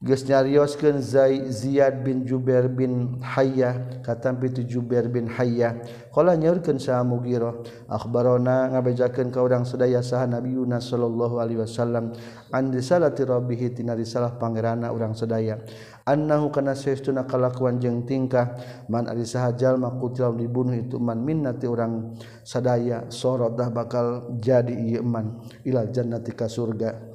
nyarioskan 0.06 1.02
Ziyad 1.50 2.06
bin 2.06 2.30
Jubair 2.30 2.70
bin 2.70 3.18
Hayyah 3.26 4.06
katampi 4.06 4.54
tu 4.54 4.62
Jubair 4.62 5.10
bin 5.10 5.26
Hayyah 5.26 5.82
qala 6.14 6.38
nyaurkeun 6.38 6.78
sa 6.78 7.02
Mughirah. 7.02 7.66
Akhbarona 7.90 8.70
ngabejakeun 8.70 9.34
ka 9.34 9.42
urang 9.42 9.66
sadaya 9.66 10.06
saha 10.06 10.30
Nabi 10.30 10.54
Yunus 10.54 10.94
sallallahu 10.94 11.42
alaihi 11.42 11.58
wasallam. 11.58 12.14
An 12.54 12.70
risalati 12.70 13.26
rabbih 13.26 13.74
tina 13.74 13.98
risalah 13.98 14.38
pangeranna 14.38 14.94
urang 14.94 15.18
sadaya 15.18 15.58
annahu 16.06 16.54
kana 16.54 16.78
saestuna 16.78 17.26
kalakuan 17.26 17.82
jeung 17.82 18.06
tingkah. 18.06 18.54
Man 18.86 19.10
ari 19.10 19.26
saha 19.26 19.58
jalma 19.58 19.90
kutil 19.98 20.38
dibunuh 20.38 20.78
itu 20.78 21.02
man 21.02 21.26
minnati 21.26 21.66
urang 21.66 22.14
sadaya 22.46 23.10
sorodah 23.10 23.74
bakal 23.74 24.38
jadi 24.38 24.70
ieu 24.70 25.02
man. 25.02 25.42
Ila 25.66 25.90
jannati 25.90 26.30
ka 26.38 26.46
surga. 26.46 27.15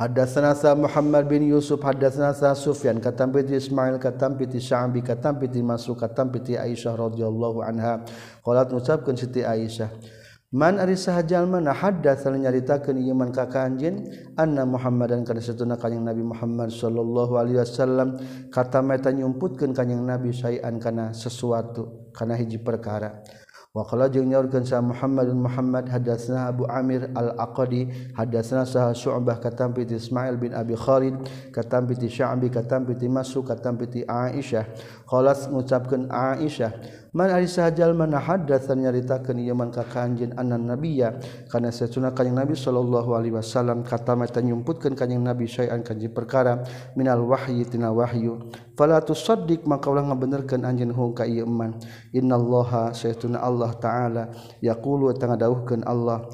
Hadatsana 0.00 0.56
sa 0.56 0.72
Muhammad 0.72 1.28
bin 1.28 1.44
Yusuf 1.44 1.84
hadatsana 1.84 2.32
sa 2.32 2.56
Sufyan 2.56 3.04
katampi 3.04 3.44
ti 3.44 3.60
Ismail 3.60 4.00
katampi 4.00 4.48
ti 4.48 4.56
Sya'bi 4.56 5.04
katampi 5.04 5.52
ti 5.52 5.60
Mas'ud 5.60 5.92
katampi 5.92 6.40
ti 6.40 6.56
Aisyah 6.56 6.96
radhiyallahu 6.96 7.60
anha. 7.60 8.00
Qalat 8.40 8.72
ngucapkeun 8.72 9.20
Siti 9.20 9.44
Aisyah 9.44 9.92
Man 10.56 10.82
ari 10.82 10.96
sahajal 10.96 11.46
mana? 11.46 11.76
Hadatsana 11.76 12.40
nyaritakeun 12.40 12.96
ieu 12.96 13.12
man 13.12 13.30
ka 13.30 13.46
kanjeun 13.46 14.08
anna 14.40 14.66
Muhammadan 14.66 15.22
kana 15.22 15.38
satuna 15.38 15.76
kanjing 15.76 16.02
Nabi 16.02 16.26
Muhammad 16.26 16.74
sallallahu 16.74 17.38
alaihi 17.38 17.62
wasallam. 17.62 18.18
Kata 18.48 18.82
meta 18.82 19.14
nyumputkeun 19.14 19.70
kanjing 19.70 20.02
Nabi 20.02 20.34
sayan 20.34 20.82
kana 20.82 21.14
sesuatu 21.14 22.10
kana 22.16 22.34
hiji 22.34 22.56
perkara. 22.56 23.22
Waqala 23.70 24.10
jeung 24.10 24.26
nyaurkeun 24.26 24.66
sa 24.66 24.82
Muhammadun 24.82 25.46
Muhammad 25.46 25.86
hadatsna 25.86 26.50
Abu 26.50 26.66
Amir 26.66 27.06
Al-Aqadi 27.14 28.10
hadatsna 28.18 28.66
sa 28.66 28.90
Syu'bah 28.90 29.38
katampi 29.38 29.86
ti 29.86 29.94
Ismail 29.94 30.34
bin 30.42 30.50
Abi 30.50 30.74
Khalid 30.74 31.14
katampi 31.54 31.94
ti 31.94 32.10
Sya'bi 32.10 32.50
katampi 32.50 32.98
ti 32.98 33.06
Mas'ud 33.06 33.46
katampi 33.46 33.86
ti 33.86 34.00
Aisyah. 34.02 34.66
Qalat 35.06 35.54
ngucapkeun 35.54 36.10
Aisyah 36.10 36.99
man 37.10 37.30
ari 37.30 37.50
sahajal 37.50 37.90
mana 37.94 38.22
hadatsan 38.22 38.86
nyaritakeun 38.86 39.42
ieu 39.42 39.54
man 39.54 39.74
ka 39.74 39.82
kanjeun 39.82 40.34
anan 40.38 40.70
nabiyya 40.70 41.18
kana 41.50 41.74
satuna 41.74 42.14
kanjing 42.14 42.38
Nabi 42.38 42.54
sallallahu 42.54 43.10
alaihi 43.18 43.34
wasallam 43.34 43.82
kata 43.82 44.14
mata 44.14 44.38
nyumputkeun 44.38 44.94
kanjing 44.94 45.22
Nabi 45.22 45.50
syai'an 45.50 45.82
kanji 45.82 46.06
perkara 46.06 46.62
minal 46.94 47.26
wahyi 47.26 47.66
tina 47.66 47.90
wahyu. 47.90 48.50
Fala 48.78 49.02
tusaddiq 49.02 49.66
maka 49.66 49.90
ulah 49.90 50.06
ngabenerkeun 50.06 50.62
anjeun 50.62 50.94
hung 50.94 51.12
ka 51.12 51.26
ieu 51.26 51.44
man. 51.44 51.76
Innallaha 52.14 52.94
saytuna 52.94 53.42
Allah 53.42 53.74
taala 53.76 54.22
yaqulu 54.62 55.10
tanga 55.18 55.36
dawuhkeun 55.36 55.82
Allah 55.82 56.30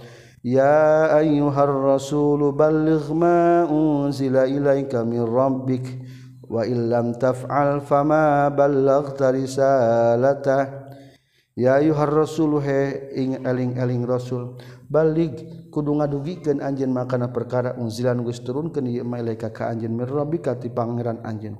Ya 0.47 1.11
ayyuhar 1.11 1.74
rasul 1.74 2.55
balligh 2.55 3.11
ma 3.11 3.66
unzila 3.66 4.47
ilaika 4.47 5.03
min 5.03 5.27
rabbik 5.27 5.83
wa 6.47 6.62
illam 6.66 7.14
taf'al 7.18 7.82
fama 7.82 8.51
ballaghta 8.51 9.30
risalata. 9.34 10.88
Ya 11.57 11.80
ayyuhar 11.80 12.12
rasul 12.12 12.61
he 12.61 13.09
ing 13.16 13.40
eling-eling 13.40 14.05
rasul 14.05 14.61
balik 14.92 15.40
kudu 15.72 15.97
ngadugikeun 15.97 16.61
anjeun 16.61 16.92
makana 16.92 17.32
perkara 17.32 17.72
unzilan 17.80 18.20
geus 18.20 18.44
turunkeun 18.44 18.84
ieu 18.84 19.09
malaika 19.09 19.49
ka 19.49 19.72
anjeun 19.72 19.97
mir 19.97 20.05
rabbika 20.05 20.61
ti 20.61 20.68
pangeran 20.68 21.24
anjeun. 21.24 21.57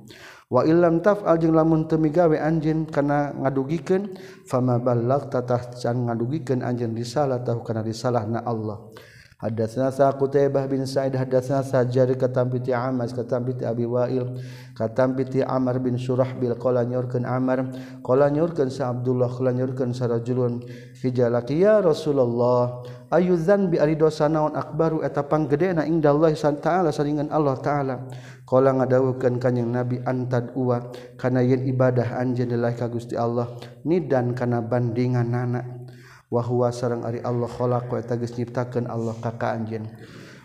Wa 0.53 0.69
illam 0.69 1.01
taf'al 1.01 1.41
jeung 1.41 1.57
lamun 1.57 1.89
teu 1.89 1.97
migawe 1.97 2.37
anjeun 2.37 2.85
kana 2.93 3.33
ngadugikeun 3.41 4.21
fama 4.45 4.77
ballagta 4.77 5.43
tah 5.49 5.65
can 5.73 6.13
ngadugikeun 6.13 6.61
anjeun 6.61 6.93
risalah 6.93 7.41
tahu 7.41 7.65
kana 7.65 7.81
risalahna 7.81 8.45
Allah. 8.45 8.93
Hadatsna 9.37 9.93
sa 9.93 10.17
Qutaibah 10.17 10.65
bin 10.65 10.89
Sa'id 10.89 11.13
hadatsna 11.13 11.61
Sajjar 11.61 12.09
katam 12.17 12.49
piti 12.49 12.73
Amas 12.73 13.13
katam 13.13 13.45
piti 13.45 13.69
Abi 13.69 13.85
Wa'il 13.85 14.25
katam 14.73 15.13
piti 15.13 15.45
Amr 15.45 15.77
bin 15.77 16.01
Surah 16.01 16.33
bil 16.41 16.57
qala 16.57 16.89
nyurkeun 16.89 17.29
Amr 17.29 17.69
qala 18.01 18.33
nyurkeun 18.33 18.73
sa 18.73 18.97
Abdullah 18.97 19.29
qala 19.29 19.53
nyurkeun 19.53 19.93
sarajulun 19.93 20.65
hijalaqiya 21.05 21.85
Rasulullah 21.85 22.81
ayu 23.13 23.37
dzanbi 23.37 23.77
ari 23.77 24.01
dosa 24.01 24.25
naon 24.25 24.57
akbaru 24.57 25.05
eta 25.05 25.29
panggedena 25.29 25.85
indallah 25.85 26.33
ta'ala 26.33 26.89
saringan 26.89 27.29
Allah 27.29 27.61
taala? 27.61 28.09
Qala 28.49 28.73
ngadawuhkeun 28.73 29.37
kanjing 29.37 29.69
Nabi 29.69 30.01
antad 30.01 30.57
uwa 30.57 30.81
kana 31.21 31.45
yen 31.45 31.69
ibadah 31.69 32.25
anjeun 32.25 32.57
lillahi 32.57 32.73
ka 32.73 32.89
Gusti 32.89 33.21
Allah 33.21 33.53
nidan 33.85 34.33
kana 34.33 34.65
bandingan 34.65 35.29
anak 35.29 35.77
wahwa 36.37 36.69
sarang 36.69 37.09
ari 37.09 37.25
Allah 37.25 37.49
kholak 37.49 37.89
wa 37.89 38.05
tagis 38.05 38.37
nyiptakeun 38.37 38.85
Allah 38.85 39.17
kaka 39.17 39.57
anjen 39.57 39.89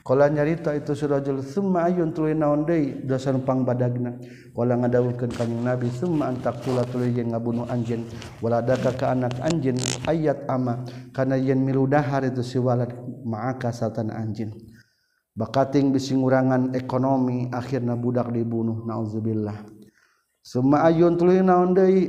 kala 0.02 0.28
nyarita 0.34 0.74
itu 0.74 0.98
surajul 0.98 1.46
summa 1.46 1.86
ayun 1.86 2.10
tuluy 2.12 2.34
naon 2.34 2.66
deui? 2.66 3.06
Dasan 3.06 3.46
pangbadagna 3.46 4.18
wala 4.58 4.76
ngadawukeun 4.82 5.32
kanjing 5.32 5.62
nabi 5.62 5.88
summa 5.94 6.34
antakula 6.34 6.84
tuluy 6.89 7.14
yang 7.14 7.32
ngabunuh 7.32 7.70
anjeun. 7.70 8.06
Waladaka 8.42 8.98
ka 8.98 9.14
anak 9.14 9.38
anjeun 9.39 9.78
ayat 10.10 10.50
ama. 10.50 10.82
Kana 11.14 11.38
yen 11.38 11.62
miludahar 11.62 12.26
itu 12.26 12.42
si 12.42 12.58
walad 12.58 12.92
ma'aka 13.24 13.70
satan 13.70 14.10
anjeun. 14.10 14.52
Bakating 15.32 15.96
bisi 15.96 16.18
ngurangan 16.18 16.76
ekonomi 16.76 17.48
akhirna 17.54 17.96
budak 17.96 18.34
dibunuh 18.36 18.84
naudzubillah. 18.84 19.64
Summa 20.42 20.84
ayun 20.89 21.16
tuluy 21.16 21.46
naon 21.46 21.78
deui? 21.78 22.04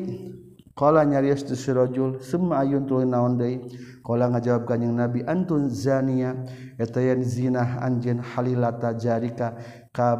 Kala 0.72 1.04
nyarios 1.04 1.44
tu 1.44 1.52
sirajul 1.52 2.24
semua 2.24 2.64
ayun 2.64 2.88
tuluy 2.88 3.04
naon 3.04 3.36
deui. 3.36 3.60
Kala 4.00 4.32
ngajawab 4.32 4.64
kanjing 4.64 4.96
Nabi 4.96 5.20
antun 5.28 5.68
zania 5.68 6.32
eta 6.80 6.98
yen 6.98 7.20
zinah 7.20 7.84
anjeun 7.84 8.24
halilata 8.24 8.96
jarika 8.96 9.54
ka 9.92 10.16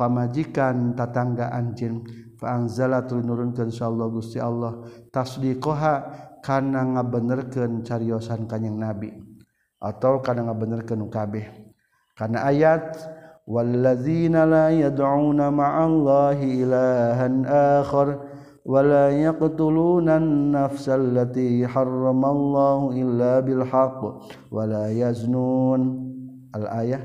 pamajikan 0.00 0.96
tatangga 0.96 1.52
anjeun. 1.52 2.08
Fa 2.40 2.56
anzala 2.56 3.04
tuluy 3.04 3.24
nurunkeun 3.28 3.68
insyaallah 3.68 4.08
Gusti 4.12 4.40
Allah 4.40 4.80
tasdiqaha 5.12 5.94
kana 6.40 6.96
ngabenerkeun 6.96 7.84
cariosan 7.84 8.48
kanjing 8.48 8.80
Nabi 8.80 9.12
atau 9.76 10.24
kana 10.24 10.48
ngabenerkeun 10.48 11.04
kabeh. 11.12 11.52
Kana 12.16 12.48
ayat 12.48 12.96
wallazina 13.44 14.48
la 14.48 14.72
yad'una 14.72 15.52
ma'allahi 15.52 16.64
ilahan 16.64 17.44
akhar 17.46 18.25
ولا 18.65 19.09
يقتلون 19.09 20.09
النفس 20.09 20.85
التي 20.89 21.67
حرم 21.67 22.21
الله 22.25 22.79
إلا 23.01 23.39
بالحق 23.39 24.01
ولا 24.51 24.85
يزنون 24.91 25.81
الآية 26.55 26.99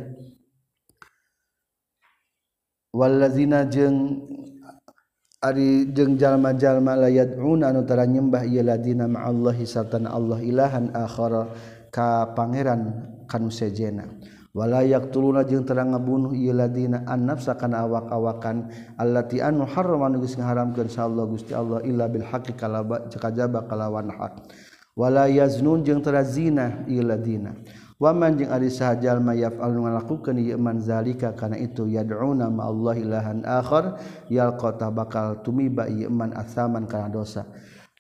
والذين 2.94 3.54
جن 3.68 3.96
Ari 5.46 5.92
jeung 5.94 6.16
jalma-jalma 6.16 6.96
layat 6.96 7.36
una 7.36 7.68
anu 7.70 7.84
tara 7.86 8.02
nyembah 8.02 8.42
ieu 8.48 8.64
ladina 8.66 9.04
ma'allahi 9.06 9.62
sartana 9.68 10.10
Allah 10.10 10.40
ilahan 10.42 10.90
akhara 10.90 11.52
ka 11.92 12.32
pangeran 12.34 13.04
kanu 13.28 13.52
sejena 13.52 14.08
walayak 14.51 15.11
tuluna 15.15 15.47
jeung 15.47 15.63
terang 15.63 15.95
ngabunuh 15.95 16.35
ieu 16.35 16.51
ladina 16.51 17.07
annafsa 17.07 17.55
kana 17.55 17.87
awak-awakan 17.87 18.67
allati 18.99 19.39
anu 19.39 19.63
harraman 19.63 20.19
geus 20.19 20.35
ngaharamkeun 20.35 20.91
Allah 20.99 21.25
Gusti 21.27 21.55
Allah 21.55 21.79
illa 21.87 22.11
bil 22.11 22.27
haqqi 22.27 22.55
kalaba 22.55 23.07
kajaba 23.07 23.63
kalawan 23.67 24.11
hak. 24.11 24.51
Wala 24.91 25.31
yaznun 25.31 25.87
jeung 25.87 26.03
terazina 26.03 26.83
ieu 26.83 26.99
ladina. 26.99 27.55
Waman 28.01 28.35
jeung 28.35 28.51
ari 28.51 28.67
sahajal 28.67 29.23
mayaf 29.23 29.55
yafal 29.55 29.71
ngalakukeun 29.71 30.35
ieu 30.41 30.59
man 30.59 30.83
zalika 30.83 31.31
kana 31.31 31.55
itu 31.55 31.87
yad'una 31.87 32.51
ma 32.51 32.67
Allah 32.67 32.97
ilahan 32.97 33.39
akhar 33.47 34.01
yalqata 34.27 34.91
bakal 34.91 35.39
tumiba 35.45 35.87
ieu 35.87 36.11
man 36.11 36.35
asaman 36.35 36.89
kana 36.91 37.07
dosa. 37.07 37.47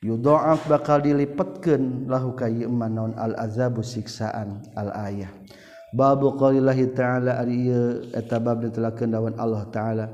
Yudha'af 0.01 0.65
bakal 0.65 1.05
dilipatkeun 1.05 2.09
lahu 2.09 2.33
ka 2.33 2.49
ieu 2.49 2.65
man 2.67 2.97
naon 2.97 3.13
al 3.15 3.37
azabu 3.37 3.85
siksaan 3.85 4.65
al 4.73 4.89
ayah 4.97 5.29
babu 5.91 6.39
qaulillahi 6.39 6.95
ta'ala 6.95 7.39
ari 7.43 7.67
eta 8.15 8.39
bab 8.39 8.63
ditelakeun 8.63 9.11
dawan 9.11 9.35
Allah 9.35 9.67
ta'ala. 9.69 10.05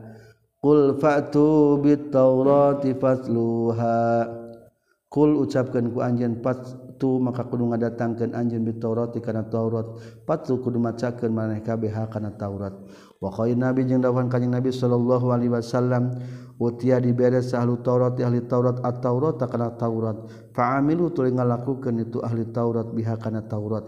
Qul 0.58 0.98
fa'tu 0.98 1.78
bit 1.80 2.10
taurati 2.10 2.98
fasluha. 2.98 4.26
Qul 5.08 5.40
ucapkeun 5.40 5.94
ku 5.94 6.04
anjeun 6.04 6.42
fa'tu 6.44 7.22
maka 7.22 7.46
kudu 7.48 7.72
ngadatangkeun 7.72 8.34
anjeun 8.34 8.66
bit 8.66 8.82
taurati 8.82 9.22
kana 9.22 9.46
taurat. 9.46 9.86
Fa'tu 10.26 10.60
kudu 10.60 10.82
macakeun 10.82 11.32
maneh 11.32 11.62
kabeh 11.62 11.94
kana 12.10 12.34
taurat. 12.36 12.74
Wa 13.22 13.30
qaul 13.30 13.54
nabi 13.54 13.86
jeung 13.86 14.02
dawuhan 14.02 14.30
kanjing 14.30 14.54
nabi 14.54 14.70
sallallahu 14.70 15.34
alaihi 15.34 15.50
wasallam 15.50 16.14
utia 16.62 17.02
dibere 17.02 17.42
ahli 17.42 17.74
taurat 17.82 18.14
ahli 18.18 18.46
taurat 18.46 18.78
at 18.82 18.98
taurat 19.02 19.38
kana 19.38 19.78
taurat. 19.78 20.18
Fa'amilu 20.58 21.14
tuluy 21.14 21.34
ngalakukeun 21.38 22.02
itu 22.02 22.18
ahli 22.26 22.50
taurat 22.50 22.90
biha 22.94 23.14
kana 23.22 23.46
taurat. 23.46 23.86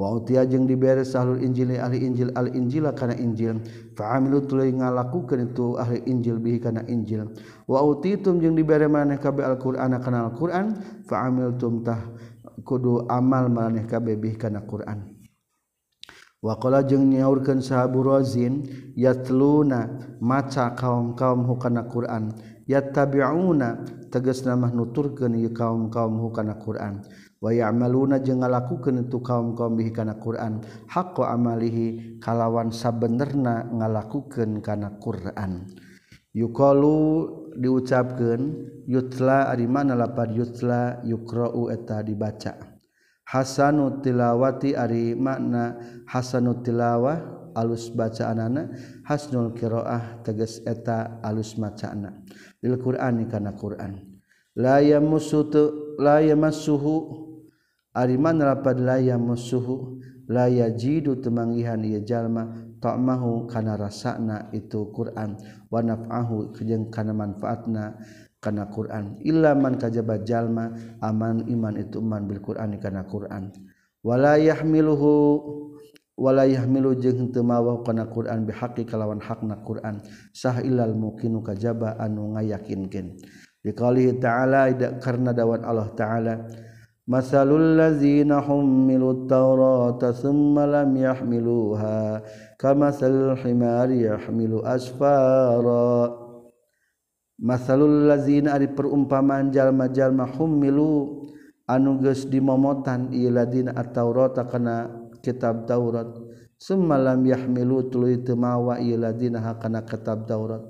Wautia 0.00 0.48
jeung 0.48 0.64
diberes 0.64 1.12
sahul 1.12 1.44
Injil 1.44 1.76
ahli 1.76 2.00
Injil 2.08 2.32
al 2.32 2.48
Injila 2.56 2.96
kana 2.96 3.12
Injil. 3.20 3.60
Faamilu 3.92 4.48
tuluy 4.48 4.72
ngalakukeun 4.72 5.52
itu 5.52 5.76
ahli 5.76 6.00
Injil 6.08 6.40
bihi 6.40 6.56
kana 6.56 6.88
Injil. 6.88 7.28
Wa 7.68 7.84
utitum 7.84 8.40
jeung 8.40 8.56
dibere 8.56 8.88
maneh 8.88 9.20
kb 9.20 9.44
Al-Qur'ana 9.44 10.00
kana 10.00 10.32
Al-Qur'an 10.32 10.72
faamiltum 11.04 11.84
tah 11.84 12.00
kudu 12.64 13.04
amal 13.12 13.52
maneh 13.52 13.84
kb 13.84 14.16
bihi 14.16 14.40
kana 14.40 14.64
Qur'an. 14.64 15.04
Wakola 16.40 16.80
jeung 16.80 17.12
nyaurkeun 17.12 17.60
sahabu 17.60 18.00
Razin 18.00 18.64
yatluna 18.96 20.16
maca 20.24 20.72
kaum-kaum 20.80 21.44
hukana 21.44 21.84
Qur'an. 21.84 22.32
Yattabi'una 22.64 23.84
tegasna 24.08 24.56
mah 24.56 24.72
nuturkeun 24.72 25.36
ieu 25.36 25.52
kaum-kaum 25.52 26.24
hukana 26.24 26.56
Qur'an. 26.56 27.04
waya'maluna 27.40 28.20
jeung 28.20 28.44
ngalakukeun 28.44 29.08
tu 29.08 29.24
kaum 29.24 29.56
kaum 29.56 29.76
bihi 29.76 29.90
kana 29.90 30.20
Quran. 30.20 30.60
Haqqo 30.88 31.24
amalihi 31.24 32.20
kalawan 32.20 32.70
sabenerna 32.70 33.64
ngalakukeun 33.72 34.60
kana 34.60 35.00
Quran. 35.00 35.66
Yuqalu 36.36 37.26
diucapkeun 37.58 38.42
yutla 38.86 39.50
ari 39.50 39.66
mana 39.66 39.98
lapad 39.98 40.30
yutla 40.30 41.02
yuqra'u 41.02 41.72
eta 41.74 42.04
dibaca. 42.06 42.54
Hasanu 43.26 43.98
tilawati 44.02 44.78
ari 44.78 45.14
makna 45.18 45.78
hasanu 46.06 46.62
tilawah 46.62 47.50
alus 47.56 47.90
bacaanana. 47.90 48.70
Hasnul 49.06 49.54
qiraah 49.58 50.22
tegas 50.22 50.62
eta 50.62 51.18
alus 51.24 51.58
macana. 51.58 52.22
Lil 52.62 52.78
Quran 52.78 53.26
kana 53.26 53.56
Quran. 53.58 53.98
La 54.54 54.78
yamassuhu 56.22 57.29
Ariman 57.90 58.38
rapad 58.38 58.78
laya 58.78 59.18
musuhu 59.18 59.98
laya 60.30 60.70
jidu 60.70 61.18
temangihan 61.18 61.82
ia 61.82 61.98
jalma 61.98 62.54
tak 62.78 62.96
mahu 63.02 63.50
kana 63.50 63.74
rasana 63.74 64.46
itu 64.54 64.94
Quran. 64.94 65.34
Wa 65.66 65.82
naf'ahu 65.82 66.54
jeung 66.62 66.86
kana 66.94 67.10
manfaatna 67.10 67.98
kana 68.38 68.70
Quran. 68.70 69.18
Illa 69.26 69.58
man 69.58 69.74
kajaba 69.74 70.22
jalma 70.22 70.70
aman 71.02 71.50
iman 71.50 71.74
itu 71.82 71.98
man 71.98 72.30
bil 72.30 72.38
Quran 72.38 72.78
kana 72.78 73.04
Quran. 73.10 73.50
Wala 74.06 74.38
yahmiluhu 74.38 75.10
wala 76.14 76.46
yahmilu 76.46 76.94
jeung 76.96 77.34
teu 77.34 77.42
mawa 77.42 77.82
kana 77.82 78.06
Quran 78.06 78.46
bihaqi 78.46 78.86
kalawan 78.86 79.18
hakna 79.18 79.66
Quran. 79.66 79.98
Sah 80.30 80.62
illal 80.62 80.94
muqinu 80.94 81.42
kajaba 81.42 81.98
anu 81.98 82.38
ngayakinkeun. 82.38 83.18
Dikalihi 83.60 84.16
ta'ala 84.22 84.72
karena 85.04 85.36
dawat 85.36 85.60
Allah 85.68 85.92
ta'ala 85.92 86.34
Masalul 87.10 87.74
lazina 87.74 88.38
hummilut 88.38 89.26
tawrata 89.26 90.14
summa 90.14 90.62
lam 90.62 90.94
yahmiluha 90.94 92.22
kamasal 92.54 93.34
himari 93.34 94.06
yahmilu 94.06 94.62
asfara 94.62 96.06
Masalul 97.40 98.06
lazina 98.06 98.54
ari 98.54 98.70
perumpamaan 98.70 99.50
jalma-jalma 99.50 100.28
hummilu 100.38 101.24
anu 101.64 101.96
geus 101.98 102.28
dimomotan 102.28 103.10
ieu 103.10 103.32
ladina 103.32 103.72
at-taurata 103.74 104.44
kana 104.44 104.92
kitab 105.24 105.64
Taurat. 105.64 106.14
Summa 106.60 107.00
lam 107.00 107.24
yahmilu 107.24 107.88
tuluy 107.88 108.20
teu 108.20 108.36
mawa 108.36 108.76
ieu 108.78 109.00
ladina 109.00 109.40
kana 109.56 109.88
kitab 109.88 110.28
Taurat. 110.28 110.68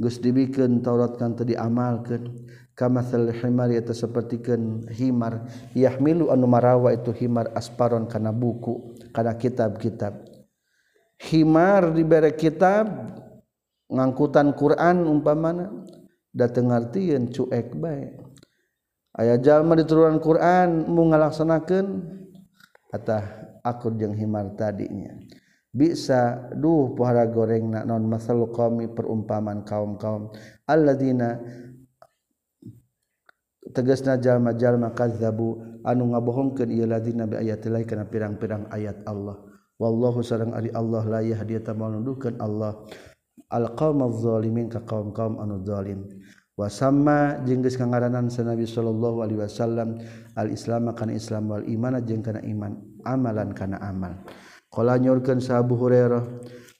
Geus 0.00 0.16
dibikeun 0.24 0.80
Taurat 0.80 1.20
kan 1.20 1.36
teu 1.36 1.44
diamalkeun. 1.44 2.48
kamarmar 2.80 3.68
sepertikan 3.92 4.88
himar 4.88 5.44
yahmilu 5.76 6.32
anu 6.32 6.48
marawa 6.48 6.96
itu 6.96 7.12
himar 7.12 7.52
asparon 7.52 8.08
karena 8.08 8.32
buku 8.32 8.96
karena 9.12 9.36
kitab-kitab. 9.36 10.24
Himar 11.20 11.92
diberre 11.92 12.32
kitab 12.32 12.88
ngangkutan 13.92 14.56
Quran 14.56 15.04
umpamana 15.04 15.68
datang 16.32 16.72
artiin 16.72 17.28
cuek 17.28 17.76
baik 17.76 18.16
aya 19.20 19.36
jalma 19.36 19.76
diturunan 19.76 20.22
Quran 20.22 20.88
mau 20.88 21.04
ngalaksanakan 21.10 21.84
atah 22.88 23.22
akur 23.60 23.92
jeung 24.00 24.16
himar 24.16 24.56
tadinya. 24.56 25.12
Bisa 25.70 26.50
duh 26.50 26.98
pohara 26.98 27.22
goreng 27.30 27.70
nak 27.70 27.86
non 27.86 28.02
masal 28.02 28.50
qami 28.50 28.90
perumpamaan 28.90 29.62
kaum-kaum. 29.62 30.34
Alladzina 30.66 31.38
tegesna 33.72 34.18
jalma-jalma 34.20 34.92
kadzabu 34.92 35.80
anu 35.86 36.12
ngabohongkeun 36.12 36.70
ieu 36.70 36.86
ladzina 36.86 37.24
bi 37.26 37.40
ayatillahi 37.40 37.86
kana 37.86 38.04
pirang-pirang 38.06 38.68
ayat 38.70 39.02
Allah. 39.06 39.38
Wallahu 39.80 40.20
sareng 40.20 40.52
Ali 40.52 40.68
Allah 40.76 41.02
la 41.08 41.20
dia 41.24 41.64
tak 41.64 41.80
manuduhkeun 41.80 42.36
Allah. 42.36 42.84
Alqaumaz 43.48 44.20
zalimin 44.20 44.68
ka 44.68 44.84
kaum-kaum 44.84 45.40
anu 45.40 45.64
zalim. 45.64 46.04
Wasama 46.60 47.40
jeung 47.48 47.64
geus 47.64 47.80
ngaranan 47.80 48.28
sanabi 48.28 48.68
sallallahu 48.68 49.24
alaihi 49.24 49.40
wasallam 49.40 49.96
al 50.36 50.52
islam 50.52 50.92
kana 50.92 51.16
islam 51.16 51.48
wal 51.48 51.64
iman 51.64 51.96
jeung 52.04 52.20
kana 52.20 52.44
iman 52.44 52.76
amalan 53.08 53.56
kana 53.56 53.80
amal. 53.80 54.12
Qala 54.68 55.00
nyorkeun 55.00 55.40
sa 55.40 55.64
Abu 55.64 55.80
Hurairah 55.80 56.20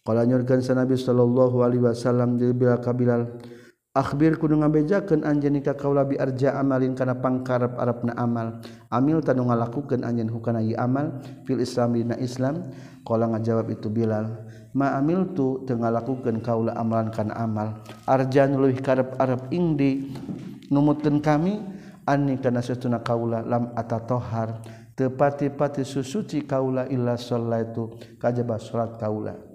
qala 0.05 0.28
nyorkeun 0.28 0.61
sallallahu 0.61 1.64
alaihi 1.64 1.80
wasallam 1.80 2.36
di 2.36 2.53
bila 2.53 2.76
kabilal 2.76 3.41
Akbir 3.91 4.38
kudu 4.38 4.55
ngabejakeun 4.55 5.26
anjeun 5.26 5.59
ka 5.66 5.74
kaula 5.74 6.07
bi 6.07 6.14
arja 6.14 6.55
amalin 6.55 6.95
kana 6.95 7.18
pangkarep 7.18 7.74
arepna 7.74 8.14
amal. 8.14 8.62
Amil 8.86 9.18
tanu 9.18 9.51
ngalakukeun 9.51 10.07
anjeun 10.07 10.30
hukana 10.30 10.62
ieu 10.62 10.78
amal 10.78 11.18
fil 11.43 11.59
Islam 11.59 11.99
dina 11.99 12.14
Islam. 12.22 12.70
Qala 13.03 13.26
ngajawab 13.34 13.66
itu 13.66 13.91
Bilal, 13.91 14.47
ma 14.78 14.95
amil 14.95 15.34
tu 15.34 15.66
teu 15.66 15.74
ngalakukeun 15.74 16.38
kaula 16.38 16.70
amalan 16.78 17.11
kana 17.11 17.34
amal. 17.34 17.82
nu 18.07 18.57
leuwih 18.62 18.78
karep-arep 18.78 19.51
ingdi 19.51 20.14
numutkeun 20.70 21.18
kami 21.18 21.59
anni 22.07 22.38
kana 22.38 22.62
satuna 22.62 23.03
kaula 23.03 23.43
lam 23.43 23.74
atatohar 23.74 24.62
teu 24.95 25.11
pati-pati 25.11 25.82
susuci 25.82 26.47
kaula 26.47 26.86
illa 26.86 27.18
sallaitu 27.18 27.91
kajaba 28.22 28.55
salat 28.62 28.95
kaula. 29.03 29.49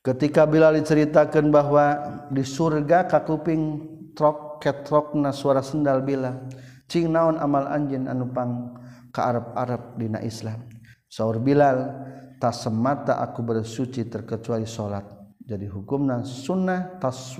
ketika 0.00 0.48
bila 0.48 0.72
diceritakan 0.72 1.52
bahwa 1.52 1.84
di 2.32 2.44
surga 2.44 3.04
kakuping 3.08 3.86
trok 4.16 4.60
ketrok 4.60 5.16
na 5.16 5.32
suara 5.32 5.64
sendal 5.64 6.04
bila 6.04 6.36
cing 6.88 7.08
naon 7.08 7.40
amal 7.40 7.68
anjin 7.68 8.08
anupang 8.08 8.76
ke 9.10 9.20
Arab 9.20 9.52
Arab 9.56 9.82
dina 9.96 10.20
Islam. 10.20 10.66
Saur 11.10 11.42
Bilal 11.42 11.90
tak 12.38 12.54
semata 12.54 13.18
aku 13.18 13.42
bersuci 13.42 14.06
terkecuali 14.06 14.68
sholat. 14.68 15.04
Jadi 15.42 15.66
hukumna 15.66 16.22
sunnah 16.22 17.00
tas 17.02 17.34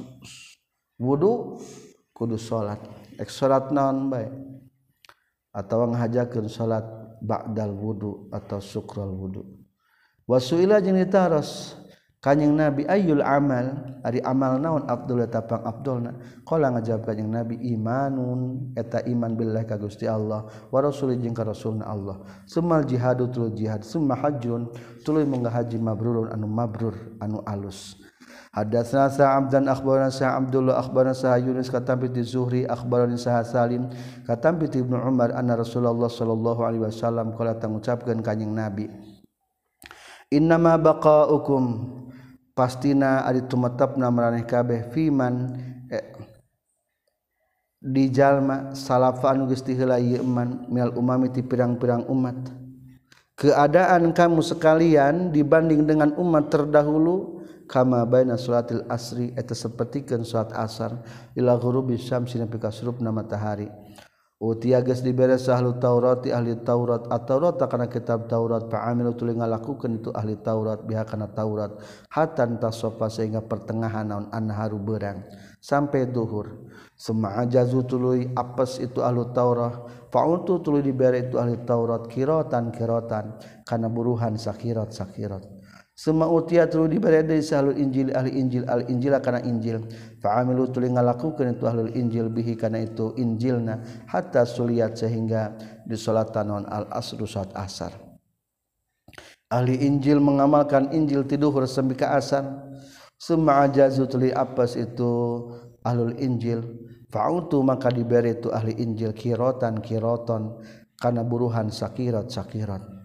wudhu 0.99 1.61
kudu 2.11 2.35
sholat. 2.35 2.83
Ek 3.21 3.31
sholat 3.31 3.71
naon 3.71 4.11
baik 4.11 4.33
atau 5.51 5.87
ngahajakan 5.91 6.47
sholat 6.47 6.85
ba'dal 7.21 7.75
wudhu 7.75 8.31
atau 8.31 8.63
syukrul 8.63 9.11
wudhu 9.11 9.43
wasuila 10.31 10.79
jeung 10.79 10.95
ditaros 10.95 11.75
kanyeng 12.21 12.57
nabi 12.57 12.85
ayul 12.87 13.25
amal? 13.25 13.97
Ari 14.01 14.21
amal 14.25 14.57
naon 14.61 14.85
Abdullah 14.87 15.29
tapang 15.29 15.65
Abdulna. 15.65 16.17
Kala 16.47 16.73
ngajawab 16.77 17.09
kanyeng 17.09 17.33
nabi 17.33 17.57
imanun. 17.75 18.73
Eta 18.77 19.03
iman 19.05 19.37
billah 19.37 19.65
ka 19.67 19.81
Gusti 19.81 20.05
Allah 20.09 20.47
wa 20.47 20.79
rasul 20.81 21.17
jeung 21.17 21.37
ka 21.37 21.45
rasulna 21.45 21.89
Allah. 21.89 22.21
Sumal 22.47 22.85
jihadu 22.85 23.29
tul 23.33 23.53
jihad. 23.53 23.83
Summa 23.83 24.17
hajjun 24.17 24.71
tuluy 25.03 25.27
munggah 25.27 25.53
haji 25.53 25.81
mabrurun 25.81 26.33
anu 26.33 26.47
mabrur 26.47 26.95
anu 27.19 27.43
alus. 27.45 28.01
Hadatsna 28.51 29.07
Sa'ab 29.07 29.47
akhbarana 29.47 30.11
sa 30.11 30.35
Abdullah 30.35 30.83
akhbarana 30.83 31.15
Sa 31.15 31.39
Yunus 31.39 31.71
katampi 31.71 32.11
di 32.11 32.27
Zuhri 32.27 32.67
akhbarana 32.67 33.15
Sa 33.15 33.39
Salim 33.47 33.87
katampi 34.27 34.67
Ibnu 34.67 34.99
Umar 34.99 35.31
anna 35.39 35.55
Rasulullah 35.55 36.11
sallallahu 36.11 36.67
alaihi 36.67 36.83
wasallam 36.83 37.31
qala 37.39 37.55
tangucapkeun 37.63 38.27
kanjing 38.27 38.51
Nabi 38.51 38.91
Innama 40.35 40.83
baqa'ukum 40.83 41.63
pastina 42.61 43.25
ari 43.25 43.49
tumetepna 43.49 44.13
maraneh 44.13 44.45
kabeh 44.45 44.93
fiman 44.93 45.57
eh, 45.89 46.13
di 47.81 48.13
jalma 48.13 48.77
salafa 48.77 49.33
anu 49.33 49.49
geus 49.49 49.65
diheula 49.65 49.97
ieu 49.97 50.21
man 50.21 50.69
minal 50.69 50.93
umami 50.93 51.33
ti 51.33 51.41
pirang-pirang 51.41 52.05
umat. 52.13 52.37
Keadaan 53.41 54.13
kamu 54.13 54.45
sekalian 54.45 55.33
dibanding 55.33 55.89
dengan 55.89 56.13
umat 56.21 56.53
terdahulu 56.53 57.41
kama 57.65 58.05
baina 58.05 58.37
salatil 58.37 58.85
asri 58.93 59.33
eta 59.33 59.57
sapertikeun 59.57 60.29
salat 60.29 60.53
asar 60.53 61.01
ila 61.33 61.57
ghurubi 61.57 61.97
syamsi 61.97 62.37
nepi 62.37 62.61
ka 62.61 62.69
surupna 62.69 63.09
matahari. 63.09 63.73
tiages 64.41 65.05
diberes 65.05 65.53
ahlu 65.53 65.77
Taurati 65.77 66.33
ahli 66.33 66.57
Taurat 66.65 67.05
ataurat 67.13 67.61
karena 67.61 67.93
kitab 67.93 68.25
Taurat 68.25 68.73
paamilu 68.73 69.13
tuling 69.13 69.37
ngalakukan 69.37 70.01
itu 70.01 70.09
ahli 70.17 70.41
Taurat 70.41 70.81
pihak 70.81 71.13
karena 71.13 71.29
Taurat. 71.29 71.77
Hatan 72.09 72.57
tasofa 72.57 73.13
sehingga 73.13 73.45
pertengahan 73.45 74.09
naon 74.09 74.33
anharu 74.33 74.81
berang 74.81 75.29
sampai 75.61 76.09
duhur. 76.09 76.73
Sema 76.97 77.45
jazu 77.53 77.85
tuluy 77.85 78.33
apes 78.33 78.81
itu 78.81 79.05
ahlu 79.05 79.29
Taurat 79.37 80.09
faultu 80.09 80.65
tuluy 80.65 80.81
dibere 80.81 81.29
itu 81.29 81.37
ahli 81.37 81.61
Taurat 81.69 82.09
kirotan 82.09 82.73
kirotan 82.73 83.37
karena 83.69 83.93
buruhan 83.93 84.41
sakirat 84.41 84.97
sakirat 84.97 85.60
semua 86.01 86.33
utia 86.33 86.65
tulu 86.65 86.89
diberi 86.89 87.21
dari 87.21 87.45
sahlul 87.45 87.77
Injil 87.77 88.09
ahli 88.17 88.33
Injil 88.41 88.65
al 88.65 88.89
Injil 88.89 89.13
karena 89.21 89.45
Injil. 89.45 89.85
Fa'amilu 90.17 90.73
tulu 90.73 90.89
ngalakukan 90.89 91.53
itu 91.53 91.69
ahlul 91.69 91.93
Injil 91.93 92.33
bihi 92.33 92.57
karena 92.57 92.81
itu 92.89 93.13
Injilna 93.21 93.85
hatta 94.09 94.49
suliat 94.49 94.97
sehingga 94.97 95.53
di 95.85 96.01
salatan 96.01 96.65
al 96.65 96.89
asru 96.89 97.29
saat 97.29 97.53
asar. 97.53 97.93
Ahli 99.53 99.77
Injil 99.85 100.25
mengamalkan 100.25 100.89
Injil 100.97 101.29
tiduhur 101.29 101.69
sampai 101.69 102.01
ke 102.01 102.09
asar. 102.09 102.49
Semua 103.21 103.69
ajazu 103.69 104.09
tuli 104.09 104.33
apas 104.33 104.81
itu 104.81 105.13
ahlul 105.85 106.17
Injil. 106.17 106.65
Fa'utu 107.13 107.61
maka 107.61 107.93
diberi 107.93 108.41
itu 108.41 108.49
ahli 108.49 108.73
Injil 108.81 109.13
kirotan 109.13 109.85
kiroton 109.85 110.65
karena 110.97 111.21
buruhan 111.21 111.69
sakirat 111.69 112.33
sakirat 112.33 113.00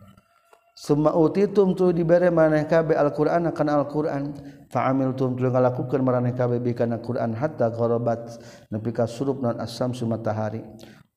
Summa 0.85 1.17
utitum 1.17 1.73
tu 1.73 1.89
dibere 1.89 2.29
maneh 2.29 2.69
kabe 2.69 2.93
Al-Qur'an 2.93 3.49
akan 3.49 3.67
Al-Qur'an 3.73 4.37
fa'amil 4.69 5.17
tum 5.17 5.33
tu 5.33 5.41
ngalakukeun 5.41 6.05
maraneh 6.05 6.37
kabe 6.37 6.61
bi 6.61 6.77
kana 6.77 7.01
Qur'an 7.01 7.33
hatta 7.33 7.73
gharabat 7.73 8.37
nepi 8.69 8.93
ka 8.93 9.09
surup 9.09 9.41
non 9.41 9.57
asam 9.57 9.97
matahari. 10.05 10.61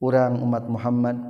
Urang 0.00 0.40
umat 0.40 0.64
Muhammad 0.72 1.20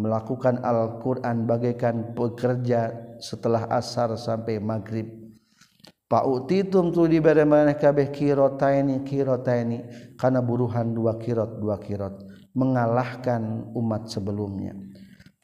melakukan 0.00 0.64
Al-Qur'an 0.64 1.44
bagaikan 1.44 2.16
pekerja 2.16 2.88
setelah 3.20 3.68
asar 3.68 4.16
sampai 4.16 4.56
maghrib. 4.64 5.20
Fa'utitum 6.08 6.88
tu 6.88 7.04
dibere 7.04 7.44
maneh 7.44 7.76
kabeh 7.76 8.08
kirotaini 8.08 9.04
kirotaini 9.04 9.78
kana 10.16 10.40
buruhan 10.40 10.96
dua 10.96 11.20
kirot 11.20 11.60
dua 11.60 11.76
kirot 11.76 12.16
mengalahkan 12.56 13.68
umat 13.76 14.08
sebelumnya. 14.08 14.72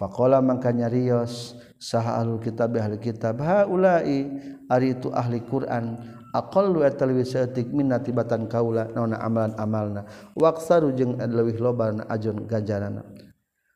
Faqala 0.00 0.40
mangkanya 0.40 0.88
Rios 0.88 1.52
saha 1.76 2.16
alul 2.16 2.40
kitab 2.40 2.72
ahli 2.72 2.96
kitab 2.96 3.36
haulai 3.44 4.32
ari 4.72 4.96
itu 4.96 5.12
ahli 5.12 5.44
Quran 5.44 6.00
aqallu 6.32 6.80
eta 6.88 7.04
leuwih 7.04 7.28
saeutik 7.28 7.68
min 7.68 7.92
tibatan 8.00 8.48
kaula 8.48 8.88
naona 8.96 9.20
amalan 9.20 9.52
amalna 9.60 10.08
waqsaru 10.32 10.96
jeung 10.96 11.20
leuwih 11.20 11.60
loba 11.60 11.92
ajun 12.08 12.48
ganjaranna 12.48 13.04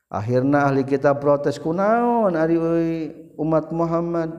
akhirna 0.09 0.65
ahli 0.65 0.89
kitab 0.89 1.21
protes 1.21 1.61
kunaon 1.61 2.41
ari 2.41 2.57
umat 3.37 3.69
Muhammad 3.69 4.33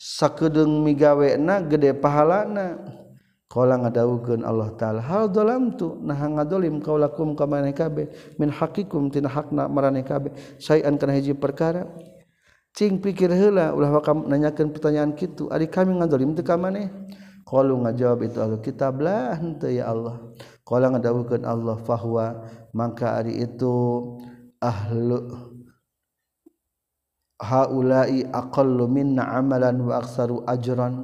sakedeung 0.00 0.80
migawena 0.80 1.60
gede 1.60 1.92
pahalana. 1.92 2.99
Kala 3.50 3.82
ngadawukeun 3.82 4.46
Allah 4.46 4.70
taala 4.78 5.02
hal 5.02 5.26
tu 5.74 5.98
nah 6.06 6.14
ngadolim 6.14 6.78
kaulakum 6.78 7.34
ka 7.34 7.50
maneh 7.50 7.74
kabeh 7.74 8.06
min 8.38 8.46
hakikum 8.46 9.10
tina 9.10 9.26
hakna 9.26 9.66
maraneh 9.66 10.06
kabeh 10.06 10.30
sayan 10.62 10.94
kana 10.94 11.18
hiji 11.18 11.34
perkara. 11.34 11.82
Cing 12.70 13.02
pikir 13.02 13.34
heula 13.34 13.74
ulah 13.74 13.98
wakam 13.98 14.30
nanyakeun 14.30 14.70
pertanyaan 14.70 15.18
kitu 15.18 15.50
ari 15.50 15.66
kami 15.66 15.98
ngadolim 15.98 16.38
teu 16.38 16.46
ka 16.46 16.54
maneh 16.54 16.94
qalu 17.42 17.74
ngajawab 17.82 18.22
itu 18.22 18.38
ahli 18.38 18.62
kitab 18.62 19.02
lah 19.02 19.34
henteu 19.34 19.74
ya 19.74 19.90
Allah. 19.90 20.22
Qala 20.62 20.94
ngadawukeun 20.94 21.42
Allah 21.42 21.74
fahuwa 21.82 22.46
mangka 22.70 23.18
ari 23.18 23.34
itu 23.42 23.74
ahlu 24.62 25.26
haula'i 27.42 28.30
aqallu 28.30 28.86
minna 28.86 29.26
amalan 29.34 29.74
wa 29.82 29.98
aksaru 29.98 30.46
ajran. 30.46 31.02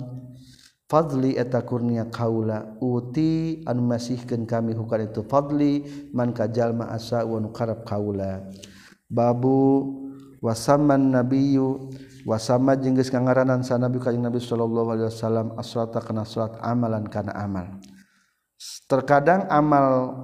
Fadli 0.87 1.35
eta 1.35 1.67
kurnia 1.67 2.07
kaula 2.07 2.79
uti 2.79 3.59
anu 3.67 3.91
masihkeun 3.91 4.47
kami 4.47 4.71
hukar 4.71 5.03
itu 5.03 5.27
fadli 5.27 5.83
man 6.15 6.31
kajalma 6.31 6.95
asa 6.95 7.27
wa 7.27 7.43
nu 7.43 7.51
karab 7.51 7.83
kaula. 7.83 8.47
Babu 9.11 9.83
wasaman 10.39 11.11
nabiyyu 11.11 11.91
wasama 12.23 12.79
jeung 12.79 12.95
geus 12.95 13.11
ngangaranan 13.11 13.67
sanabi 13.67 13.99
kanjing 13.99 14.23
nabi 14.23 14.39
sallallahu 14.39 14.95
alaihi 14.95 15.11
wasallam 15.11 15.59
asrata 15.59 15.99
kana 15.99 16.23
salat 16.23 16.55
amalan 16.63 17.03
kana 17.11 17.35
amal. 17.35 17.67
Terkadang 18.87 19.51
amal 19.51 20.15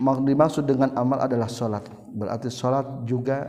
dimaksud 0.00 0.68
dengan 0.68 0.92
amal 1.00 1.16
adalah 1.16 1.48
salat 1.48 1.88
berarti 2.12 2.52
salat 2.52 3.08
juga 3.08 3.48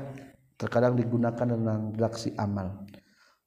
terkadang 0.56 0.96
digunakan 0.96 1.48
dengan 1.52 1.92
redaksi 1.92 2.32
amal. 2.40 2.88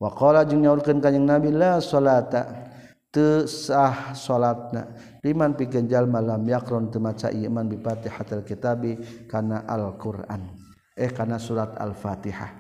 Wa 0.05 0.13
qala 0.13 0.45
jeung 0.45 0.61
nyaurkeun 0.61 1.01
kanjing 1.01 1.25
nabi 1.25 1.49
la 1.49 1.81
salata. 1.81 2.69
Teu 3.15 3.47
sah 3.47 4.11
salatna. 4.11 4.91
Liman 5.23 5.55
pikeun 5.55 5.87
jalma 5.87 6.19
lam 6.19 6.43
yakron 6.51 6.91
teu 6.91 6.99
maca 6.99 7.31
iman 7.31 7.71
bi 7.71 7.79
fatihatil 7.79 8.43
kitabi 8.43 8.99
kana 9.31 9.63
al-qur'an. 9.71 10.51
Eh 10.99 11.15
karena 11.15 11.39
surat 11.39 11.79
al-fatihah. 11.79 12.51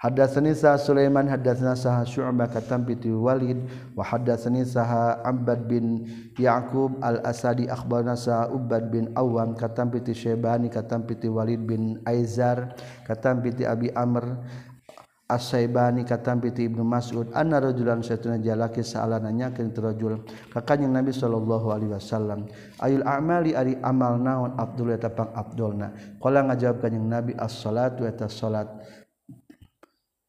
Hadatsani 0.00 0.50
sa 0.56 0.80
Sulaiman 0.80 1.30
hadatsana 1.30 1.78
sa 1.78 2.02
Syu'bah 2.02 2.50
katam 2.50 2.82
bi 2.82 2.98
Walid 3.06 3.62
wa 3.94 4.02
hadatsani 4.02 4.66
sa 4.66 5.14
Abbad 5.22 5.70
bin 5.70 6.10
Yaqub 6.40 6.98
al-Asadi 6.98 7.70
akhbarana 7.70 8.18
sa 8.18 8.50
Ubad 8.50 8.90
bin 8.90 9.14
Awam 9.14 9.54
katam 9.54 9.94
bi 9.94 10.02
Syaibani 10.02 10.74
katam 10.74 11.06
bi 11.06 11.14
Walid 11.30 11.62
bin 11.68 12.02
Aizar 12.02 12.74
katam 13.06 13.46
bi 13.46 13.54
Abi 13.62 13.94
Amr 13.94 14.42
Asaibani 15.32 16.04
katampi 16.04 16.52
ti 16.52 16.68
Ibnu 16.68 16.84
Mas'ud 16.84 17.32
anna 17.32 17.56
rajulan 17.56 18.04
satuna 18.04 18.36
jalaki 18.36 18.84
sa'alana 18.84 19.32
nyakeun 19.32 19.72
rajul. 19.72 20.20
Ka 20.52 20.60
kanjing 20.60 20.92
Nabi 20.92 21.08
sallallahu 21.08 21.72
alaihi 21.72 21.96
wasallam 21.96 22.44
ayul 22.84 23.00
a'mali 23.00 23.56
ari 23.56 23.80
amal 23.80 24.20
naon 24.20 24.52
Abdul 24.60 24.92
eta 24.92 25.08
pang 25.08 25.32
Abdulna? 25.32 26.20
Qala 26.20 26.44
ngajawab 26.52 26.84
kanjing 26.84 27.08
Nabi 27.08 27.32
as-salatu 27.32 28.04
eta 28.04 28.28
salat. 28.28 28.68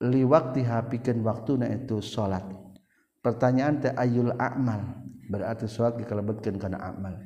Li 0.07 0.23
waqti 0.23 0.63
pikeun 0.63 1.19
waktuna 1.19 1.67
itu 1.67 1.99
salat. 1.99 2.47
Pertanyaan 3.19 3.83
teh 3.83 3.91
ayul 3.91 4.31
a'mal 4.39 5.03
berarti 5.27 5.67
salat 5.67 5.99
dikalebetkeun 5.99 6.55
kana 6.55 6.79
amal. 6.79 7.19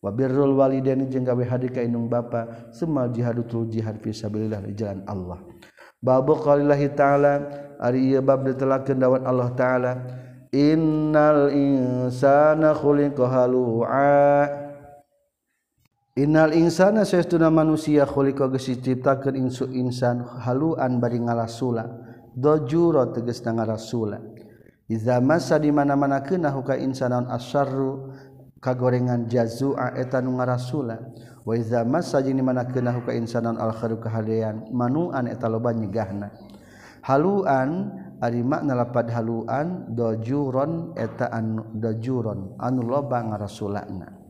Wa 0.00 0.10
birrul 0.10 0.56
walidaini 0.56 1.12
jeung 1.12 1.28
gawe 1.28 1.44
hadi 1.44 1.68
ka 1.68 1.84
indung 1.84 2.08
bapa 2.08 2.72
semal 2.72 3.12
jihadutul 3.12 3.68
jihad 3.68 4.00
fi 4.00 4.16
sabilillah 4.16 4.64
di 4.64 4.72
jalan 4.72 5.04
Allah. 5.04 5.44
Babuqaillahi 6.00 6.96
ta'ala. 6.96 7.32
Ari 7.80 8.12
ieu 8.12 8.20
bab 8.20 8.44
ditelakeun 8.44 9.00
dawan 9.00 9.24
Allah 9.24 9.48
ta'ala. 9.56 9.92
Innal 10.52 11.52
insana 11.54 12.74
khuliqa 12.74 13.24
halu'a 13.24 14.70
Innal 16.18 16.52
insana 16.52 17.06
saestuna 17.06 17.48
manusia 17.48 18.02
khuliqa 18.04 18.50
geus 18.50 18.66
diciptakeun 18.66 19.38
insu 19.38 19.70
insan 19.70 20.20
haluan 20.42 21.00
bari 21.00 21.22
ngalasula. 21.22 21.86
Dojuro 22.36 23.08
tegas 23.14 23.40
rasul 23.46 24.18
Iza 24.90 25.22
masa 25.22 25.54
di 25.62 25.70
mana-mana 25.70 26.18
keunah 26.18 26.50
huka 26.50 26.74
insanaun 26.74 27.30
asyarru 27.30 28.10
kagorengan 28.60 29.26
jazua 29.26 29.96
etan 29.96 30.28
nga 30.30 30.44
ngarasula. 30.44 30.96
Wa 31.42 31.56
iza 31.56 31.82
masajin 31.88 32.38
mana 32.44 32.68
kana 32.68 33.00
ka 33.00 33.16
insanan 33.16 33.56
al 33.56 33.72
kharu 33.72 33.96
kahalean 33.96 34.68
manuan 34.70 35.26
eta 35.26 35.48
loba 35.48 35.72
nyegahna. 35.72 36.28
Haluan 37.00 37.96
ari 38.20 38.44
makna 38.44 38.76
lapad 38.76 39.08
haluan 39.08 39.88
dojuron 39.88 40.92
eta 41.00 41.32
anu 41.32 41.64
dojuron 41.72 42.60
anu 42.60 42.84
loba 42.84 43.24
ngarasulana. 43.24 44.20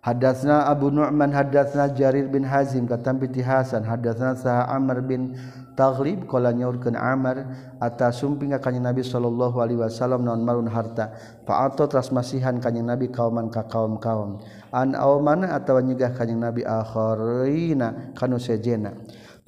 Hadatsna 0.00 0.64
Abu 0.64 0.88
Nu'man 0.88 1.28
hadatsna 1.28 1.92
Jarir 1.92 2.32
bin 2.32 2.40
Hazim 2.40 2.88
katam 2.88 3.20
bi 3.20 3.28
Hasan 3.44 3.84
hadatsna 3.84 4.32
Sa'amr 4.32 5.04
bin 5.04 5.36
taglib 5.80 6.28
kala 6.28 6.52
nyaurkeun 6.52 6.92
Amr 6.92 7.48
atas 7.80 8.20
sumping 8.20 8.52
ka 8.52 8.60
kanjeng 8.60 8.84
Nabi 8.84 9.00
sallallahu 9.00 9.56
alaihi 9.64 9.80
wasallam 9.80 10.28
naon 10.28 10.44
marun 10.44 10.68
harta. 10.68 11.16
Fa'ato 11.48 11.88
tras 11.88 12.12
masihan 12.12 12.60
kanjeng 12.60 12.84
Nabi 12.84 13.08
kauman 13.08 13.48
ka 13.48 13.64
kaum-kaum. 13.64 14.44
An 14.76 14.92
aumana 14.92 15.56
atawa 15.56 15.80
nyegah 15.80 16.12
kanjeng 16.12 16.44
Nabi 16.44 16.68
akharina 16.68 18.12
kanu 18.12 18.36
sejena 18.36 18.92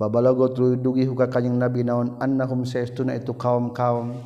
babalago 0.01 0.51
dugi 0.81 1.07
huka 1.07 1.31
kanjeng 1.31 1.61
Nabi 1.61 1.87
naon 1.87 2.17
annahum 2.19 2.65
saestuna 2.67 3.15
itu 3.15 3.37
kaum-kaum. 3.37 4.19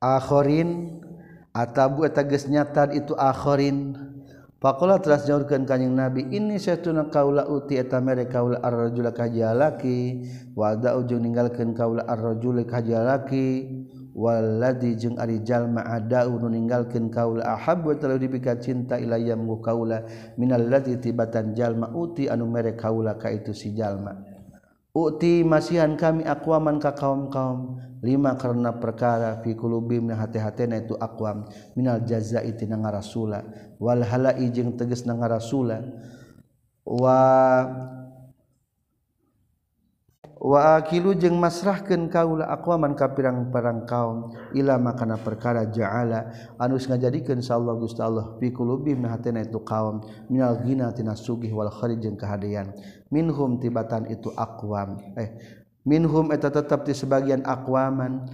Akharin 0.00 0.96
atabu 1.52 2.08
eta 2.08 2.24
geus 2.24 2.48
nyata 2.48 2.88
itu 2.96 3.12
akhirin 3.12 3.92
Pakola 4.60 5.00
teras 5.00 5.24
nyaurkan 5.24 5.64
kanyang 5.64 5.96
Nabi 5.96 6.28
ini 6.36 6.60
setuna 6.60 7.08
kaula 7.08 7.48
uti 7.48 7.80
eta 7.80 7.96
mere 7.96 8.28
kaula 8.28 8.60
ar-rajul 8.60 9.08
kajalaki 9.08 10.20
wada 10.52 11.00
ujung 11.00 11.24
ninggalkeun 11.24 11.72
kaula 11.72 12.04
ar-rajul 12.04 12.60
kajalaki 12.68 13.64
waladi 14.12 15.00
jeung 15.00 15.16
ari 15.16 15.40
jalma 15.40 15.80
ada 15.88 16.28
nu 16.28 16.44
ninggalkeun 16.52 17.08
kaula 17.08 17.40
ahab 17.56 17.88
wa 17.88 17.96
telalu 17.96 18.28
dipika 18.28 18.60
cinta 18.60 19.00
ilayya 19.00 19.32
mu 19.32 19.64
kaula 19.64 20.04
minal 20.36 20.68
ladzi 20.68 21.00
tibatan 21.00 21.56
jalma 21.56 21.88
uti 21.96 22.28
anu 22.28 22.44
mere 22.44 22.76
kaula 22.76 23.16
ka 23.16 23.32
itu 23.32 23.56
si 23.56 23.72
jalma. 23.72 24.12
Uti 24.92 25.40
masihan 25.40 25.96
kami 25.96 26.26
akwaman 26.28 26.76
ka 26.82 26.92
kaum-kaum 26.92 27.80
lima 28.04 28.36
karena 28.36 28.76
perkara 28.76 29.40
fi 29.40 29.56
qulubim 29.56 30.12
hati-hatena 30.12 30.84
itu 30.84 31.00
akwam 31.00 31.48
minal 31.78 32.04
jazai 32.04 32.52
tina 32.60 32.76
rasula 32.90 33.69
wal 33.80 34.04
halai 34.04 34.52
jeung 34.52 34.76
teges 34.76 35.08
na 35.08 35.16
ngarasula. 35.16 35.80
Wa 36.84 37.20
waakilu 40.40 41.12
jeung 41.20 41.36
masrahkan 41.36 42.08
kaula 42.08 42.48
aqwaman 42.48 42.96
ka 42.96 43.12
pirang-parang 43.12 43.84
kaum 43.84 44.32
ila 44.56 44.80
makana 44.80 45.20
perkara 45.20 45.68
ja'ala. 45.68 46.32
Anus 46.56 46.88
ngajadikeun 46.88 47.44
sallallahu 47.44 47.84
gusti 47.84 48.00
Allah 48.00 48.36
fi 48.40 48.48
qulubihim 48.48 49.04
hatena 49.04 49.44
itu 49.44 49.60
kaum 49.60 50.00
minal 50.32 50.56
ghina 50.64 50.92
tina 50.96 51.12
sugih 51.12 51.52
wal 51.52 51.68
kharij 51.68 52.00
jeung 52.00 52.16
kahadean. 52.16 52.72
Minhum 53.12 53.60
tibatan 53.60 54.08
itu 54.08 54.32
akwam 54.32 54.96
eh 55.20 55.36
minhum 55.84 56.32
eta 56.32 56.48
tetap 56.48 56.88
di 56.88 56.96
sebagian 56.96 57.44
akwaman 57.44 58.24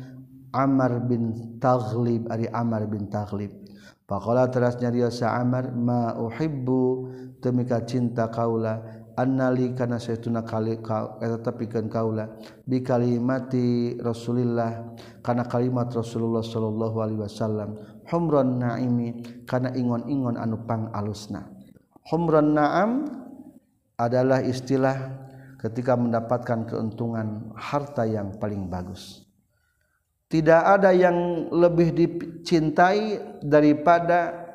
Amar 0.55 1.03
bin 1.05 1.59
Taghlib 1.59 2.31
ari 2.31 2.47
Amar 2.55 2.87
bin 2.87 3.11
Taghlib. 3.11 3.66
Pakola 4.07 4.47
teras 4.47 4.79
nyarios 4.79 5.19
sa 5.19 5.35
Amar 5.43 5.75
ma 5.75 6.15
uhibbu. 6.15 7.11
Temika 7.37 7.85
cinta 7.85 8.33
kaula 8.33 8.81
annali 9.19 9.77
kana 9.77 10.01
saytuna 10.01 10.41
kali 10.41 10.79
eta 10.79 11.37
tepikeun 11.45 11.89
kaula 11.93 12.33
bi 12.65 12.81
kalimati 12.81 13.97
Rasulillah 14.01 14.97
kana 15.21 15.45
kalimat 15.45 15.93
Rasulullah 15.93 16.41
sallallahu 16.41 16.97
alaihi 16.97 17.21
wasallam 17.21 17.77
humron 18.09 18.63
naimi 18.63 19.21
kana 19.45 19.75
ingon-ingon 19.77 20.41
anu 20.41 20.65
pang 20.65 20.89
alusna. 20.97 21.45
Humron 22.09 22.55
naam 22.55 23.05
adalah 23.99 24.41
istilah 24.41 24.97
ketika 25.61 25.99
mendapatkan 25.99 26.65
keuntungan 26.69 27.53
harta 27.53 28.07
yang 28.07 28.39
paling 28.39 28.71
bagus. 28.71 29.26
tidak 30.27 30.63
ada 30.63 30.91
yang 30.91 31.49
lebih 31.55 31.95
dicintai 31.95 33.19
daripada 33.43 34.47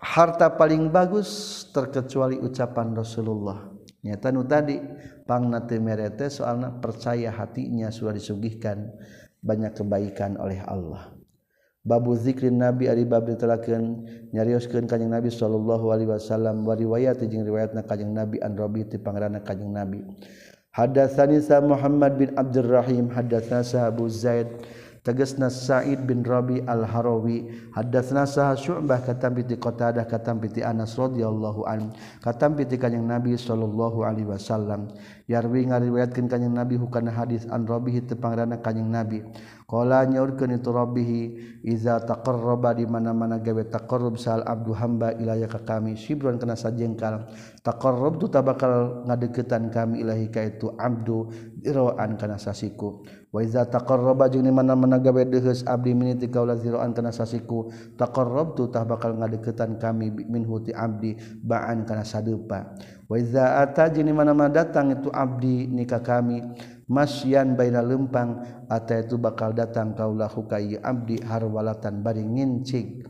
harta 0.00 0.52
paling 0.52 0.88
bagus 0.88 1.62
terkecuali 1.72 2.40
ucapan 2.40 2.96
Rasulullah. 2.96 3.72
Nyata 4.04 4.28
nu 4.32 4.44
tadi 4.44 4.76
pangna 5.24 5.64
teu 5.64 5.80
merete 5.80 6.28
soalna 6.28 6.76
percaya 6.76 7.32
hatinya 7.32 7.88
sudah 7.88 8.12
disugihkan 8.12 8.92
banyak 9.40 9.72
kebaikan 9.72 10.36
oleh 10.36 10.60
Allah. 10.64 11.16
Babu 11.84 12.16
zikrin 12.16 12.56
nabi 12.56 12.88
ari 12.88 13.04
bab 13.04 13.28
ditelakeun 13.28 14.08
nyarioskeun 14.32 14.88
kanjeng 14.88 15.12
nabi 15.12 15.28
sallallahu 15.28 15.92
alaihi 15.92 16.08
wasallam 16.08 16.64
wa 16.64 16.72
riwayat 16.72 17.20
jeung 17.28 17.44
riwayatna 17.44 17.84
kanjeng 17.84 18.12
nabi 18.12 18.40
an 18.40 18.56
rabi 18.56 18.88
ti 18.88 18.96
pangarana 18.96 19.44
kanjeng 19.44 19.68
nabi. 19.68 20.00
Hadatsani 20.74 21.38
sa 21.38 21.62
Muhammad 21.62 22.18
bin 22.18 22.30
Abdurrahim 22.34 23.06
hadatsana 23.14 23.62
sa 23.62 23.86
Abu 23.86 24.10
Zaid 24.10 24.50
tegesna 25.04 25.52
Sa'id 25.52 26.00
bin 26.08 26.24
Rabi 26.24 26.64
al-Harawi 26.64 27.70
hadatsna 27.76 28.24
sah 28.24 28.56
Syu'bah 28.56 29.04
katam 29.04 29.36
piti 29.36 29.54
Qatadah 29.60 30.08
katam 30.08 30.40
piti 30.40 30.64
Anas 30.64 30.96
radhiyallahu 30.96 31.68
an 31.68 31.92
katam 32.24 32.56
piti 32.56 32.80
kanjing 32.80 33.04
Nabi 33.04 33.36
sallallahu 33.36 34.00
alaihi 34.00 34.26
wasallam 34.26 34.88
yarwi 35.24 35.64
ngariwayatkeun 35.64 36.28
ka 36.28 36.36
kanjing 36.36 36.52
nabi 36.52 36.76
hukana 36.76 37.08
hadis 37.08 37.48
an 37.48 37.64
rabbih 37.64 38.04
tepangrana 38.04 38.60
kanjing 38.60 38.92
nabi. 38.92 39.24
Qala 39.64 40.04
nyaurkeun 40.04 40.60
itu 40.60 40.68
rabbih 40.68 41.08
iza 41.64 41.96
taqarraba 42.04 42.76
di 42.76 42.84
mana-mana 42.84 43.40
gawe 43.40 43.64
taqarrub 43.72 44.20
sal 44.20 44.44
abdu 44.44 44.76
hamba 44.76 45.16
ilaya 45.16 45.48
ka 45.48 45.64
kami. 45.64 45.96
Sibron 45.96 46.36
kana 46.36 46.52
sajengkal. 46.52 47.32
Taqarrub 47.64 48.20
tu 48.20 48.28
tabakal 48.28 49.08
ngadeukeutan 49.08 49.72
kami 49.72 50.04
ilahi 50.04 50.28
ka 50.28 50.44
itu 50.44 50.68
abdu 50.76 51.32
diraan 51.56 52.20
kana 52.20 52.36
sasiku. 52.36 53.00
Wa 53.32 53.40
iza 53.40 53.64
taqarraba 53.64 54.28
jeung 54.28 54.44
di 54.44 54.52
mana-mana 54.52 55.00
gawe 55.00 55.24
deheus 55.24 55.64
abdi 55.64 55.96
miniti 55.96 56.28
kaula 56.28 56.60
ziraan 56.60 56.92
kana 56.92 57.08
sasiku. 57.08 57.72
Taqarrabtu 57.96 58.68
tah 58.68 58.84
bakal 58.84 59.16
ngadeukeutan 59.16 59.80
kami 59.80 60.12
minhu 60.28 60.60
ti 60.60 60.76
abdi 60.76 61.16
ba'an 61.40 61.88
kana 61.88 62.04
sadeupa 62.04 62.76
Waiza 63.14 63.62
ata 63.62 63.86
jini 63.94 64.10
mana-mana 64.10 64.50
datang 64.50 64.90
itu 64.90 65.06
abdi 65.14 65.70
nikah 65.70 66.02
kami 66.02 66.42
masyan 66.90 67.54
baina 67.54 67.78
lempang 67.78 68.42
ata 68.66 69.06
itu 69.06 69.14
bakal 69.22 69.54
datang 69.54 69.94
kaulah 69.94 70.26
hukai 70.26 70.74
abdi 70.82 71.22
harwalatan 71.22 72.02
bari 72.02 72.26
ngincig. 72.26 73.06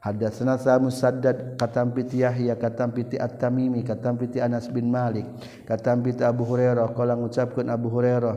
Hadatsana 0.00 0.56
sa 0.56 0.80
Musaddad 0.80 1.60
katam 1.60 1.92
piti 1.92 2.24
Yahya 2.24 2.56
katam 2.56 2.96
piti 2.96 3.20
At-Tamimi 3.20 3.84
katam 3.84 4.16
piti 4.16 4.40
Anas 4.40 4.72
bin 4.72 4.88
Malik 4.88 5.28
katam 5.68 6.00
piti 6.00 6.24
Abu 6.24 6.48
Hurairah 6.48 6.88
qala 6.96 7.12
ngucapkeun 7.14 7.68
Abu 7.68 7.92
Hurairah 7.92 8.34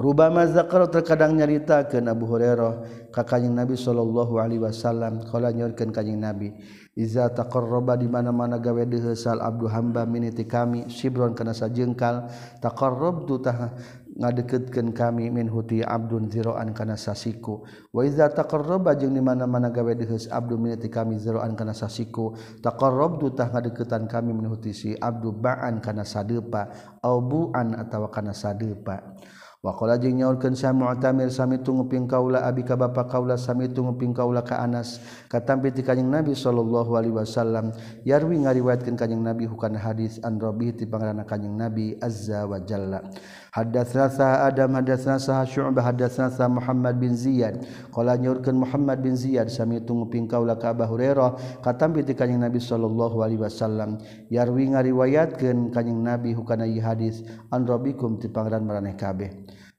Rubama 0.00 0.48
zakar 0.48 0.88
terkadang 0.88 1.36
nyaritakeun 1.36 2.08
Abu 2.08 2.24
Hurairah 2.24 2.80
ka 3.12 3.28
kajing 3.28 3.52
Nabi 3.52 3.76
sallallahu 3.76 4.40
alaihi 4.40 4.64
wasallam. 4.64 5.20
Qala 5.28 5.52
nyaurkeun 5.52 5.92
Kanjeng 5.92 6.16
Nabi 6.16 6.48
iza 6.96 7.28
taqarraba 7.28 8.00
di 8.00 8.08
mana-mana 8.08 8.56
gawe 8.56 8.88
deuheul 8.88 9.44
abdu 9.44 9.68
hamba 9.68 10.08
miniti 10.08 10.48
kami 10.48 10.88
sibron 10.88 11.36
kana 11.36 11.52
sajengkal 11.52 12.24
taqarrabtu 12.64 13.44
tah 13.44 13.76
ngadeketkeun 14.16 14.96
kami 14.96 15.28
min 15.28 15.52
huti 15.52 15.84
abdun 15.84 16.32
ziraan 16.32 16.72
kana 16.72 16.96
sasiku. 16.96 17.60
Wa 17.92 18.00
iza 18.08 18.32
taqarraba 18.32 18.96
jeung 18.96 19.12
di 19.12 19.20
mana-mana 19.20 19.68
gawe 19.68 19.92
deheus 19.92 20.24
abdu 20.32 20.56
miniti 20.56 20.88
kami 20.88 21.20
ziraan 21.20 21.52
kana 21.52 21.76
sasiku 21.76 22.32
taqarrabtu 22.64 23.36
tah 23.36 23.52
ngadeketan 23.52 24.08
kami 24.08 24.32
min 24.32 24.48
huti 24.48 24.72
si 24.72 24.96
abdu 24.96 25.36
ba'an 25.36 25.84
kana 25.84 26.00
sadepa 26.08 26.72
au 27.04 27.20
bu'an 27.20 27.76
atawa 27.76 28.08
kana 28.08 28.32
sadepa. 28.32 29.20
Wakola 29.62 29.94
jing 29.94 30.18
nyaurkeun 30.18 30.58
Syekh 30.58 30.74
Mu'tamir 30.74 31.30
sami 31.30 31.62
tunguping 31.62 32.10
kaula 32.10 32.42
abi 32.50 32.66
ka 32.66 32.74
bapa 32.74 33.06
kaula 33.06 33.38
sami 33.38 33.70
tunguping 33.70 34.10
kaula 34.10 34.42
ka 34.42 34.58
Anas. 34.58 34.98
Katampi 35.30 35.70
ti 35.70 35.86
kanjing 35.86 36.10
Nabi 36.10 36.34
sallallahu 36.34 36.90
alaihi 36.98 37.14
wasallam 37.14 37.70
yarwi 38.02 38.42
ngariwayatkeun 38.42 38.98
kanjing 38.98 39.22
Nabi 39.22 39.46
hukana 39.46 39.78
hadis 39.78 40.18
an 40.26 40.42
Rabi 40.42 40.74
ti 40.74 40.82
pangarana 40.82 41.22
kanjing 41.22 41.54
Nabi 41.54 41.94
azza 42.02 42.42
wa 42.42 42.58
jalla. 42.58 43.06
Hadatsna 43.52 44.08
sah 44.08 44.48
Adam 44.48 44.80
hadatsna 44.80 45.20
sah 45.20 45.44
Syu'bah 45.44 45.84
hadatsna 45.84 46.32
sah 46.32 46.48
Muhammad 46.48 46.96
bin 46.96 47.12
Ziyad. 47.12 47.60
Qala 47.92 48.16
nyorkeun 48.16 48.56
Muhammad 48.56 49.04
bin 49.04 49.12
Ziyad 49.12 49.52
sami 49.52 49.76
tumuping 49.84 50.24
kaula 50.24 50.56
ka 50.56 50.72
Abu 50.72 50.88
Hurairah 50.88 51.60
katampi 51.60 52.00
ti 52.00 52.16
kanjing 52.16 52.40
Nabi 52.40 52.56
sallallahu 52.56 53.20
alaihi 53.20 53.44
wasallam 53.44 54.00
yarwi 54.32 54.72
ngariwayatkeun 54.72 55.68
kanjing 55.68 56.00
Nabi 56.00 56.32
hukana 56.32 56.64
ieu 56.64 56.80
hadis 56.80 57.28
an 57.52 57.68
rabbikum 57.68 58.16
ti 58.16 58.32
pangeran 58.32 58.64
maraneh 58.64 58.96
kabeh. 58.96 59.28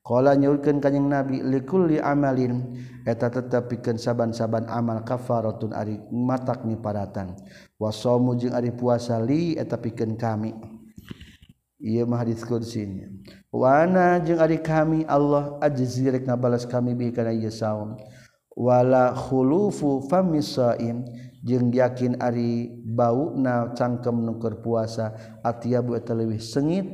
Qala 0.06 0.38
nyorkeun 0.38 0.78
kanjing 0.78 1.10
Nabi 1.10 1.42
likulli 1.42 1.98
amalin 1.98 2.78
eta 3.10 3.34
tetep 3.34 3.74
pikeun 3.74 3.98
saban-saban 3.98 4.70
amal 4.70 5.02
kafaratun 5.02 5.74
ari 5.74 5.98
matak 6.14 6.62
ni 6.62 6.78
paratan. 6.78 7.34
Wasomu 7.82 8.38
jeung 8.38 8.54
ari 8.54 8.70
puasa 8.70 9.18
li 9.18 9.58
eta 9.58 9.82
pikeun 9.82 10.14
kami. 10.14 10.73
ia 11.84 12.08
mah 12.08 12.24
hadis 12.24 12.48
kursinya 12.48 13.12
wana 13.52 14.24
jeung 14.24 14.40
ari 14.40 14.64
kami 14.64 15.04
Allah 15.04 15.60
ajzi 15.60 16.08
rek 16.08 16.24
ngabalas 16.24 16.64
kami 16.64 16.96
bi 16.96 17.12
kana 17.12 17.36
ieu 17.36 17.52
saum. 17.52 18.00
Wala 18.54 19.18
khulufu 19.18 20.06
fami 20.06 20.38
saim 20.46 21.02
jeung 21.42 21.74
yakin 21.74 22.22
ari 22.22 22.70
bauna 22.86 23.74
cangkem 23.74 24.14
nu 24.14 24.38
keur 24.38 24.62
puasa 24.62 25.10
atiabu 25.42 25.98
eta 25.98 26.14
leuwih 26.14 26.38
sengit 26.38 26.86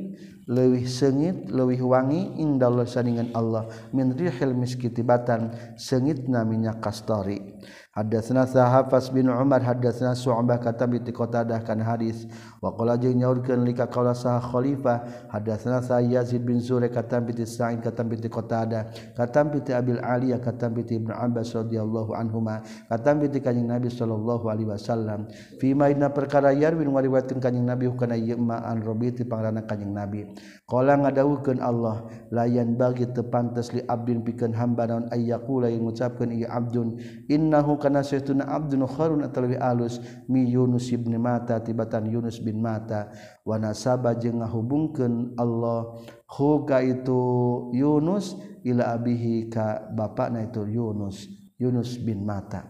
leuwih 0.48 0.88
sengit 0.88 1.52
leuwih 1.52 1.84
wangi 1.84 2.40
indallah 2.40 2.88
saningan 2.88 3.28
Allah 3.36 3.68
min 3.92 4.16
rihil 4.16 4.56
miskiti 4.56 5.04
batan 5.04 5.52
sengitna 5.76 6.48
minyak 6.48 6.80
kastari. 6.80 7.60
Hadatsna 7.90 8.46
Sahafas 8.46 9.10
bin 9.10 9.26
Umar 9.26 9.66
hadatsna 9.66 10.14
Su'bah 10.14 10.62
kata 10.62 10.86
bi 10.86 11.02
Qatadah 11.02 11.58
kana 11.66 11.82
hadis. 11.82 12.22
Wa 12.62 12.70
qala 12.70 12.94
jeung 12.94 13.18
nyaurkeun 13.18 13.66
lika 13.66 13.90
qaula 13.90 14.14
sah 14.14 14.38
khalifah 14.38 15.26
hadatsna 15.26 15.82
sa 15.82 15.98
Yazid 15.98 16.46
bin 16.46 16.62
Zure 16.62 16.86
kata 16.86 17.18
bi 17.18 17.34
Sa'id 17.42 17.82
kata 17.82 18.06
bi 18.06 18.14
Qatadah 18.14 18.94
kata 19.18 19.42
bi 19.42 19.58
Abil 19.74 19.98
Aliyah 19.98 20.38
kata 20.38 20.70
bi 20.70 20.86
Ibnu 20.86 21.10
Abbas 21.10 21.50
radhiyallahu 21.50 22.14
anhuma 22.14 22.62
kata 22.86 23.10
bi 23.18 23.26
kanjing 23.26 23.66
Nabi 23.66 23.90
sallallahu 23.90 24.46
alaihi 24.46 24.70
wasallam. 24.70 25.26
Fi 25.58 25.74
ma 25.74 25.90
perkara 26.14 26.54
yarwin 26.54 26.94
ngariwayatkeun 26.94 27.42
kanjing 27.42 27.66
Nabi 27.66 27.90
kana 27.98 28.14
ieu 28.14 28.38
ma 28.38 28.62
an 28.70 28.86
robiti 28.86 29.26
pangrana 29.26 29.66
kanjing 29.66 29.90
Nabi. 29.90 30.30
Qala 30.62 30.94
ngadawuhkeun 30.94 31.58
Allah 31.58 32.06
layan 32.30 32.78
bagi 32.78 33.10
teu 33.10 33.26
pantes 33.26 33.74
li 33.74 33.82
abdin 33.82 34.22
pikeun 34.22 34.54
hamba 34.54 34.86
naon 34.86 35.10
ayyaqula 35.10 35.66
yang 35.66 35.90
ngucapkeun 35.90 36.30
ieu 36.38 36.46
abdun 36.46 36.94
innahu 37.26 37.79
kana 37.80 38.04
saytuna 38.04 38.44
abdun 38.44 38.84
kharun 38.84 39.24
atau 39.24 39.42
lebih 39.48 39.56
alus 39.56 39.98
mi 40.28 40.44
Yunus 40.46 40.92
ibn 40.92 41.16
Mata 41.16 41.58
tibatan 41.58 42.06
Yunus 42.06 42.38
bin 42.38 42.60
Mata. 42.60 43.08
Wa 43.42 43.56
nasaba 43.56 44.12
jeung 44.14 44.44
ngahubungkeun 44.44 45.40
Allah 45.40 45.96
hu 46.36 46.68
ka 46.68 46.84
itu 46.84 47.20
Yunus 47.72 48.36
ila 48.62 48.92
abihi 48.92 49.48
ka 49.48 49.88
bapakna 49.90 50.44
itu 50.44 50.68
Yunus 50.68 51.24
Yunus 51.56 51.96
bin 51.96 52.22
Mata. 52.28 52.68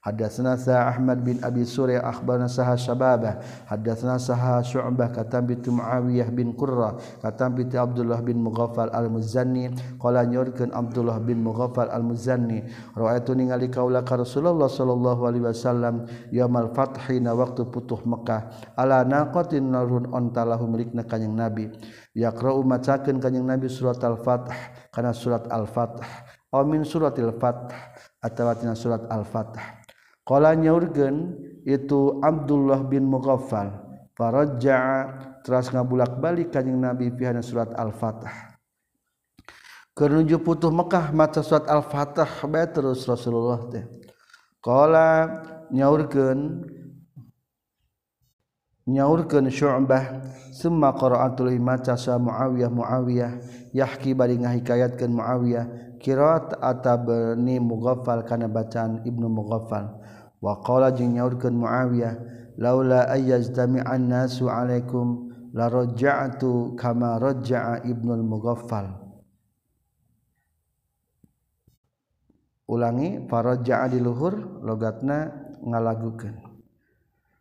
Hadatsna 0.00 0.56
sa 0.56 0.88
Ahmad 0.88 1.20
bin 1.20 1.44
Abi 1.44 1.68
Sure 1.68 2.00
akhbarna 2.00 2.48
sah 2.48 2.72
Syababah 2.72 3.36
hadatsna 3.68 4.16
sah 4.16 4.64
Syu'bah 4.64 5.12
katam 5.12 5.44
bi 5.44 5.60
Muawiyah 5.60 6.32
bin 6.32 6.56
Qurra 6.56 6.96
katam 7.20 7.52
bi 7.52 7.68
Abdullah 7.68 8.24
bin 8.24 8.40
Mughaffal 8.40 8.88
al-Muzanni 8.96 9.68
qala 10.00 10.24
nyorkeun 10.24 10.72
Abdullah 10.72 11.20
bin 11.20 11.44
Mughaffal 11.44 11.92
al-Muzanni 11.92 12.64
raaitu 12.96 13.36
ningali 13.36 13.68
kaula 13.68 14.00
ka 14.00 14.16
Rasulullah 14.16 14.72
sallallahu 14.72 15.20
alaihi 15.20 15.44
wasallam 15.44 16.08
yaumal 16.32 16.72
fathi 16.72 17.20
na 17.20 17.36
waktu 17.36 17.68
putuh 17.68 18.00
Mekah 18.00 18.72
ala 18.80 19.04
naqatin 19.04 19.68
narun 19.68 20.08
ontalahu 20.08 20.64
milikna 20.64 21.04
kanjing 21.04 21.36
Nabi 21.36 21.68
yaqra'u 22.16 22.64
macakeun 22.64 23.20
kanjing 23.20 23.44
Nabi 23.44 23.68
surat 23.68 24.00
al-Fath 24.00 24.48
kana 24.96 25.12
surat 25.12 25.44
al-Fath 25.52 26.00
aw 26.56 26.64
min 26.66 26.82
suratil 26.82 27.36
Fath 27.38 27.70
atawa 28.18 28.58
tina 28.58 28.74
surat 28.74 29.06
al-Fath 29.06 29.79
Kala 30.30 30.54
nyaurkeun 30.54 31.34
itu 31.66 32.22
Abdullah 32.22 32.86
bin 32.86 33.02
Mughaffal 33.10 33.82
faraja'a 34.14 34.98
teras 35.42 35.74
ngabulak-balik 35.74 36.54
kanjing 36.54 36.78
Nabi 36.78 37.10
pihana 37.10 37.42
surat 37.42 37.74
Al-Fatah. 37.74 38.54
Kernuju 39.90 40.38
putuh 40.46 40.70
Mekah 40.70 41.10
maca 41.10 41.42
surat 41.42 41.66
Al-Fatah 41.66 42.46
bae 42.46 42.62
terus 42.70 43.02
Rasulullah 43.10 43.58
teh. 43.74 43.82
Kala 44.62 45.42
nyaurkeun 45.74 46.62
nyaurkeun 48.86 49.50
Syu'bah 49.50 50.30
summa 50.54 50.94
qira'atul 50.94 51.58
maca 51.58 51.98
sa 51.98 52.22
Muawiyah 52.22 52.70
Muawiyah 52.70 53.32
yahki 53.74 54.14
bari 54.14 54.38
ngahikayatkeun 54.38 55.10
Muawiyah 55.10 55.98
qiraat 55.98 56.54
atabni 56.62 57.58
Mughaffal 57.58 58.22
kana 58.22 58.46
bacaan 58.46 59.02
Ibnu 59.02 59.26
Mughaffal 59.26 59.99
waqala 60.40 60.92
jeung 60.96 61.14
nyaurkan 61.16 61.54
Muawiyah 61.54 62.14
laula 62.56 63.08
ayyajtami'an 63.12 64.08
nasu 64.08 64.48
alaikum 64.48 65.32
la 65.52 65.68
raja'tu 65.68 66.74
kama 66.76 67.20
raja'a 67.20 67.84
ibnul 67.84 68.24
mughaffal. 68.24 68.96
Ulangi 72.70 73.26
faraja'a 73.28 73.90
di 73.90 73.98
luhur 73.98 74.62
logatna 74.62 75.28
ngalagukeun. 75.62 76.50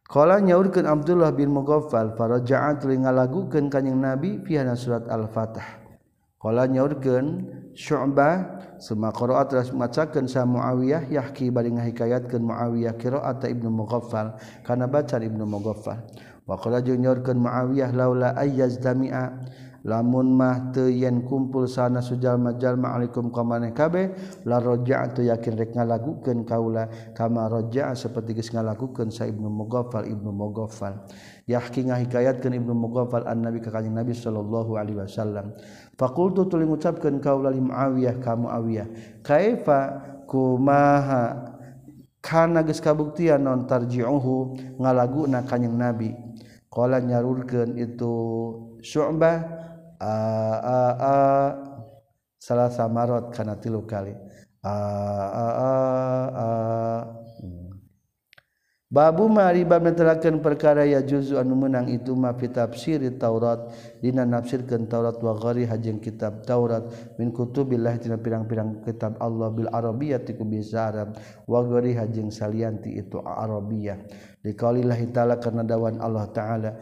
Kala 0.10 0.42
nyaurkeun 0.42 0.90
Abdullah 0.90 1.30
bin 1.38 1.54
Mughaffal 1.54 2.18
faraja'a 2.18 2.82
tuluy 2.82 2.98
ngalagukeun 2.98 3.70
kanjing 3.70 4.02
Nabi 4.02 4.42
pihana 4.42 4.74
surat 4.74 5.06
Al-Fatah 5.06 5.79
Kala 6.40 6.72
nyaurkeun 6.72 7.52
Syu'bah 7.76 8.64
summa 8.80 9.12
qara'a 9.12 9.44
telah 9.44 9.68
macakeun 9.76 10.24
sa 10.24 10.48
Muawiyah 10.48 11.12
yahki 11.12 11.52
bari 11.52 11.76
ngahikayatkeun 11.76 12.48
Muawiyah 12.48 12.96
qira'ata 12.96 13.52
Ibnu 13.52 13.68
Mughaffal 13.68 14.40
kana 14.64 14.88
bacaan 14.88 15.28
Ibnu 15.28 15.44
Mughaffal. 15.44 16.00
Wa 16.48 16.56
qala 16.56 16.80
jeung 16.80 17.04
nyaurkeun 17.04 17.44
Muawiyah 17.44 17.92
laula 17.92 18.40
ayyazdami'a 18.40 19.36
lamun 19.84 20.36
mah 20.36 20.76
teu 20.76 20.92
yen 20.92 21.24
kumpul 21.24 21.68
sana 21.68 22.04
sujalma 22.04 22.56
jalma 22.60 22.96
alaikum 22.96 23.32
ka 23.32 23.44
maneh 23.48 23.72
kabeh 23.72 24.12
la 24.44 24.60
raja'tu 24.60 25.28
yakin 25.28 25.56
rek 25.56 25.72
ngalagukeun 25.76 26.44
kaula 26.44 26.88
kama 27.16 27.48
raja'a 27.48 27.96
saperti 27.96 28.36
geus 28.36 28.52
ngalagukeun 28.56 29.12
sa 29.12 29.28
Ibnu 29.28 29.48
Mughaffal 29.52 30.08
Ibnu 30.08 30.32
Mughaffal. 30.32 31.04
Yahki 31.52 31.92
ngahikayatkeun 31.92 32.56
Ibnu 32.64 32.72
Mughaffal 32.76 33.28
an 33.28 33.44
Nabi 33.44 33.60
ka 33.60 33.76
Kanjeng 33.76 33.96
Nabi 33.96 34.16
sallallahu 34.16 34.80
alaihi 34.80 35.04
wasallam. 35.04 35.52
Fakultu 36.00 36.48
tuling 36.48 36.72
ucapkan 36.72 37.20
li 37.20 37.60
Muawiyah 37.60 38.24
ka 38.24 38.32
Muawiyah. 38.40 38.88
Kaifa 39.20 39.80
kumaha 40.32 41.52
kana 42.24 42.64
geus 42.64 42.80
kabuktian 42.80 43.44
non 43.44 43.68
tarji'uhu 43.68 44.56
ngalaguna 44.80 45.44
kanjing 45.44 45.76
Nabi. 45.76 46.16
Qala 46.72 47.04
nyarurkeun 47.04 47.76
itu 47.76 48.16
Syu'bah 48.80 49.38
a 50.00 50.16
a 50.64 50.80
a 50.96 51.16
salah 52.40 52.72
samarot 52.72 53.36
kana 53.36 53.60
tilu 53.60 53.84
kali. 53.84 54.16
A 54.64 54.76
a 55.28 55.48
a, 55.52 55.72
a. 56.32 56.48
Babu 58.90 59.30
maribab 59.30 59.86
netelakeun 59.86 60.42
perkara 60.42 60.82
ya 60.82 61.06
juzu 61.06 61.38
anu 61.38 61.54
meunang 61.54 61.94
itu 61.94 62.18
ma 62.18 62.34
fi 62.34 62.50
tafsir 62.50 62.98
Taurat. 63.22 63.70
Dina 64.02 64.26
nafsirkeun 64.26 64.90
Taurat 64.90 65.22
wa 65.22 65.38
ghairi 65.38 65.70
hajeung 65.70 66.02
kitab 66.02 66.42
Taurat. 66.42 66.90
Min 67.22 67.30
kutubillah 67.30 68.02
dina 68.02 68.18
pirang-pirang 68.18 68.82
kitab 68.82 69.22
Allah 69.22 69.54
bil 69.54 69.70
arabiyati 69.70 70.34
ku 70.34 70.42
bisa 70.42 70.90
Arab. 70.90 71.14
Wa 71.46 71.62
ghairi 71.70 71.94
hajeung 71.94 72.34
salian 72.34 72.82
ti 72.82 72.98
itu 72.98 73.22
arabiyah. 73.22 74.10
Liqaulillah 74.42 74.98
taala 75.14 75.38
karena 75.38 75.62
dawan 75.62 76.02
Allah 76.02 76.26
taala. 76.34 76.74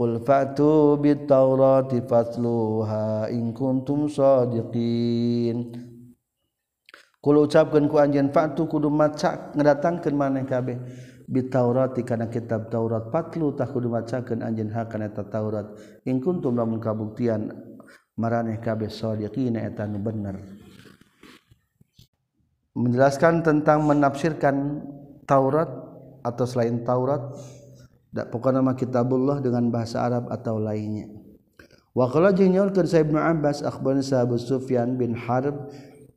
Qul 0.00 0.16
fa'tu 0.24 0.96
bit 0.96 1.28
Taurati 1.28 2.00
fatluha 2.00 3.28
in 3.28 3.52
kuntum 3.52 4.08
sadiqin. 4.08 5.76
Kul 7.20 7.36
ucapkeun 7.36 7.84
ku 7.84 8.00
anjeun 8.00 8.32
fa'tu 8.32 8.64
kudu 8.64 8.88
maca 8.88 9.52
ngadatangkeun 9.52 10.16
maneh 10.16 10.48
kabeh. 10.48 10.80
bitaurat 11.30 11.94
karena 12.02 12.26
kitab 12.26 12.74
Taurat 12.74 13.06
patlu 13.14 13.54
tak 13.54 13.70
kudu 13.70 13.86
macakeun 13.86 14.42
anjeun 14.42 14.74
hakana 14.74 15.06
eta 15.06 15.22
Taurat. 15.30 15.78
In 16.10 16.18
kuntum 16.18 16.58
lamun 16.58 16.82
kabuktian 16.82 17.54
maraneh 18.18 18.58
kabeh 18.58 18.90
shodiqina 18.90 19.62
eta 19.62 19.86
nu 19.86 20.02
bener. 20.02 20.42
Menjelaskan 22.74 23.46
tentang 23.46 23.86
menafsirkan 23.86 24.82
Taurat 25.22 25.70
atau 26.26 26.44
selain 26.44 26.82
Taurat 26.82 27.22
pokoknya 28.10 28.58
nama 28.58 28.74
kitabullah 28.74 29.38
dengan 29.38 29.70
bahasa 29.70 30.02
Arab 30.02 30.26
atau 30.34 30.58
lainnya. 30.58 31.06
Wa 31.94 32.10
qala 32.10 32.34
jeung 32.34 32.58
nyaurkeun 32.58 32.90
sa 32.90 33.02
Ibnu 33.02 33.18
Abbas 33.18 33.62
akhbarna 33.62 34.02
sa 34.02 34.26
Abu 34.26 34.34
Sufyan 34.34 34.98
bin 34.98 35.14
Harb 35.14 35.70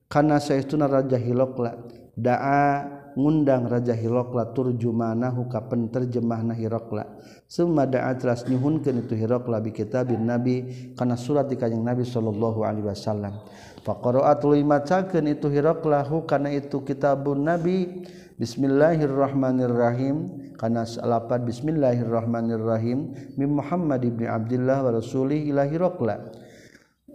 kana 0.10 0.42
saestuna 0.42 0.90
raja 0.90 1.18
Hilokla 1.18 1.78
da'a 2.14 3.03
ngundang 3.14 3.70
Raja 3.70 3.94
Hirokla 3.94 4.54
turjumanahu 4.54 5.50
ka 5.50 5.70
penterjemah 5.70 6.42
na 6.42 6.54
Hirokla. 6.54 7.06
Semua 7.46 7.86
atras 7.86 8.50
nyuhunkeun 8.50 9.06
itu 9.06 9.14
Hirokla 9.14 9.62
bi 9.62 9.70
kitabin 9.70 10.26
Nabi 10.26 10.66
kana 10.98 11.14
surat 11.14 11.50
di 11.50 11.58
kanjing 11.58 11.86
Nabi 11.86 12.02
sallallahu 12.02 12.66
alaihi 12.66 12.90
wasallam. 12.90 13.38
Faqara'at 13.86 14.42
tuluy 14.42 14.66
macakeun 14.66 15.30
itu 15.30 15.52
Hirokla 15.52 16.02
hu 16.08 16.26
kana 16.26 16.50
itu 16.50 16.82
kitabun 16.82 17.46
Nabi. 17.46 18.10
Bismillahirrahmanirrahim. 18.42 20.50
Kana 20.58 20.90
salapat 20.90 21.46
Bismillahirrahmanirrahim. 21.46 23.14
Min 23.38 23.50
Muhammad 23.54 24.02
ibni 24.02 24.26
Abdullah 24.26 24.82
wa 24.82 24.98
rasulih 24.98 25.38
ila 25.54 25.70
Hirokla. 25.70 26.34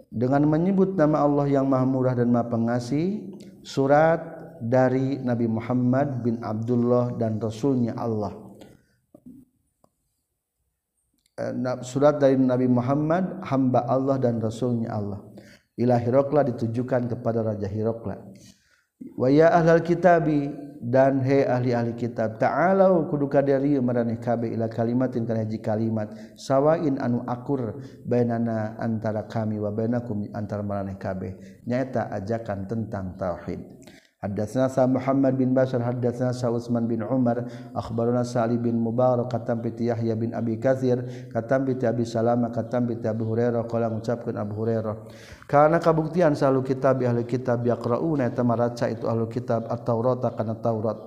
Dengan 0.09 0.41
menyebut 0.47 0.97
nama 0.97 1.21
Allah 1.21 1.45
yang 1.45 1.69
Maha 1.69 1.85
Murah 1.85 2.17
dan 2.17 2.33
Maha 2.33 2.49
Pengasih 2.49 3.29
surat 3.61 4.38
dari 4.61 5.19
Nabi 5.19 5.47
Muhammad 5.47 6.23
bin 6.23 6.43
Abdullah 6.43 7.15
dan 7.15 7.39
Rasulnya 7.39 7.95
Allah. 7.95 8.35
Surat 11.87 12.19
dari 12.19 12.35
Nabi 12.35 12.67
Muhammad 12.67 13.39
hamba 13.47 13.87
Allah 13.87 14.19
dan 14.19 14.43
rasulnya 14.43 14.91
Allah. 14.91 15.23
Ilah 15.79 15.95
Hirokla 15.95 16.43
ditujukan 16.43 17.07
kepada 17.07 17.39
Raja 17.39 17.63
Hirokla 17.63 18.19
waya 19.15 19.51
ahlal 19.55 19.83
kitabi 19.83 20.51
dan 20.79 21.19
he 21.19 21.43
ahli-ahli 21.43 21.91
kitab 21.99 22.39
ta'ala 22.39 22.87
kuduka 23.11 23.43
dari 23.43 23.75
meraneh 23.83 24.15
kabe 24.15 24.47
ila 24.55 24.71
kalimatin 24.71 25.27
kana 25.27 25.43
hiji 25.43 25.59
kalimat 25.59 26.07
sawain 26.39 26.95
anu 27.03 27.19
akur 27.27 27.83
bainana 28.07 28.79
antara 28.79 29.27
kami 29.27 29.59
wa 29.59 29.75
bainakum 29.75 30.23
antara 30.31 30.63
maraneh 30.63 30.95
kabeh. 30.95 31.63
Nyaeta 31.67 32.07
ajakan 32.15 32.63
tentang 32.67 33.19
tauhid 33.19 33.78
Hadatsna 34.19 34.67
sa 34.67 34.83
Muhammad 34.83 35.39
bin 35.39 35.55
Bashar 35.55 35.79
hadatsna 35.79 36.35
sa 36.35 36.51
Utsman 36.51 36.91
bin 36.91 36.99
Umar 36.99 37.47
akhbarana 37.71 38.27
Sa'li 38.27 38.59
bin 38.59 38.75
Mubarak 38.75 39.31
katam 39.31 39.63
bi 39.63 39.71
Yahya 39.71 40.11
bin 40.19 40.35
Abi 40.35 40.59
Katsir 40.59 41.31
katam 41.31 41.63
bi 41.63 41.79
Abi 41.79 42.03
Salama 42.03 42.51
katam 42.51 42.83
bi 42.83 42.99
Abi 42.99 43.23
Hurairah 43.23 43.63
qala 43.63 43.87
ngucapkeun 43.87 44.35
Abu 44.35 44.59
Hurairah 44.59 44.95
kana 45.47 45.79
kabuktian 45.79 46.35
salu 46.35 46.59
kitab 46.67 46.99
ahli 46.99 47.23
kitab 47.23 47.63
yaqrauna 47.63 48.27
eta 48.27 48.43
maraca 48.43 48.91
itu 48.91 49.07
ahli 49.07 49.23
kitab 49.31 49.71
at-Taurat 49.71 50.19
kana 50.35 50.59
Taurat. 50.59 50.99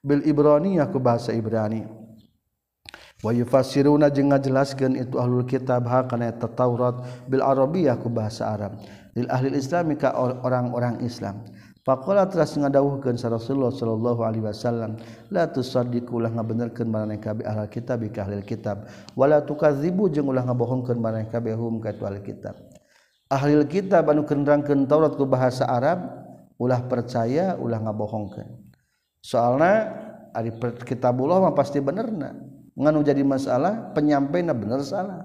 Bil 0.00 0.24
Ibraniyah 0.24 0.88
ku 0.88 0.96
bahasa 0.96 1.36
Ibrani. 1.36 1.84
Wa 3.20 3.36
yufassiruna 3.36 4.08
jeung 4.08 4.32
ngajelaskeun 4.32 4.96
itu 4.96 5.20
ahlul 5.20 5.44
kitab 5.44 5.84
ha 5.92 6.08
kana 6.08 6.32
eta 6.32 6.48
Taurat. 6.48 7.04
Bil 7.28 7.44
Arabiyah 7.44 8.00
ku 8.00 8.08
bahasa 8.08 8.48
Arab. 8.48 8.80
Lil 9.12 9.28
ahli 9.28 9.52
Islam 9.52 9.92
ka 10.00 10.16
orang-orang 10.16 11.04
Islam. 11.04 11.44
Pakola 11.80 12.28
teras 12.28 12.52
ngadawuhkeun 12.60 13.16
sa 13.16 13.32
Rasulullah 13.32 13.72
sallallahu 13.72 14.20
alaihi 14.20 14.44
wasallam 14.44 15.00
la 15.32 15.48
tusaddiqu 15.48 16.12
ulah 16.12 16.28
ngabenerkeun 16.28 16.84
maneh 16.84 17.16
kabeh 17.16 17.48
ahlul 17.48 17.72
kitab 17.72 18.04
ka 18.12 18.28
ahlul 18.28 18.44
kitab. 18.44 18.84
Wala 19.16 19.40
tukadzibu 19.40 20.12
jeung 20.12 20.28
ulah 20.28 20.44
ngabohongkeun 20.44 21.00
maneh 21.00 21.24
kabeh 21.32 21.56
hum 21.56 21.80
ka 21.80 21.96
ahlul 21.96 22.20
kitab. 22.20 22.52
Ahlul 23.32 23.64
kitab 23.64 24.12
anu 24.12 24.28
kenderangkeun 24.28 24.84
Taurat 24.84 25.16
ku 25.16 25.24
bahasa 25.24 25.64
Arab 25.64 26.04
ulah 26.60 26.84
percaya 26.84 27.56
ulah 27.56 27.80
ngabohongkeun 27.80 28.68
soalna 29.24 29.88
ari 30.36 30.52
kitabullah 30.84 31.48
mah 31.48 31.56
pasti 31.56 31.80
benerna 31.80 32.36
nganu 32.76 33.00
jadi 33.00 33.24
masalah 33.24 33.96
penyampaianna 33.96 34.52
bener 34.52 34.84
salah. 34.84 35.24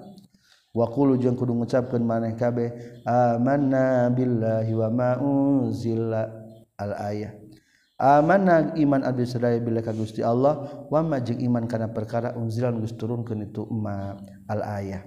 Wakulu 0.76 1.16
jeung 1.16 1.40
kudu 1.40 1.56
ngucapkeun 1.56 2.04
maneh 2.04 2.36
kabeh 2.36 3.00
amanna 3.08 4.12
billahi 4.12 4.76
wa 4.76 4.88
ma 4.92 5.12
unzila 5.24 6.45
al-ayah 6.78 7.34
amanah 7.96 8.76
iman 8.76 9.08
abdi 9.08 9.24
sadaya 9.24 9.56
bila 9.64 9.80
ka 9.80 9.96
Gusti 9.96 10.20
Allah 10.20 10.84
wa 10.92 11.00
ma 11.00 11.24
jeung 11.24 11.40
iman 11.40 11.64
kana 11.64 11.88
perkara 11.96 12.36
unzilan 12.36 12.76
geus 12.84 12.96
turunkeun 13.00 13.48
itu 13.48 13.64
ma 13.72 14.20
al 14.52 14.62
ayah. 14.84 15.02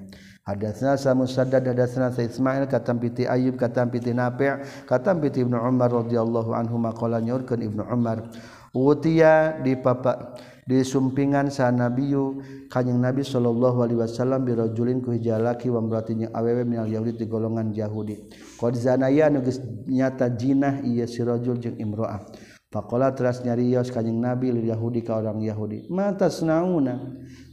Hadatsna 0.49 0.97
sa 0.97 1.13
Musaddad 1.13 1.61
hadatsna 1.61 2.09
sa 2.09 2.25
Ismail 2.25 2.65
katam 2.73 2.97
piti 2.97 3.29
Ayyub 3.29 3.61
katam 3.61 3.93
piti 3.93 4.17
Nafi' 4.17 4.89
katam 4.89 5.21
piti 5.21 5.45
Ibnu 5.45 5.61
Umar 5.61 5.93
radhiyallahu 5.93 6.57
anhu 6.57 6.81
maqala 6.81 7.21
nyorkeun 7.21 7.61
Ibnu 7.61 7.85
Umar 7.85 8.33
utiya 8.73 9.61
di 9.61 9.77
papa 9.77 10.33
disumpingan 10.65 11.53
sa 11.53 11.69
nabiyu 11.69 12.41
kanjing 12.73 12.97
nabi 12.97 13.21
sallallahu 13.21 13.85
alaihi 13.85 14.01
wasallam 14.01 14.49
birajulin 14.49 15.05
ku 15.05 15.13
hijalaki 15.13 15.69
wa 15.69 15.85
mratinya 15.85 16.33
awewe 16.33 16.65
minal 16.65 16.89
yahudi 16.89 17.21
di 17.21 17.29
golongan 17.29 17.69
yahudi. 17.77 18.17
Qadzanaya 18.59 19.31
nuges 19.31 19.63
nyata 19.87 20.27
jinah 20.35 20.83
iya 20.83 21.07
si 21.07 21.23
rajul 21.23 21.63
jeung 21.63 21.79
imro'ah. 21.79 22.27
Faqala 22.69 23.15
teras 23.15 23.41
nyarios 23.47 23.89
kanyeng 23.95 24.19
Nabi 24.19 24.51
lil 24.51 24.67
Yahudi 24.67 25.01
ka 25.07 25.23
orang 25.23 25.41
Yahudi. 25.41 25.87
Ma 25.89 26.11
tasnauna. 26.13 26.99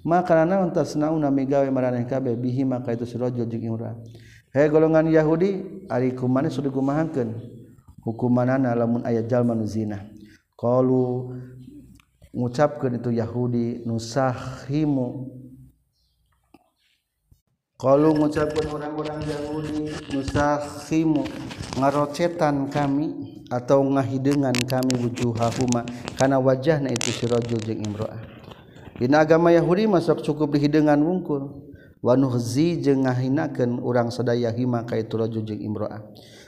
Ma 0.04 0.26
karana 0.26 0.66
tasnauna 0.74 1.30
migawe 1.30 1.70
maraneh 1.70 2.10
kabeh 2.10 2.34
bihi 2.36 2.66
maka 2.66 2.98
itu 2.98 3.06
si 3.06 3.16
rajul 3.22 3.46
jeung 3.46 3.64
imro'ah. 3.64 3.96
Hei 4.50 4.68
golongan 4.68 5.06
Yahudi 5.08 5.86
ari 5.88 6.18
kumane 6.18 6.50
sudah 6.50 6.74
kumahakeun. 6.74 7.38
Hukumanana 8.02 8.74
lamun 8.74 9.06
aya 9.06 9.22
jalma 9.22 9.54
nu 9.54 9.70
zina. 9.70 10.02
Qalu 10.58 11.32
ngucapkeun 12.34 12.98
itu 12.98 13.14
Yahudi 13.14 13.86
nusahimu 13.88 15.32
kalau 17.86 18.18
mengucapkan 18.18 18.66
orang-orang 18.66 19.22
Yahudi 19.30 19.94
nusahimu 20.10 21.22
ngarocetan 21.78 22.66
kami 22.74 23.14
atau 23.46 23.86
ngahidengan 23.86 24.58
kami 24.66 24.98
wujuhahuma 25.06 25.86
karena 26.18 26.42
wajahna 26.42 26.90
itu 26.90 27.14
si 27.14 27.30
rajul 27.30 27.62
jeung 27.62 27.86
imro'ah. 27.86 28.18
Dina 28.98 29.22
agama 29.22 29.54
Yahudi 29.54 29.86
masuk 29.86 30.26
cukup 30.26 30.58
dihidengan 30.58 30.98
wungkul. 30.98 31.62
Wa 32.02 32.18
nuhzi 32.18 32.82
jeung 32.82 33.06
ngahinakeun 33.06 33.78
urang 33.78 34.10
sadaya 34.10 34.50
hima 34.50 34.82
ka 34.82 34.98
itu 34.98 35.14
rajul 35.22 35.46
jeung 35.46 35.62
imro'ah. 35.62 36.02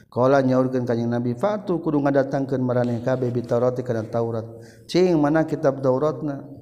Kala 0.10 0.42
nyaurkeun 0.42 0.90
ka 0.90 0.98
Nabi 0.98 1.38
fatu 1.38 1.78
kudu 1.78 2.02
ngadatangkeun 2.02 2.66
maraneh 2.66 3.06
kabeh 3.06 3.30
bitarati 3.30 3.86
kana 3.86 4.10
Taurat. 4.10 4.50
Cing 4.90 5.14
mana 5.22 5.46
kitab 5.46 5.86
Tauratna? 5.86 6.57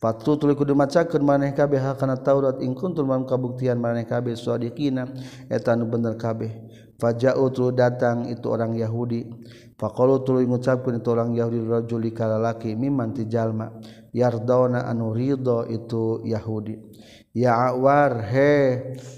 Patlu 0.00 0.40
tuli 0.40 0.56
kudu 0.56 0.72
macakeun 0.72 1.20
maneh 1.20 1.52
kabeh 1.52 1.76
kana 2.00 2.16
Taurat 2.16 2.56
ing 2.64 2.72
kuntum 2.72 3.04
man 3.04 3.28
kabuktian 3.28 3.76
maneh 3.76 4.08
kabeh 4.08 4.32
sadiqina 4.32 5.04
eta 5.52 5.76
nu 5.76 5.84
bener 5.92 6.16
kabeh. 6.16 6.48
Faja'u 6.96 7.52
tulu 7.52 7.76
datang 7.76 8.24
itu 8.32 8.48
orang 8.48 8.72
Yahudi. 8.80 9.28
Faqalu 9.76 10.24
tulu 10.24 10.40
ngucapkeun 10.40 11.04
itu 11.04 11.08
orang 11.12 11.36
Yahudi 11.36 11.68
rajuli 11.68 12.16
kalalaki 12.16 12.72
mimman 12.76 13.12
tijalma 13.12 13.76
yardona 14.16 14.88
anu 14.88 15.12
ridho 15.12 15.68
itu 15.68 16.24
Yahudi. 16.24 16.80
Ya'war 17.36 18.24
he 18.32 18.52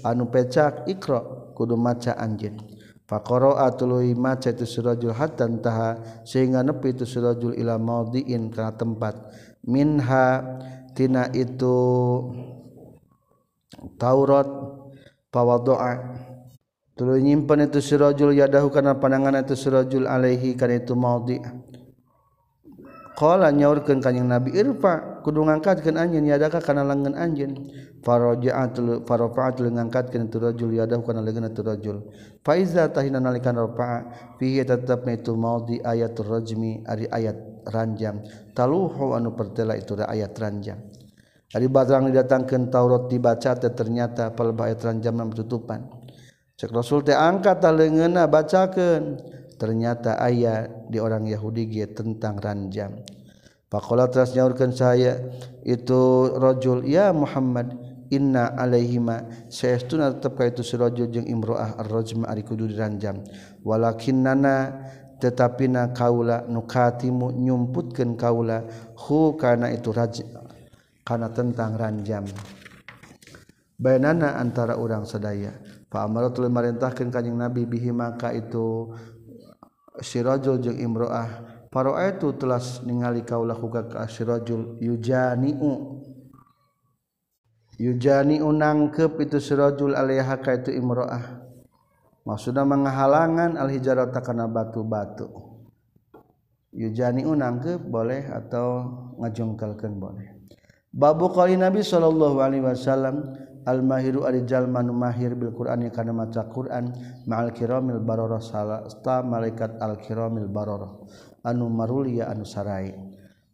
anu 0.03 0.27
pecak 0.27 0.83
ikra 0.91 1.51
kudu 1.55 1.79
maca 1.79 2.11
anjeun. 2.19 2.59
Faqara'a 3.07 3.71
tuluy 3.75 4.15
maca 4.15 4.51
itu 4.51 4.67
surajul 4.67 5.15
hatta 5.15 5.47
taha 5.63 6.23
sehingga 6.27 6.59
nepi 6.59 6.91
itu 6.91 7.07
surajul 7.07 7.55
ila 7.55 7.79
maudiin 7.79 8.51
kana 8.51 8.75
tempat. 8.75 9.15
Minha 9.63 10.43
tina 10.93 11.27
itu 11.33 11.75
Taurat 13.99 14.47
pawadoa. 15.33 16.15
Tuluy 16.93 17.25
nyimpen 17.25 17.65
itu 17.65 17.81
surajul 17.81 18.37
yadahu 18.37 18.69
kana 18.69 19.01
pandangan 19.01 19.41
itu 19.41 19.57
surajul 19.57 20.05
alaihi 20.05 20.53
kana 20.53 20.77
itu 20.77 20.93
maudi. 20.93 21.41
Qala 23.13 23.49
nyaurkeun 23.53 24.01
kanjing 24.01 24.25
nabi 24.25 24.53
irfa 24.53 25.21
kudu 25.21 25.45
ngangkatkeun 25.45 25.97
anjeun 25.97 26.25
yadaka 26.25 26.61
kana 26.61 26.85
lengan 26.85 27.17
anjeun? 27.17 27.69
Faraja'atul 28.05 29.05
farafa'atul 29.09 29.73
ngangkatkeun 29.73 30.29
itu 30.29 30.37
rajul 30.37 30.69
yadahu 30.69 31.01
kana 31.01 31.25
lengan 31.25 31.49
itu 31.49 31.61
rajul. 31.65 31.97
Faiza 32.45 32.85
tahina 32.93 33.17
nalikan 33.17 33.57
rafa'a 33.57 34.37
fihi 34.37 34.61
tetapna 34.61 35.17
itu 35.17 35.33
maudi 35.33 35.81
ayat 35.81 36.13
rajmi 36.13 36.85
ari 36.85 37.09
ayat 37.09 37.52
ranjang. 37.67 38.23
Taluhu 38.51 39.15
anu 39.15 39.33
pertela 39.33 39.75
itu 39.75 39.95
da 39.95 40.07
ayat 40.07 40.35
ranjang. 40.35 40.79
Ari 41.53 41.69
badrang 41.69 42.09
didatangkan 42.09 42.73
Taurat 42.73 43.05
dibaca 43.07 43.53
teh 43.53 43.69
ternyata 43.69 44.33
palebah 44.33 44.73
ayat 44.73 44.81
ranjang 44.89 45.13
nam 45.13 45.29
tutupan 45.29 45.85
cek 46.57 46.71
Rasul 46.73 47.03
teh 47.03 47.17
angkat 47.17 47.59
talengeuna 47.59 48.29
bacakeun. 48.29 49.19
Ternyata 49.53 50.19
ayat 50.19 50.91
di 50.91 50.99
orang 50.99 51.23
Yahudi 51.23 51.69
ge 51.71 51.87
tentang 51.91 52.35
ranjang. 52.41 52.99
Pakola 53.71 54.11
teras 54.11 54.35
nyaurkan 54.35 54.75
saya 54.75 55.17
itu 55.63 56.29
rojul 56.35 56.83
ya 56.83 57.15
Muhammad 57.15 57.71
inna 58.11 58.51
alaihima. 58.59 59.47
Seestuna 59.47 60.11
tetap 60.11 60.35
ka 60.35 60.49
itu 60.49 60.65
si 60.65 60.75
rojul 60.75 61.07
jeung 61.07 61.29
imroah 61.29 61.79
ar-rajm 61.79 62.27
ari 62.27 62.43
kudu 62.43 62.67
diranjam 62.69 63.23
walakinnana 63.63 64.83
tetapina 65.23 65.95
kaula 65.95 66.43
nukatimu 66.43 67.31
nyumputkeun 67.31 68.19
kaula 68.19 68.67
hu 68.99 69.39
kana 69.39 69.71
itu 69.71 69.95
raj 69.95 70.19
kana 71.07 71.31
tentang 71.31 71.79
ranjam. 71.79 72.27
Bayanana 73.79 74.35
antara 74.35 74.75
orang 74.75 75.07
sadaya 75.07 75.55
fa 75.87 76.03
amaratul 76.03 76.51
marintahkeun 76.51 77.07
kanjing 77.07 77.39
nabi 77.39 77.63
bihi 77.63 77.95
maka 77.95 78.35
itu 78.35 78.91
si 80.03 80.19
rajul 80.19 80.59
jeung 80.59 80.75
imro'ah 80.75 81.63
para 81.71 81.95
itu 82.11 82.35
telah 82.35 82.59
ningali 82.83 83.23
kaulah 83.23 83.55
huka 83.55 83.87
ka 83.87 84.03
si 84.11 84.27
rajul 84.27 84.75
yujani'u. 84.83 86.03
Yujani 87.73 88.37
unangkep 88.37 89.17
itu 89.17 89.41
sirojul 89.41 89.97
alaiha 89.97 90.37
ka 90.45 90.53
itu 90.61 90.69
imro'ah 90.69 91.42
maksudnya 92.23 92.63
menghalangan 92.67 93.55
al-hijarata 93.55 94.19
karena 94.19 94.47
batu-batu. 94.47 95.27
Yujani 96.73 97.21
unangkep 97.21 97.85
boleh 97.85 98.33
atau 98.33 98.89
ngajungkalkan 99.21 99.93
boleh. 100.01 100.33
Babu 100.89 101.29
kali 101.29 101.53
Nabi 101.53 101.85
sallallahu 101.85 102.41
alaihi 102.41 102.65
wasallam 102.65 103.29
al-mahiru 103.65 104.25
ari 104.25 104.41
jalma 104.45 104.81
nu 104.81 104.93
mahir 104.93 105.37
bil 105.37 105.53
Qur'ani 105.53 105.93
kana 105.93 106.13
maca 106.13 106.45
Qur'an 106.49 106.89
ma'al 107.29 107.53
kiramil 107.53 108.01
bararah 108.01 108.41
salasta 108.41 109.21
malaikat 109.21 109.77
al-kiramil 109.77 110.49
bararah 110.49 110.97
anu 111.45 111.69
marulia 111.69 112.29
anu 112.29 112.45
sarai. 112.45 112.93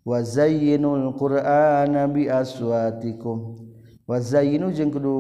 Wa 0.03 0.23
zayyinul 0.23 1.11
qur'ana 1.19 2.07
bi 2.07 2.31
aswatikum. 2.31 3.67
Wa 4.07 4.17
zayyinu 4.17 4.71
jeung 4.73 4.95
kudu 4.95 5.15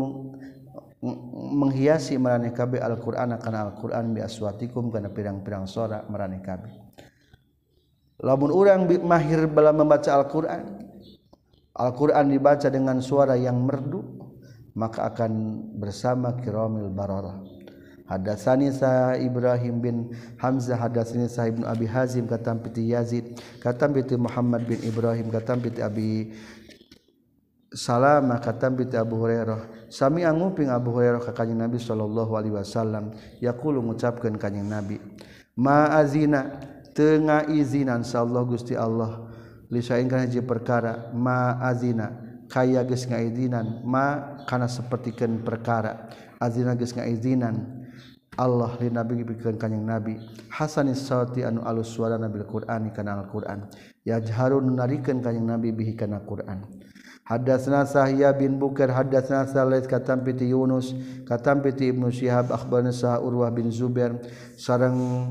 menghiasi 1.01 2.19
maraneh 2.19 2.51
kabeh 2.51 2.83
Al-Qur'an 2.83 3.39
kana 3.39 3.71
Al-Qur'an 3.71 4.11
bi 4.11 4.19
aswatikum 4.19 4.91
kana 4.91 5.07
pirang-pirang 5.07 5.63
suara 5.63 6.03
maraneh 6.11 6.43
kabeh 6.43 6.73
lamun 8.19 8.51
urang 8.51 8.83
mahir 9.07 9.47
bala 9.47 9.71
membaca 9.71 10.11
Al-Qur'an 10.11 10.63
Al-Qur'an 11.79 12.27
dibaca 12.27 12.67
dengan 12.67 12.99
suara 12.99 13.39
yang 13.39 13.63
merdu 13.63 14.19
maka 14.79 15.11
akan 15.11 15.31
bersama 15.75 16.39
kiramil 16.39 16.87
bararah. 16.87 17.43
Hadatsani 18.09 18.73
sa 18.73 19.13
Ibrahim 19.13 19.75
bin 19.85 19.97
Hamzah 20.41 20.81
hadatsani 20.81 21.29
sa 21.29 21.45
Ibnu 21.45 21.61
Abi 21.61 21.85
Hazim 21.85 22.25
katam 22.25 22.57
piti 22.57 22.89
Yazid 22.89 23.37
katam 23.61 23.93
piti 23.93 24.17
Muhammad 24.17 24.65
bin 24.65 24.81
Ibrahim 24.81 25.29
katam 25.29 25.61
piti 25.61 25.77
Abi 25.77 26.33
Salamah 27.69 28.41
katam 28.41 28.81
piti 28.81 28.97
Abu 28.97 29.13
Hurairah 29.13 29.78
Sami 29.89 30.21
anguping 30.21 30.69
Abu 30.69 30.93
Hurairah 30.93 31.21
ka 31.21 31.33
kanjing 31.33 31.57
Nabi 31.57 31.81
sallallahu 31.81 32.37
alaihi 32.37 32.53
wasallam 32.53 33.11
yaqulu 33.41 33.81
ngucapkeun 33.81 34.37
kanjing 34.37 34.69
Nabi 34.69 35.01
ma'azina 35.57 36.61
teu 36.93 37.19
izinan 37.49 38.05
sallallahu 38.05 38.53
Gusti 38.53 38.77
Allah 38.77 39.29
lisain 39.73 40.05
kana 40.05 40.29
hiji 40.29 40.45
perkara 40.45 41.09
ma'azina 41.13 42.29
kaya 42.49 42.81
geus 42.83 43.05
ngaizinan 43.05 43.85
ma 43.85 44.37
kana 44.49 44.65
sapertikeun 44.65 45.45
perkara 45.45 46.09
azina 46.41 46.73
geus 46.73 46.97
ngaizinan 46.97 47.79
Allah 48.39 48.71
li 48.79 48.87
nabi 48.87 49.21
pikeun 49.27 49.59
kanjing 49.59 49.83
nabi 49.83 50.15
hasanis 50.47 51.03
sauti 51.03 51.43
anu 51.43 51.59
alus 51.67 51.91
suara 51.91 52.15
nabi 52.15 52.39
Al-Qur'an 52.39 52.87
kana 52.95 53.19
al-qur'an 53.19 53.67
yajharun 54.07 54.79
narikeun 54.79 55.19
kanjing 55.19 55.43
nabi 55.43 55.75
bihi 55.75 55.93
kana 55.99 56.23
qur'an. 56.23 56.63
Hadatsna 57.29 57.85
Sahya 57.85 58.33
bin 58.33 58.57
Bukair 58.57 58.89
hadatsna 58.89 59.45
Salih 59.45 59.85
katam 59.85 60.25
piti 60.25 60.49
Yunus 60.49 60.97
katam 61.29 61.61
piti 61.61 61.93
Ibnu 61.93 62.09
Syihab 62.09 62.49
akhbarna 62.49 62.89
Sa 62.89 63.21
Urwah 63.21 63.53
bin 63.53 63.69
Zubair 63.69 64.17
sareng 64.57 65.29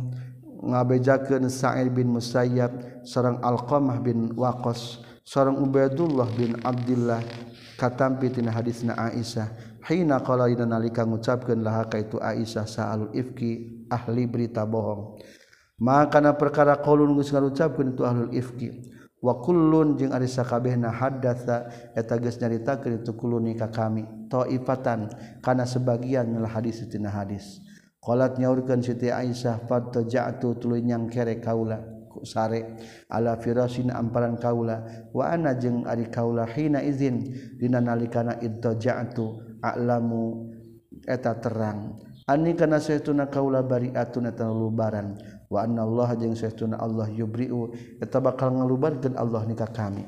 ngabejakeun 0.62 1.50
Sa'id 1.50 1.90
bin 1.90 2.14
Musayyab 2.14 3.02
sareng 3.02 3.42
Alqamah 3.42 3.98
bin 3.98 4.30
Waqas 4.38 5.02
sareng 5.26 5.58
Ubaidullah 5.58 6.30
bin 6.38 6.54
Abdullah 6.62 7.18
katam 7.74 8.22
piti 8.22 8.46
hadisna 8.46 8.94
Aisyah. 8.94 9.80
Hina 9.86 10.20
qala 10.20 10.46
dina 10.46 10.66
nalika 10.70 11.02
ngucapkeun 11.02 11.66
laha 11.66 11.90
ka 11.90 11.98
itu 11.98 12.22
Aisyah 12.22 12.66
sa'alul 12.66 13.10
ifki 13.10 13.86
ahli 13.90 14.26
berita 14.30 14.62
bohong. 14.62 15.18
Maka 15.78 16.18
kana 16.18 16.34
perkara 16.34 16.74
qaulun 16.78 17.14
geus 17.18 17.30
ngarucapkeun 17.30 17.94
itu 17.94 18.02
ahlul 18.02 18.30
ifki. 18.34 18.97
wakulun 19.18 19.98
jeung 19.98 20.14
Arisa 20.14 20.46
sakabehna 20.46 20.94
hadatsa 20.94 21.70
eta 21.94 22.18
geus 22.22 22.38
nyaritakeun 22.38 23.02
itu 23.02 23.12
kuluni 23.18 23.58
ka 23.58 23.68
kami 23.70 24.06
taifatan 24.30 25.10
kana 25.42 25.66
sebagian 25.66 26.30
mil 26.30 26.46
hadis 26.46 26.86
tina 26.86 27.10
hadis. 27.10 27.58
Qalat 27.98 28.38
nyaurkeun 28.38 28.80
Siti 28.80 29.10
Aisyah 29.10 29.66
fataja'tu 29.66 30.56
tuluy 30.62 30.80
nyang 30.86 31.10
kere 31.10 31.42
kaula 31.42 31.82
sare 32.22 32.78
ala 33.10 33.38
firasin 33.38 33.94
amparan 33.94 34.38
kaula 34.38 35.06
wa 35.14 35.28
ana 35.28 35.54
jeung 35.54 35.86
ari 35.86 36.10
kaula 36.10 36.46
hina 36.50 36.82
izin 36.82 37.26
dina 37.58 37.78
nalikana 37.78 38.38
idtaja'tu 38.42 39.58
a'lamu 39.62 40.50
eta 41.06 41.36
terang. 41.42 41.98
Ani 42.28 42.52
kana 42.52 42.76
saytuna 42.76 43.32
kaula 43.32 43.64
bari'atun 43.64 44.28
eta 44.28 44.46
lubaran 44.46 45.16
wa 45.48 45.64
anna 45.64 45.84
Allah 45.84 46.16
jeung 46.16 46.36
seuna 46.36 46.76
Allah 46.80 47.08
yubriu 47.08 47.72
eta 48.00 48.20
bakal 48.20 48.52
ngalubarkeun 48.52 49.16
Allah 49.16 49.44
nikah 49.48 49.68
kami. 49.72 50.04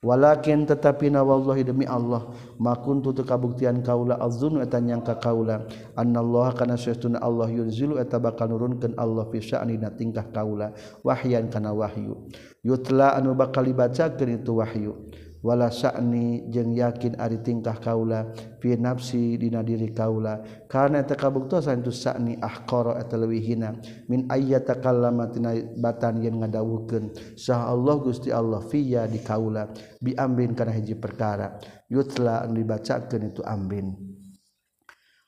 Walakin 0.00 0.64
tetapi 0.64 1.12
na 1.12 1.20
wallahi 1.20 1.60
demi 1.60 1.84
Allah 1.84 2.32
makuntu 2.56 3.12
teu 3.12 3.20
kabuktian 3.20 3.84
kaula 3.84 4.16
azzun 4.16 4.64
eta 4.64 4.80
nyangka 4.80 5.20
kaula 5.20 5.68
anna 5.92 6.24
Allah 6.24 6.56
kana 6.56 6.80
seuna 6.80 7.20
Allah 7.20 7.52
yunzilu 7.52 8.00
eta 8.00 8.16
bakal 8.16 8.48
nurunkeun 8.48 8.96
Allah 8.96 9.28
fi 9.28 9.44
sya'nina 9.44 9.92
tingkah 9.92 10.24
kaula 10.32 10.72
wahyan 11.04 11.52
kana 11.52 11.76
wahyu. 11.76 12.16
Yutla 12.64 13.12
anu 13.12 13.36
bakal 13.36 13.68
dibacakeun 13.68 14.40
itu 14.40 14.56
wahyu. 14.56 14.96
wala 15.40 15.72
sa'ni 15.72 16.52
jeung 16.52 16.76
yakin 16.76 17.16
ari 17.16 17.40
tingkah 17.40 17.80
kaula 17.80 18.28
fi 18.60 18.76
nafsi 18.76 19.40
dina 19.40 19.64
diri 19.64 19.88
kaula. 19.88 20.44
Karena 20.68 21.00
eta 21.00 21.16
kabuktosan 21.16 21.80
itu 21.80 21.88
sa'ni 21.88 22.36
ahqara 22.36 23.00
eta 23.00 23.16
leuwih 23.16 23.40
hina 23.40 23.72
min 24.04 24.28
ayyata 24.28 24.76
takallama 24.76 25.32
tina 25.32 25.56
batan 25.80 26.20
yen 26.20 26.44
ngadawuhkeun 26.44 27.36
sah 27.40 27.72
Allah 27.72 27.96
Gusti 28.04 28.28
Allah 28.28 28.60
fiya 28.60 29.08
di 29.08 29.24
kaula 29.24 29.72
bi 29.96 30.12
amrin 30.12 30.52
kana 30.52 30.76
hiji 30.76 30.94
perkara. 30.94 31.56
Yutla 31.90 32.46
anu 32.46 32.60
dibacakeun 32.60 33.34
itu 33.34 33.42
amrin 33.42 33.98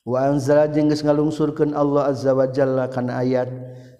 wa 0.07 0.31
anzala 0.31 0.71
jeung 0.71 0.87
geus 0.87 1.03
ngalungsurkeun 1.03 1.75
Allah 1.75 2.07
azza 2.13 2.31
wa 2.31 2.47
jalla 2.47 2.87
kana 2.87 3.19
ayat 3.19 3.51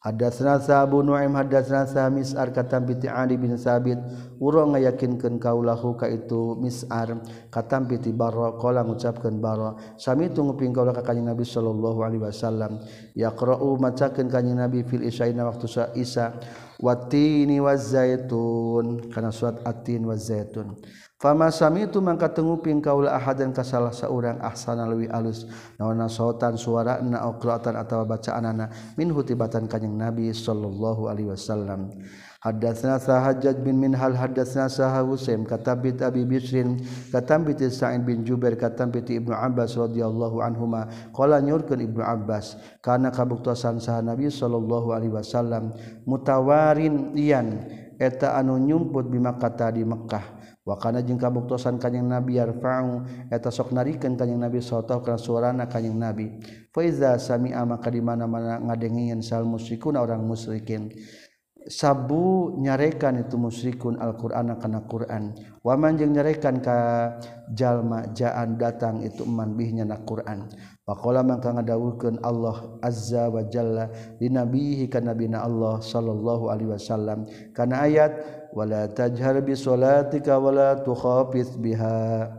Hadatsna 0.08 0.56
Abu 0.80 1.04
Nu'aim 1.04 1.36
hadatsna 1.36 1.84
Samis 1.84 2.32
ar 2.32 2.56
katam 2.56 2.88
bi 2.88 2.96
Ali 3.12 3.36
bin 3.36 3.60
Sabit. 3.60 4.00
Urang 4.40 4.72
ngayakinkeun 4.72 5.36
kaulahu 5.36 6.00
ka 6.00 6.08
itu 6.08 6.56
Mis'ar 6.56 7.20
katam 7.52 7.92
bi 7.92 8.00
Barra 8.16 8.56
qala 8.56 8.88
ngucapkeun 8.88 9.44
Barra. 9.44 9.76
Sami 10.00 10.32
tu 10.32 10.48
nguping 10.48 10.72
kaula 10.72 10.96
ka 10.96 11.04
kanjing 11.04 11.28
Nabi 11.28 11.44
sallallahu 11.44 12.00
alaihi 12.08 12.24
wasallam. 12.24 12.80
Yaqra'u 13.20 13.76
macakeun 13.84 14.32
kanjing 14.32 14.56
Nabi 14.56 14.88
fil 14.88 15.04
isyaina 15.04 15.44
waktu 15.44 15.68
sa 15.68 15.92
Isa 15.92 16.40
watini 16.80 17.60
wazaitun 17.60 19.12
kana 19.12 19.34
surat 19.36 19.60
atin 19.66 20.08
wazaitun 20.08 20.78
Famasami 21.18 21.89
itu 21.89 21.98
mangka 21.98 22.30
tenguping 22.30 22.77
kaula 22.77 23.18
ahadan 23.18 23.49
ka 23.49 23.65
salah 23.65 23.89
saurang 23.89 24.38
ahsana 24.38 24.85
lewi 24.85 25.10
alus. 25.10 25.49
Naonna 25.81 26.06
sautan 26.06 26.53
suara 26.61 27.02
na 27.02 27.26
qira'atan 27.41 27.73
atawa 27.73 28.06
bacaanana 28.06 28.69
min 29.02 29.10
hutibatan 29.10 29.65
kanjing 29.65 29.98
Nabi 29.98 30.30
sallallahu 30.30 31.10
alaihi 31.10 31.34
wasallam. 31.34 31.89
Hadatsna 32.38 33.02
Sahajjaj 33.02 33.65
bin 33.65 33.81
Minhal 33.81 34.14
hadatsna 34.14 34.69
Sah 34.69 34.94
Husain 35.02 35.41
katabit 35.41 36.06
Abi 36.06 36.22
Bisrin 36.22 36.85
katambit 37.10 37.65
Sa'id 37.65 38.06
bin 38.06 38.22
Jubair 38.22 38.53
katambit 38.53 39.10
Ibnu 39.10 39.34
Abbas 39.34 39.73
radhiyallahu 39.73 40.45
anhuma. 40.45 40.85
Qala 41.18 41.41
nyurkeun 41.41 41.81
Ibnu 41.81 42.06
Abbas 42.06 42.61
kana 42.85 43.10
kabuktosan 43.10 43.81
sah 43.81 44.06
Nabi 44.06 44.30
sallallahu 44.30 44.94
alaihi 44.94 45.18
wasallam? 45.18 45.73
Mutawarin 46.06 47.18
ian 47.18 47.65
eta 47.98 48.38
anu 48.38 48.61
nyumput 48.61 49.10
bima 49.10 49.34
kata 49.34 49.73
di 49.73 49.81
Mekkah. 49.81 50.36
wakana 50.68 50.99
jeung 50.99 51.15
kabuktosan 51.15 51.80
kanyang 51.80 52.11
nabi 52.11 52.35
yarfa'u 52.35 53.07
eta 53.31 53.48
sok 53.48 53.72
narikeun 53.72 54.19
kanyang 54.19 54.52
nabi 54.52 54.60
sallallahu 54.60 55.07
kana 55.07 55.15
suarana 55.15 55.65
kanyang 55.72 55.95
nabi. 55.95 56.26
Fa 56.76 56.84
iza 56.84 57.15
sami'a 57.15 57.64
maka 57.64 57.88
di 57.88 58.03
mana-mana 58.03 58.60
ngadengieun 58.60 59.23
sal 59.23 59.48
musyrikun 59.48 59.95
orang 59.95 60.19
musyrikin. 60.27 60.91
Sabu 61.68 62.56
nyarekan 62.64 63.27
itu 63.27 63.35
musyrikun 63.35 63.99
Alqur'ana 63.99 64.56
kana 64.56 64.88
Qur'an. 64.88 65.35
Waman 65.68 65.99
jeung 65.99 66.15
nyarekan 66.15 66.64
ka 66.64 66.80
jalma 67.52 68.07
jaan 68.15 68.56
datang 68.56 69.03
itu 69.03 69.27
man 69.27 69.52
bihnya 69.52 69.84
na 69.84 69.99
Qur'an. 69.99 70.48
Pakola 70.88 71.19
mangka 71.19 71.51
ngadawuhkeun 71.51 72.23
Allah 72.23 72.80
azza 72.80 73.27
wa 73.27 73.43
jalla 73.43 73.91
di 74.15 74.31
nabihi 74.31 74.88
kana 74.88 75.11
nabina 75.11 75.43
Allah 75.43 75.84
sallallahu 75.84 76.47
alaihi 76.47 76.72
wasallam. 76.72 77.27
Kana 77.51 77.84
ayat 77.84 78.15
wala 78.55 78.88
tajhar 78.88 79.35
bi 79.43 79.51
salatika 79.51 80.39
wala 80.39 80.80
tukhafit 80.80 81.59
biha. 81.59 82.31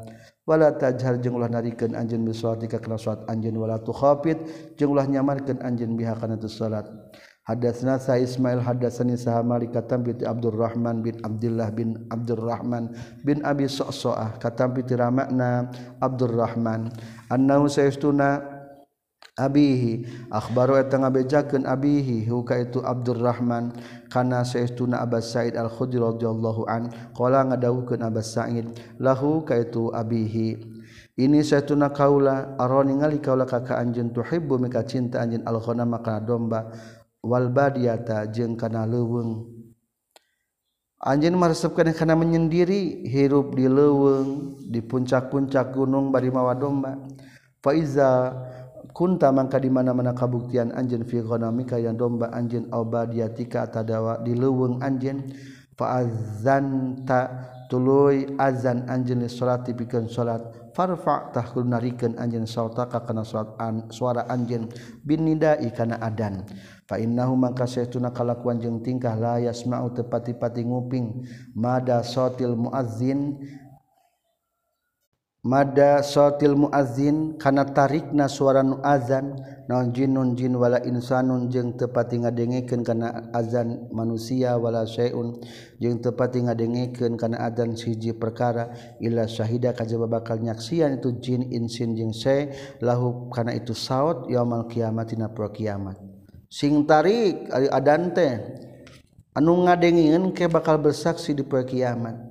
Wala 0.49 0.73
tajhar 0.73 1.21
jeung 1.21 1.37
ulah 1.37 1.53
narikeun 1.53 1.93
anjeun 1.93 2.25
bi 2.25 2.33
salatika 2.33 2.81
kana 2.81 2.97
salat 2.97 3.29
anjeun 3.29 3.53
wala 3.61 3.85
tukhafit 3.85 4.41
jeung 4.81 4.97
ulah 4.97 5.05
nyamarkeun 5.05 5.61
anjeun 5.61 5.93
biha 5.93 6.17
kana 6.17 6.41
tu 6.41 6.49
salat. 6.49 6.89
Hadatsna 7.49 7.97
sa 7.97 8.21
Ismail 8.21 8.61
hadatsani 8.61 9.17
sa 9.17 9.41
Malik 9.41 9.73
katam 9.73 10.05
bi 10.05 10.13
Abdurrahman 10.21 11.01
bin 11.01 11.17
Abdullah 11.25 11.73
bin 11.73 11.97
Abdurrahman 12.13 12.93
bin 13.25 13.41
Abi 13.41 13.65
Sa'sa'ah 13.65 14.37
katam 14.37 14.77
bi 14.77 14.85
ramakna 14.85 15.73
Abdurrahman. 15.97 16.93
Annahu 17.33 17.73
sayastuna 17.73 18.59
Abihi 19.39 20.29
Akbaru 20.35 20.77
ngabejaken 20.83 21.63
Abihi 21.63 22.27
huka 22.27 22.59
itu 22.59 22.83
Abdurrahman 22.83 23.71
kana 24.11 24.43
seestuna 24.43 24.99
Abbas 25.01 25.31
Said 25.31 25.55
al-khudillahu 25.55 26.67
ngadahukan 27.17 28.03
Abbas 28.03 28.35
Said 28.35 28.67
lahu 28.99 29.47
ka 29.47 29.55
itu 29.57 29.95
Abihi. 29.95 30.77
Ini 31.19 31.43
saya 31.43 31.67
tuna 31.67 31.91
kaula 31.91 32.55
aroni 32.63 32.95
ngali 32.95 33.19
kaula 33.19 33.43
kakak 33.43 33.75
anjeun 33.75 34.15
tuhibbu 34.15 34.55
mika 34.55 34.87
cinta 34.87 35.19
anjeun 35.19 35.43
al 35.51 35.59
maka 35.83 36.23
domba 36.23 36.71
walbadiata 37.29 38.33
jeung 38.33 38.57
kana 38.57 38.89
leuweung. 38.89 39.45
Anjeun 40.99 41.39
yang 41.39 41.95
kana 41.95 42.19
menyendiri 42.19 43.07
hirup 43.07 43.55
di 43.55 43.71
leuweung 43.71 44.59
di 44.67 44.83
puncak-puncak 44.83 45.71
gunung 45.71 46.11
bari 46.11 46.33
mawa 46.33 46.59
domba. 46.59 46.99
Fa 47.63 47.71
iza 47.71 48.35
kunta 48.91 49.31
mangka 49.31 49.63
di 49.63 49.71
mana-mana 49.71 50.11
kabuktian 50.11 50.75
anjeun 50.75 51.07
fi 51.07 51.23
ghanamika 51.23 51.79
yang 51.79 51.95
domba 51.95 52.35
anjeun 52.35 52.67
au 52.75 52.83
badiatika 52.83 53.71
tadawa 53.71 54.19
di 54.27 54.35
leuweung 54.35 54.83
anjeun. 54.83 55.23
Fa 55.79 56.03
azanta 56.03 57.47
tuluy 57.71 58.35
azan 58.35 58.91
anjeun 58.91 59.23
salati 59.31 59.79
pikeun 59.79 60.11
salat 60.11 60.43
farfatahkul 60.79 61.67
narikan 61.67 62.15
anj 62.15 62.39
sautaka 62.47 63.03
kana 63.03 63.27
suataan 63.27 63.91
suara 63.91 64.31
anj 64.31 64.71
bin 65.03 65.27
nidai 65.27 65.75
kana 65.75 65.99
adan. 65.99 66.47
Fainnahu 66.87 67.35
mangka 67.35 67.67
saytuna 67.67 68.15
kalakuan 68.15 68.63
jeung 68.63 68.79
tingkah 68.79 69.19
layas 69.19 69.67
mau 69.67 69.91
tepati-pati 69.91 70.63
nguping. 70.63 71.27
Mada 71.59 72.07
sotil 72.07 72.55
muazzin 72.55 73.43
Mada 75.49 76.05
sotil 76.05 76.53
muazin 76.53 77.41
kana 77.41 77.65
tarikna 77.65 78.29
suara 78.29 78.61
nu 78.61 78.85
azan 78.85 79.33
naon 79.65 79.97
jinun 79.97 80.37
jin 80.37 80.53
wala 80.53 80.77
insanun 80.85 81.49
jeung 81.49 81.73
tepati 81.73 82.21
ngadengekeun 82.21 82.85
kana 82.85 83.33
azan 83.33 83.89
manusia 83.89 84.61
wala 84.61 84.85
syai'un 84.85 85.41
jeung 85.81 86.05
tepati 86.05 86.45
ngadengekeun 86.45 87.17
kana 87.17 87.41
azan 87.49 87.73
siji 87.81 88.13
perkara 88.13 88.77
illa 89.01 89.25
syahida 89.25 89.73
kajaba 89.73 90.21
bakal 90.21 90.37
nyaksian 90.37 91.01
itu 91.01 91.17
jin 91.17 91.49
insin 91.49 91.97
jeung 91.97 92.13
syai' 92.13 92.53
lahu 92.85 93.33
kana 93.33 93.57
itu 93.57 93.73
saut 93.73 94.29
yaumul 94.29 94.69
kiamat 94.69 95.17
dina 95.17 95.33
kiamat. 95.33 95.97
Sing 96.53 96.85
tarik 96.85 97.49
ari 97.49 97.73
adan 97.73 98.13
teh 98.13 98.37
anu 99.33 99.65
ngadengeun 99.65 100.29
ke 100.37 100.45
bakal 100.45 100.77
bersaksi 100.77 101.33
di 101.33 101.41
poe 101.41 101.65
kiamat. 101.65 102.28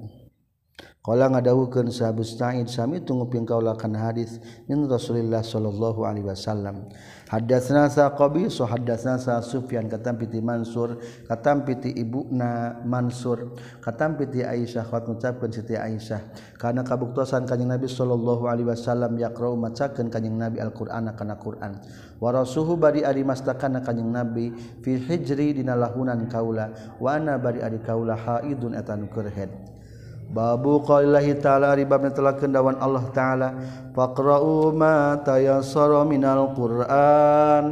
Kala 1.08 1.32
ngadawukeun 1.32 1.88
sahabat 1.88 2.28
Sa'id 2.28 2.68
sami 2.68 3.00
tunggu 3.00 3.32
kaula 3.48 3.80
kana 3.80 4.12
hadis 4.12 4.44
min 4.68 4.92
Rasulillah 4.92 5.40
sallallahu 5.40 6.04
alaihi 6.04 6.28
wasallam. 6.28 6.92
Hadatsna 7.32 7.88
Saqabi 7.88 8.52
so 8.52 8.68
hadatsna 8.68 9.16
sa 9.16 9.40
Sufyan 9.40 9.88
katam 9.88 10.20
piti 10.20 10.44
Mansur 10.44 11.00
katam 11.32 11.64
piti 11.64 11.96
ibuna 11.96 12.84
Mansur 12.84 13.56
katam 13.80 14.20
piti 14.20 14.44
Aisyah 14.44 14.84
khat 14.84 15.08
ngucapkeun 15.08 15.48
Siti 15.48 15.80
Aisyah 15.80 16.28
kana 16.60 16.84
kabuktosan 16.84 17.48
kanjing 17.48 17.72
Nabi 17.72 17.88
sallallahu 17.88 18.44
alaihi 18.52 18.68
wasallam 18.68 19.16
yaqra'u 19.16 19.56
macakeun 19.56 20.12
kanjing 20.12 20.36
Nabi 20.36 20.60
Al-Qur'an 20.60 21.08
kana 21.16 21.40
Qur'an. 21.40 21.88
Wa 22.20 22.36
rasuhu 22.36 22.76
bari 22.76 23.08
ari 23.08 23.24
mastakana 23.24 23.80
kanjing 23.80 24.12
Nabi 24.12 24.52
fi 24.84 25.00
hijri 25.00 25.56
dina 25.56 25.72
lahunan 25.80 26.28
kaula 26.28 27.00
wa 27.00 27.16
ana 27.16 27.40
bari 27.40 27.64
ari 27.64 27.80
kaula 27.80 28.20
haidun 28.20 28.76
etan 28.76 29.08
kerhed. 29.08 29.77
Babu 30.28 30.84
qaulillahi 30.84 31.40
ta'ala 31.40 31.72
ribabna 31.72 32.12
netelakeun 32.12 32.52
dawan 32.52 32.76
Allah 32.84 33.06
taala. 33.16 33.50
Faqra'u 33.96 34.76
ma 34.76 35.16
tayassara 35.24 36.04
minal 36.04 36.52
qur'an. 36.52 37.66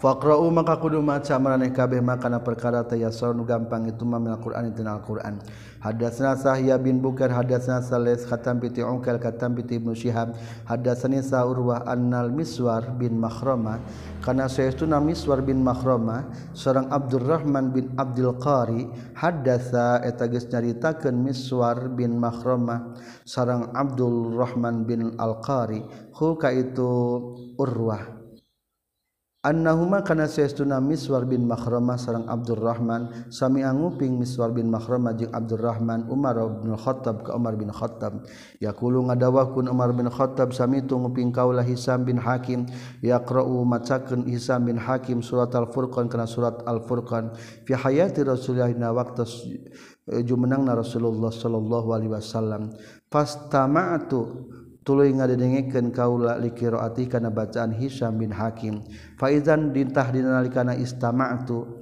Faqra'u 0.00 0.48
maka 0.52 0.76
kudu 0.80 1.00
maca 1.00 1.36
maraneh 1.40 1.72
kabeh 1.72 2.00
makana 2.04 2.40
perkara 2.40 2.84
tayassara 2.84 3.32
nu 3.32 3.44
gampang 3.48 3.88
itu 3.88 4.04
mah 4.04 4.20
minal 4.20 4.40
qur'an 4.40 4.68
itu 4.68 4.84
al 4.84 5.00
qur'an. 5.00 5.40
Hadatsna 5.80 6.36
Sahya 6.36 6.76
bin 6.76 7.00
Bukar 7.00 7.32
hadatsna 7.32 7.80
Sales 7.80 8.28
khatam 8.28 8.60
bi 8.60 8.68
Uqal 8.68 9.16
khatam 9.16 9.56
bi 9.56 9.64
Ibnu 9.64 9.96
Syihab 9.96 10.36
hadatsani 10.68 11.24
Sa'urwah 11.24 11.88
annal 11.88 12.28
Miswar 12.28 12.84
bin 13.00 13.16
Makhrama. 13.16 13.80
Kana 14.20 14.44
sayyiduna 14.44 15.00
Miswar 15.00 15.40
bin 15.40 15.64
Makhrama 15.64 16.28
seorang 16.52 16.92
Abdurrahman 16.92 17.72
bin 17.72 17.96
Abdul 17.96 18.36
Qari 18.36 18.92
hadatsa 19.16 20.04
eta 20.04 20.28
geus 20.28 20.52
nyaritakeun 20.52 21.16
Miswar 21.16 21.88
bin 21.96 22.20
Makhrama 22.20 22.92
sareng 23.24 23.72
Abdul 23.72 24.36
Rahman 24.36 24.84
bin 24.84 25.16
Al 25.16 25.40
Qari. 25.40 25.80
Hu 26.12 26.36
ka 26.36 26.52
itu 26.52 26.92
Urwah 27.56 28.19
Annahuma 29.40 30.04
kana 30.04 30.28
saestuna 30.28 30.84
Miswar 30.84 31.24
bin 31.24 31.48
Makhrama 31.48 31.96
sareng 31.96 32.28
Abdurrahman 32.28 33.32
sami 33.32 33.64
anguping 33.64 34.20
Miswar 34.20 34.52
bin 34.52 34.68
Makhrama 34.68 35.16
jeung 35.16 35.32
Abdurrahman 35.32 36.12
Umar 36.12 36.36
bin 36.60 36.76
Khattab 36.76 37.24
ka 37.24 37.40
Umar 37.40 37.56
bin 37.56 37.72
Khattab. 37.72 38.28
Yaqulu 38.60 39.08
ngadawakun 39.08 39.64
Umar 39.72 39.96
bin 39.96 40.12
Khattab 40.12 40.52
sami 40.52 40.84
tunguping 40.84 41.32
kaulah 41.32 41.64
Hisam 41.64 42.04
bin 42.04 42.20
Hakim. 42.20 42.68
Yaqra'u 43.00 43.64
macakeun 43.64 44.28
Hisam 44.28 44.68
bin 44.68 44.76
Hakim 44.76 45.24
surat 45.24 45.56
Al-Furqan 45.56 46.12
kana 46.12 46.28
surat 46.28 46.60
Al-Furqan. 46.68 47.32
Fi 47.64 47.72
hayati 47.72 48.20
Rasulillah 48.20 48.68
na 48.76 48.92
waqta 48.92 49.24
eh, 49.24 50.20
jumenangna 50.20 50.76
Rasulullah 50.76 51.32
sallallahu 51.32 51.96
alaihi 51.96 52.12
wasallam. 52.12 52.76
Fastama'tu 53.08 54.49
tuluy 54.90 55.14
ngadedengkeun 55.14 55.94
kaula 55.94 56.34
liqiraati 56.42 57.06
kana 57.06 57.30
bacaan 57.30 57.70
Hisam 57.70 58.18
bin 58.18 58.34
Hakim. 58.34 58.82
Faizan 59.14 59.70
dintah 59.70 60.10
dinalikana 60.10 60.74
istama'tu. 60.74 61.78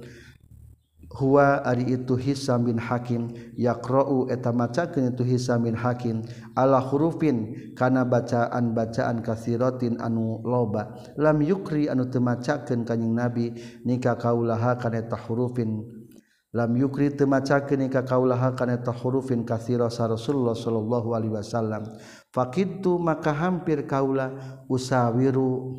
Huwa 1.09 1.65
ari 1.65 1.89
itu 1.89 2.13
Hisam 2.21 2.69
bin 2.69 2.77
Hakim. 2.77 3.33
Yaqra'u 3.57 4.29
eta 4.29 4.53
macakeun 4.53 5.09
itu 5.09 5.25
Hisam 5.25 5.65
bin 5.65 5.73
Hakim. 5.73 6.21
Ala 6.53 6.77
hurufin 6.85 7.73
kana 7.73 8.05
bacaan-bacaan 8.05 9.25
kasiratin 9.25 9.97
anu 9.97 10.45
loba. 10.45 10.93
Lam 11.17 11.41
yukri 11.41 11.89
anu 11.89 12.13
teu 12.13 12.21
macakeun 12.21 12.85
kanjing 12.85 13.17
Nabi 13.17 13.57
nika 13.89 14.21
kaulaha 14.21 14.77
kana 14.77 15.01
eta 15.01 15.17
hurufin. 15.17 15.81
Lam 16.49 16.73
yukri 16.77 17.13
temacakeun 17.13 17.89
nika 17.89 18.01
kaulaha 18.01 18.57
kana 18.57 18.81
eta 18.81 18.89
hurufin 18.89 19.45
kasira 19.45 19.85
sa 19.89 20.09
Rasulullah 20.09 20.57
sallallahu 20.57 21.13
alaihi 21.13 21.33
wasallam. 21.33 21.85
fakitu 22.33 22.97
maka 22.97 23.33
hampir 23.33 23.85
kaula 23.85 24.33
usawiru. 24.69 25.77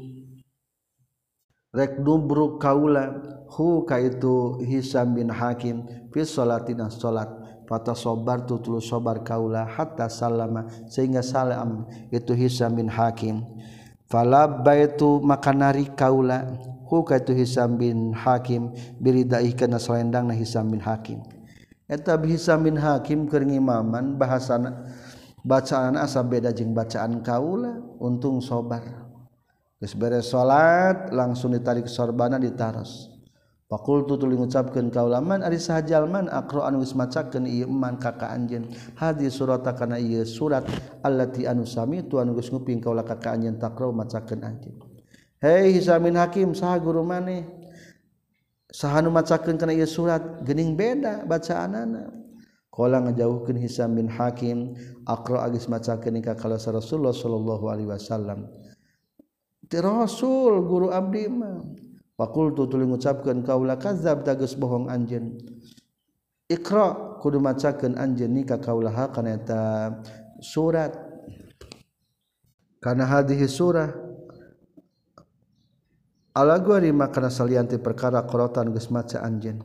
Rek 1.71 2.03
nubruk 2.03 2.59
kaula 2.59 3.15
hu 3.47 3.87
ka 3.87 4.03
itu 4.03 4.59
Hisam 4.67 5.15
bin 5.15 5.31
Hakim 5.31 5.87
fi 6.11 6.27
salatina 6.27 6.91
salat. 6.91 7.31
Fata 7.71 7.95
sobar 7.95 8.43
tu 8.51 8.59
tulu 8.59 8.83
sobar 8.83 9.23
kaula 9.23 9.63
hatta 9.63 10.11
salama 10.11 10.67
sehingga 10.91 11.23
salam 11.23 11.87
itu 12.11 12.35
Hisam 12.35 12.75
bin 12.75 12.91
Hakim. 12.91 13.47
Falabaitu 14.11 15.23
maka 15.23 15.55
nari 15.55 15.87
kaula 15.95 16.59
hu 16.91 17.07
ka 17.07 17.23
itu 17.23 17.31
Hisam 17.31 17.79
bin 17.79 18.11
Hakim 18.11 18.75
biridai 18.99 19.55
kana 19.55 19.79
selendangna 19.79 20.35
Hisam 20.35 20.67
bin 20.75 20.83
Hakim. 20.83 21.23
Eta 21.87 22.19
Hisam 22.27 22.67
bin 22.67 22.75
Hakim 22.75 23.31
keur 23.31 23.47
ngimaman 23.47 24.19
bahasana 24.19 24.91
bacaan 25.45 25.97
asa 25.97 26.21
beda 26.25 26.53
jeung 26.53 26.73
bacaan 26.77 27.25
kaula 27.25 27.81
untung 28.01 28.41
sobar. 28.45 28.83
Geus 29.81 29.97
beres 29.97 30.29
salat 30.29 31.09
langsung 31.09 31.57
ditarik 31.57 31.89
sorbana 31.89 32.37
ditaros. 32.37 33.09
Fakultu 33.71 34.19
tuluy 34.19 34.35
ngucapkeun 34.35 34.91
kaula 34.91 35.23
man 35.23 35.47
ari 35.47 35.57
sahajalman 35.57 36.27
aqra 36.27 36.69
anu 36.69 36.83
geus 36.85 36.93
macakeun 36.93 37.47
ieu 37.47 37.71
man 37.71 37.97
ka 37.97 38.13
anjeun. 38.19 38.69
Hadi 38.99 39.31
surata 39.31 39.73
kana 39.73 39.97
ieu 39.97 40.27
surat 40.27 40.67
allati 41.07 41.47
anu 41.47 41.65
samitu 41.65 42.21
anu 42.21 42.37
geus 42.37 42.53
nguping 42.53 42.83
kaula 42.83 43.07
ka 43.07 43.17
anjeun 43.17 43.57
taqra 43.57 43.89
macakeun 43.89 44.43
anjeun. 44.43 44.77
Hei 45.41 45.73
hisamin 45.73 46.19
hakim 46.21 46.53
saha 46.53 46.77
guru 46.77 47.01
maneh? 47.01 47.49
Sahanu 48.69 49.09
macakeun 49.09 49.57
kana 49.57 49.73
ieu 49.73 49.89
surat? 49.89 50.45
Geuning 50.45 50.77
beda 50.77 51.25
bacaanana. 51.25 52.20
Kala 52.81 53.05
ngajauhkeun 53.05 53.61
Hisam 53.61 53.93
bin 53.93 54.09
Hakim 54.09 54.73
Aqra 55.05 55.45
agis 55.45 55.69
macakan 55.69 56.17
ka 56.25 56.33
kalasa 56.33 56.73
Rasulullah 56.73 57.13
sallallahu 57.13 57.69
alaihi 57.69 57.93
wasallam. 57.93 58.49
Ti 59.69 59.85
Rasul 59.85 60.65
guru 60.65 60.89
abdi 60.89 61.29
mah. 61.29 61.61
Faqultu 62.17 62.65
tuluy 62.73 62.89
ngucapkeun 62.89 63.45
kaula 63.45 63.77
kazab 63.77 64.25
tagus 64.25 64.57
bohong 64.57 64.89
anjeun. 64.89 65.37
Iqra 66.49 67.21
kudu 67.21 67.37
macakeun 67.37 68.01
anjeun 68.01 68.33
ni 68.33 68.49
ka 68.49 68.57
kaula 68.57 68.89
ha 68.97 69.13
kana 69.13 69.37
eta 69.37 69.61
surat. 70.41 70.97
Kana 72.81 73.05
hadhihi 73.05 73.45
surah 73.45 73.93
Ala 76.33 76.57
gua 76.65 76.81
rima 76.81 77.13
kana 77.13 77.29
salianti 77.29 77.77
perkara 77.77 78.25
qorotan 78.25 78.73
gus 78.73 78.89
maca 78.89 79.21
anjen. 79.21 79.61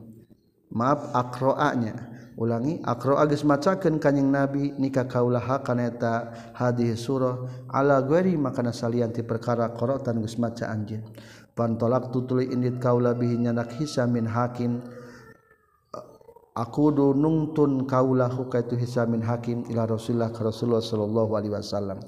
Maaf 0.68 1.16
akroanya 1.16 2.15
ulangi 2.36 2.84
akro 2.84 3.16
agus 3.16 3.48
macaken 3.48 3.96
kanyeng 4.00 4.32
nabi 4.32 4.76
nikah 4.76 5.08
kaulaha 5.08 5.64
kaneta 5.64 6.36
hadis 6.52 7.08
surah 7.08 7.48
ala 7.72 8.04
gueri 8.04 8.36
makana 8.36 8.76
salianti 8.76 9.24
perkara 9.24 9.72
korotan 9.72 10.20
gus 10.20 10.36
maca 10.36 10.68
anjin 10.68 11.00
pantolak 11.56 12.12
tutuli 12.12 12.52
indit 12.52 12.78
kaula 12.84 13.16
bihinya 13.16 13.56
nak 13.56 13.72
hisam 13.80 14.12
min 14.12 14.28
hakim 14.28 14.84
aku 16.56 16.92
do 16.96 17.12
nungtun 17.12 17.84
kaulahu 17.84 18.48
kaitu 18.48 18.80
hisa 18.80 19.04
min 19.04 19.20
hakim 19.20 19.68
ila 19.68 19.88
rasulullah 19.88 20.32
rasulullah 20.32 20.80
sallallahu 20.80 21.32
alaihi 21.36 21.52
wasallam. 21.52 22.00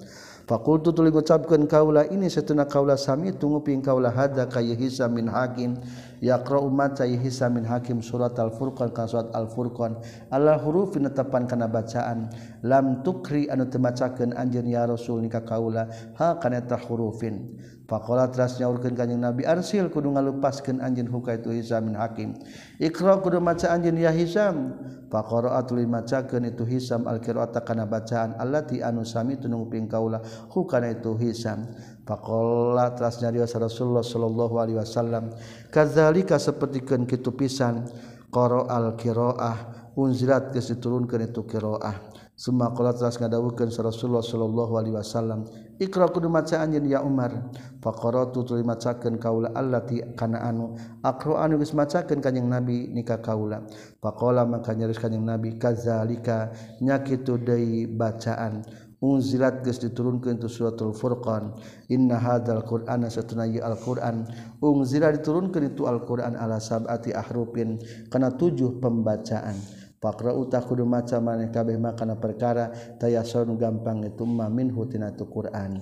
fakultu 0.47 0.95
tuli 0.95 1.11
ngucapkan 1.11 1.67
kaula 1.67 2.07
ini 2.07 2.31
setuna 2.31 2.63
kaula 2.63 2.95
sami 2.95 3.35
tunggu 3.35 3.59
ping 3.61 3.83
kaula 3.83 4.07
hada 4.09 4.47
kaya 4.47 4.73
hisa 4.73 5.11
min 5.11 5.27
hakim. 5.27 5.75
Yaqra 6.23 6.57
umat 6.63 6.97
kaya 6.97 7.19
hisa 7.19 7.51
min 7.51 7.67
hakim 7.67 7.99
surat 8.01 8.33
al-furqan 8.39 8.89
kan 8.95 9.05
surat 9.05 9.29
al-furqan. 9.35 9.99
Ala 10.31 10.55
huruf 10.57 10.95
netapan 10.95 11.45
kana 11.45 11.67
bacaan 11.67 12.31
lam 12.63 13.03
tukri 13.03 13.51
anu 13.51 13.67
temacakeun 13.67 14.33
anjeun 14.33 14.65
ya 14.65 14.87
rasul 14.87 15.19
nikah 15.19 15.43
kaula 15.43 15.91
ha 16.15 16.39
kana 16.39 16.63
ta 16.63 16.79
hurufin? 16.79 17.59
Pakola 17.87 18.27
teras 18.27 18.59
nyaurkeun 18.59 18.99
kanjing 18.99 19.23
Nabi 19.23 19.47
arsil 19.47 19.87
kudu 19.87 20.11
ngalupaskeun 20.11 20.83
anjeun 20.83 21.07
huka 21.07 21.39
itu 21.39 21.55
Hisam 21.55 21.95
Hakim. 21.95 22.35
Iqra 22.83 23.23
kudu 23.23 23.39
maca 23.39 23.71
anjeun 23.71 23.95
ya 23.95 24.11
Hisam. 24.11 24.75
Faqara'a 25.07 25.63
tuluy 25.63 25.87
macakeun 25.87 26.51
itu 26.51 26.67
Hisam 26.67 27.07
al-qira'ata 27.07 27.63
kana 27.63 27.87
bacaan 27.87 28.35
allati 28.35 28.83
anu 28.83 29.07
sami 29.07 29.39
tunung 29.39 29.71
kaula 29.87 30.19
hukana 30.51 30.91
itu 30.91 31.15
Hisam. 31.15 31.63
Pakola 32.03 32.91
teras 32.91 33.23
nyarios 33.23 33.55
Rasulullah 33.55 34.03
sallallahu 34.03 34.59
alaihi 34.59 34.83
wasallam 34.83 35.31
kadzalika 35.71 36.35
sapertikeun 36.35 37.07
kitu 37.07 37.31
pisan 37.39 37.87
qara 38.35 38.67
al-qira'ah 38.67 39.91
unzilat 39.95 40.51
geus 40.51 40.75
diturunkeun 40.75 41.23
itu 41.23 41.47
qira'ah. 41.47 42.19
Summa 42.35 42.75
qala 42.75 42.91
teras 42.91 43.15
ngadawukeun 43.15 43.71
Rasulullah 43.71 44.21
sallallahu 44.21 44.75
alaihi 44.75 44.93
wasallam 44.99 45.47
Iqra 45.77 46.09
kudu 46.09 46.25
maca 46.25 46.57
anjeun 46.57 46.89
ya 46.89 47.05
Umar. 47.05 47.53
Faqaratu 47.85 48.41
tuluy 48.41 48.65
macakeun 48.65 49.21
kaula 49.21 49.53
allati 49.53 50.01
kana 50.17 50.41
anu 50.41 50.73
aqra 51.05 51.45
anu 51.45 51.61
geus 51.61 51.77
macakeun 51.77 52.17
kanjing 52.17 52.49
Nabi 52.49 52.89
nika 52.89 53.21
kaula. 53.21 53.61
Faqala 54.01 54.41
maka 54.49 54.73
nyaris 54.73 54.97
kanjing 54.97 55.21
Nabi 55.21 55.61
kazalika 55.61 56.49
nya 56.81 57.05
kitu 57.05 57.37
deui 57.37 57.85
bacaan. 57.85 58.65
Unzilat 58.97 59.61
geus 59.61 59.77
diturunkeun 59.77 60.41
tu 60.41 60.49
suratul 60.49 60.97
Furqan. 60.97 61.53
Inna 61.93 62.17
hadzal 62.17 62.65
Qur'ana 62.65 63.13
satuna 63.13 63.45
al-Qur'an. 63.45 64.25
Unzila 64.57 65.13
diturunkeun 65.13 65.77
itu 65.77 65.85
Al-Qur'an 65.85 66.33
ala 66.33 66.57
sab'ati 66.57 67.13
ahrufin 67.13 67.77
kana 68.09 68.33
tujuh 68.33 68.81
pembacaan. 68.81 69.76
Pakra 69.97 70.29
uta 70.29 70.61
kudu 70.61 70.85
maca 70.85 71.17
maneh 71.17 71.49
kabeh 71.49 71.73
makana 71.81 72.13
perkara 72.21 72.69
tayasun 73.01 73.57
gampang 73.57 74.05
itu 74.05 74.29
ma 74.29 74.45
minhu 74.45 74.85
tina 74.85 75.09
tu 75.09 75.25
Qur'an. 75.25 75.81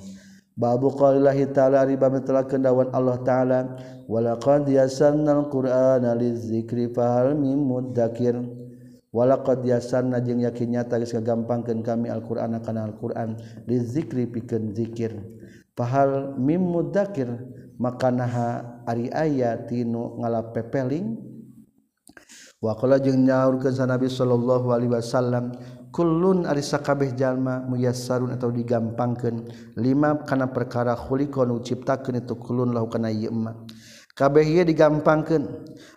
Babu 0.56 0.88
qaulillahi 0.96 1.52
ta'ala 1.52 1.84
riba 1.84 2.08
mitlakeun 2.08 2.64
dawan 2.64 2.88
Allah 2.96 3.20
ta'ala 3.28 3.60
walaqad 4.08 4.72
yasanna 4.72 5.36
al-Qur'ana 5.44 6.16
lizikri 6.16 6.88
fahal 6.96 7.36
mim 7.36 7.60
mudzakir. 7.60 8.40
Walaqad 9.12 9.68
yasanna 9.68 10.24
jeung 10.24 10.40
yakin 10.40 10.80
nyata 10.80 10.96
geus 10.96 11.12
kagampangkeun 11.12 11.84
kami 11.84 12.08
Al-Qur'an 12.08 12.56
kana 12.64 12.88
Al-Qur'an 12.88 13.36
lizikri 13.68 14.32
pikeun 14.32 14.72
zikir. 14.72 15.12
Fahal 15.76 16.40
mim 16.40 16.64
mudzakir 16.64 17.28
makanaha 17.76 18.80
ari 18.88 19.12
aya 19.12 19.60
tinu 19.68 20.24
ngalapepeling 20.24 21.35
Wakola 22.64 23.04
jeung 23.04 23.28
nyaur 23.28 23.60
ke 23.60 23.70
Nabi 23.84 24.08
Shallallahu 24.08 24.72
Alaihi 24.72 24.92
Wasallam 24.96 25.52
kulun 25.96 26.44
arisa 26.44 26.84
kabeh 26.84 27.16
jalma 27.16 27.64
muyasarun 27.64 28.36
atau 28.36 28.52
digampangkan 28.52 29.48
lima 29.80 30.20
karena 30.28 30.52
perkara 30.52 30.92
khulikon 30.92 31.56
uciptakan 31.56 32.20
itu 32.20 32.36
kulun 32.36 32.76
lahu 32.76 32.92
kana 32.92 33.08
ieu 33.08 33.32
kabeh 34.12 34.44
ieu 34.44 34.64
digampangkan 34.68 35.48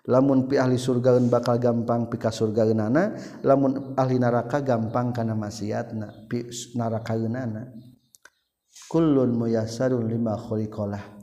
lamun 0.06 0.47
pi 0.47 0.55
ahli 0.59 0.78
surgaeun 0.78 1.26
bakal 1.26 1.59
gampang 1.59 2.06
pi 2.06 2.14
ka 2.14 2.30
surgaeunana 2.30 3.18
lamun 3.43 3.98
ahli 3.98 4.22
neraka 4.22 4.62
gampang 4.62 5.10
kana 5.10 5.35
maksiatna 5.35 6.30
pi 6.30 6.47
narakaeunana 6.78 7.74
kulun 8.86 9.35
muyasarun 9.35 10.06
lima 10.06 10.39
khulikolah 10.39 11.18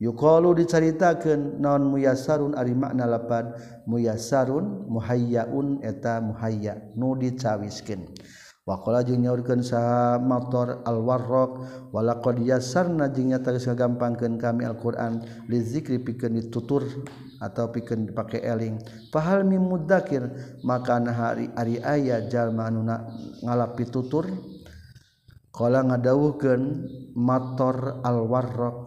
Yuqalu 0.00 0.64
dicaritakeun 0.64 1.60
naon 1.60 1.92
muyasarun 1.92 2.56
ari 2.56 2.72
makna 2.72 3.04
lapad 3.04 3.52
muyasarun 3.84 4.88
muhayyaun 4.88 5.84
eta 5.84 6.24
muhayya 6.24 6.80
nu 6.96 7.12
dicawiskeun. 7.20 8.08
waqala 8.70 9.02
jeung 9.02 9.24
nyaurkeun 9.26 9.66
saha 9.66 10.20
Matar 10.22 10.84
Al-Warraq 10.86 11.52
walaqad 11.90 12.38
yassarna 12.44 13.10
jeung 13.10 13.34
nyata 13.34 13.50
geus 13.50 13.66
ngagampangkeun 13.66 14.38
kami 14.38 14.62
Al-Qur'an 14.68 15.20
lizikri 15.50 15.98
pikeun 15.98 16.38
ditutur 16.38 16.86
atau 17.42 17.72
pikeun 17.72 18.08
dipake 18.08 18.38
eling. 18.40 18.78
Fahal 19.10 19.42
mim 19.42 19.64
mudzakir 19.64 20.22
maka 20.62 21.02
hari 21.12 21.50
ari 21.58 21.82
aya 21.82 22.24
jalma 22.30 22.70
anu 22.70 22.86
ngalapi 23.42 23.84
tutur 23.90 24.28
qala 25.50 25.82
ngadawuhkeun 25.84 26.62
Matar 27.18 28.00
Al-Warraq 28.06 28.86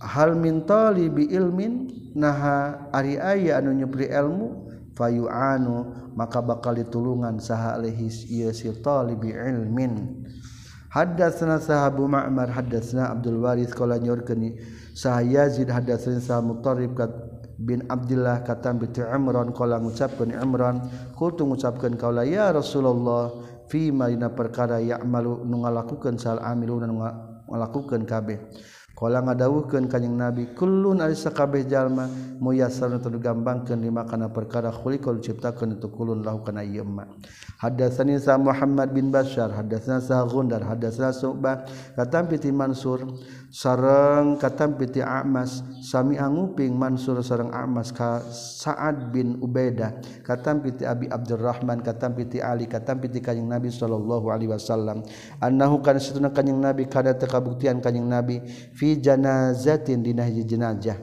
hal 0.00 0.36
mintoli 0.36 1.08
bi 1.08 1.28
ilmin 1.30 1.90
naha 2.14 2.88
ari 2.92 3.18
aya 3.20 3.58
anu 3.58 3.72
nyupri 3.72 4.08
ilmu 4.08 4.66
fayu 4.96 5.28
anu 5.28 5.92
maka 6.16 6.40
bakal 6.40 6.72
ditulungan 6.72 7.36
saha 7.36 7.76
lehis 7.76 8.24
ieu 8.32 8.50
si 8.56 8.72
talibi 8.80 9.36
ilmin. 9.36 10.24
Hadatsana 10.96 11.60
sahabu 11.60 12.08
Ma'mar 12.08 12.48
hadatsana 12.48 13.12
Abdul 13.12 13.44
Waris 13.44 13.68
qala 13.76 14.00
nyorkeun 14.00 14.56
saha 14.96 15.20
Yazid 15.20 15.68
hadatsana 15.68 16.24
saha 16.24 16.40
Mutarrib 16.40 16.96
kat 16.96 17.12
bin 17.60 17.84
Abdullah 17.92 18.40
katam 18.40 18.80
bi 18.80 18.88
Imran 18.96 19.52
qala 19.52 19.76
ngucapkeun 19.76 20.32
Imran 20.32 20.88
qultu 21.12 21.44
ngucapkeun 21.44 22.00
kaula 22.00 22.24
ya 22.24 22.48
Rasulullah 22.48 23.28
fi 23.68 23.92
ma 23.92 24.08
dina 24.08 24.32
perkara 24.32 24.80
ya'malu 24.80 25.44
nu 25.44 25.68
ngalakukeun 25.68 26.16
sal 26.16 26.40
amiluna 26.40 26.88
ngalakukeun 27.44 28.08
kabeh? 28.08 28.38
Kala 28.96 29.20
ngadawuhkeun 29.20 29.92
kanjing 29.92 30.16
Nabi 30.16 30.56
kullun 30.56 31.04
ari 31.04 31.12
sakabeh 31.12 31.68
jalma 31.68 32.08
muyasar 32.40 32.96
teu 32.96 33.12
di 33.12 33.20
lima 33.76 34.08
kana 34.08 34.32
perkara 34.32 34.72
khuliqul 34.72 35.20
ciptakeun 35.20 35.76
itu 35.76 35.92
kulun 35.92 36.24
lahu 36.24 36.40
kana 36.40 36.64
ieu 36.64 36.80
sa 38.20 38.36
Muhammad 38.40 38.96
bin 38.96 39.12
Bashar, 39.12 39.52
hadatsana 39.52 40.00
sa 40.00 40.24
Gundar, 40.24 40.64
sa 40.92 41.12
Su'bah, 41.12 41.64
katam 41.96 42.28
piti 42.28 42.52
Mansur, 42.52 43.04
sareng 43.50 44.36
katam 44.36 44.76
piti 44.76 45.00
Amas. 45.00 45.64
Sami 45.82 46.18
anguping 46.20 46.74
Mansur 46.74 47.22
sareng 47.24 47.50
Amas 47.54 47.94
ka 47.94 48.20
Sa'ad 48.28 49.14
bin 49.14 49.40
Ubaidah. 49.40 49.96
Katam 50.26 50.60
piti 50.60 50.84
Abi 50.84 51.08
Abdurrahman 51.08 51.80
katam 51.80 52.12
piti 52.12 52.42
Ali 52.42 52.68
katam 52.68 53.00
piti 53.00 53.22
kanjing 53.24 53.48
Nabi 53.48 53.72
sallallahu 53.72 54.28
alaihi 54.28 54.52
wasallam. 54.52 55.06
Annahu 55.40 55.80
kana 55.80 56.02
satuna 56.02 56.28
kanjing 56.34 56.58
Nabi 56.58 56.86
kada 56.90 57.16
tekabuktian 57.16 57.80
kanjing 57.80 58.06
Nabi 58.06 58.44
fi 58.76 58.98
janazatin 59.00 60.04
dina 60.04 60.26
hiji 60.28 60.44
jenazah. 60.44 60.98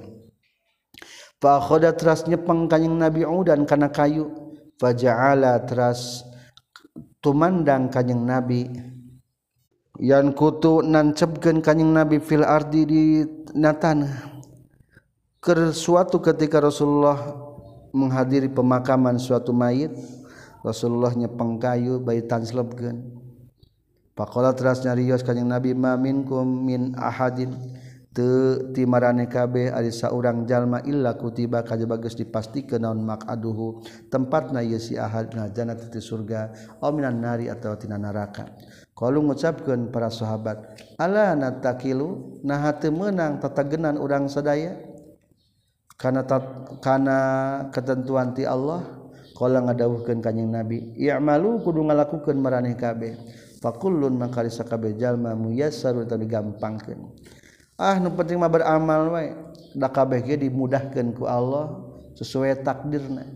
Fa 1.41 1.59
khoda 1.59 1.91
teras 1.91 2.23
nyepeng 2.29 2.71
kanjing 2.71 2.95
Nabi 2.95 3.25
udan 3.27 3.65
kana 3.67 3.91
kayu. 3.91 4.29
Faja'ala 4.79 5.63
teras 5.63 6.21
tumandang 7.23 7.87
kanjing 7.89 8.19
Nabi. 8.19 8.92
Yang 10.01 10.33
kutu 10.33 10.81
nan 10.81 11.13
kanyang 11.13 11.93
nabi 11.93 12.17
fil 12.17 12.41
ardi 12.41 12.81
di 12.81 13.01
natana 13.53 14.09
ke 15.37 15.69
suatu 15.69 16.17
ketika 16.17 16.57
Rasulullah 16.57 17.19
menghadiri 17.93 18.49
pemakaman 18.49 19.21
suatu 19.21 19.53
mayit 19.53 19.93
Rasulullah 20.65 21.13
nyepeng 21.13 21.61
kayu 21.61 22.01
bayi 22.01 22.25
tanslebgen 22.25 23.23
Pakola 24.13 24.53
teras 24.53 24.85
nyarios 24.85 25.25
kanyang 25.25 25.57
nabi 25.57 25.73
mamin 25.73 26.21
min 26.45 26.93
ahadin. 26.93 27.49
Te 28.13 28.21
timarane 28.77 29.25
kabe 29.25 29.73
ari 29.73 29.89
saurang 29.89 30.45
jalma 30.45 30.85
illa 30.85 31.17
kutiba 31.17 31.65
kaje 31.65 31.89
bagus 31.89 32.13
dipastikan 32.13 32.85
mak 33.01 33.25
aduhu 33.25 33.81
tempatna 34.13 34.61
na 34.61 34.77
si 34.77 34.93
ahad 34.93 35.33
na 35.33 35.49
janat 35.49 35.89
ti 35.89 35.97
surga. 35.97 36.53
Aminan 36.85 37.17
nari 37.17 37.49
atau 37.49 37.73
tina 37.73 37.97
neraka 37.97 38.53
kalau 39.03 39.19
mengucapkan 39.19 39.91
para 39.91 40.07
sahabat 40.07 40.79
Allah 40.95 41.35
natakilu? 41.35 42.39
Nah 42.39 42.55
hati 42.55 42.87
menang 42.87 43.35
tetagenan 43.43 43.99
urang 43.99 44.31
sadaya? 44.31 44.79
Karena 45.99 46.23
karena 46.79 47.19
ketentuan 47.75 48.31
ti 48.31 48.47
Allah? 48.47 48.79
Kalau 49.35 49.59
ngadawuhkan 49.59 50.23
kanyang 50.23 50.55
Nabi 50.55 50.95
ya 50.95 51.19
malu 51.19 51.59
kudu 51.59 51.83
ngalakukan 51.83 52.31
maraneh 52.39 52.79
kabeh. 52.79 53.19
Fakullun 53.59 54.15
maka 54.15 54.47
kabeh 54.47 54.95
jalma 54.95 55.35
muyassar 55.35 55.99
atau 55.99 56.15
digampangkan 56.15 56.99
ah 57.75 57.99
nu 57.99 58.07
penting 58.15 58.39
mah 58.39 58.47
beramal 58.47 59.19
wae. 59.19 59.35
Da 59.75 59.91
kabeh 59.91 60.23
ge 60.23 60.47
dimudahkeun 60.47 61.11
ku 61.11 61.27
Allah 61.27 61.75
sesuai 62.15 62.63
takdirna. 62.63 63.27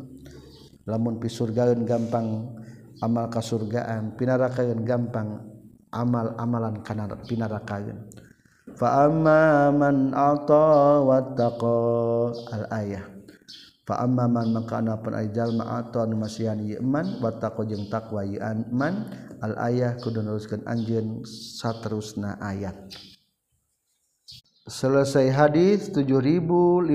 Lamun 0.87 1.19
pi 1.19 1.27
surgaeun 1.27 1.83
gampang 1.83 2.55
amal 3.03 3.27
kasurgaan 3.29 4.15
pinarakaeun 4.15 4.81
gampang 4.81 5.56
amal-amalan 5.91 6.83
kana 6.83 7.07
pinarakaeun 7.27 8.07
fa 8.75 9.07
amma 9.07 9.71
man 9.71 10.11
ata 10.13 11.01
wattaqa 11.03 11.75
al 12.53 12.65
ayah. 12.75 13.05
Fa 13.87 14.03
amma 14.03 14.27
man 14.27 14.51
maka 14.51 14.83
anapan 14.83 15.15
ay 15.15 15.31
jalma 15.31 15.79
ata 15.79 16.03
nu 16.03 16.19
masihan 16.19 16.59
iman 16.59 17.23
wattaqa 17.23 17.63
jeung 17.63 17.87
takwa 17.87 18.27
ieu 18.27 18.43
man 18.67 19.07
al 19.39 19.55
ayah 19.63 19.95
kudu 20.03 20.19
neruskeun 20.19 20.59
anjeun 20.67 21.23
saterusna 21.23 22.35
ayat 22.43 22.75
selesai 24.67 25.31
hadis 25.31 25.87
7552 25.95 26.91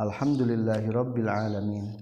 Alhamdulillahirabbil 0.00 1.28
alamin 1.28 2.00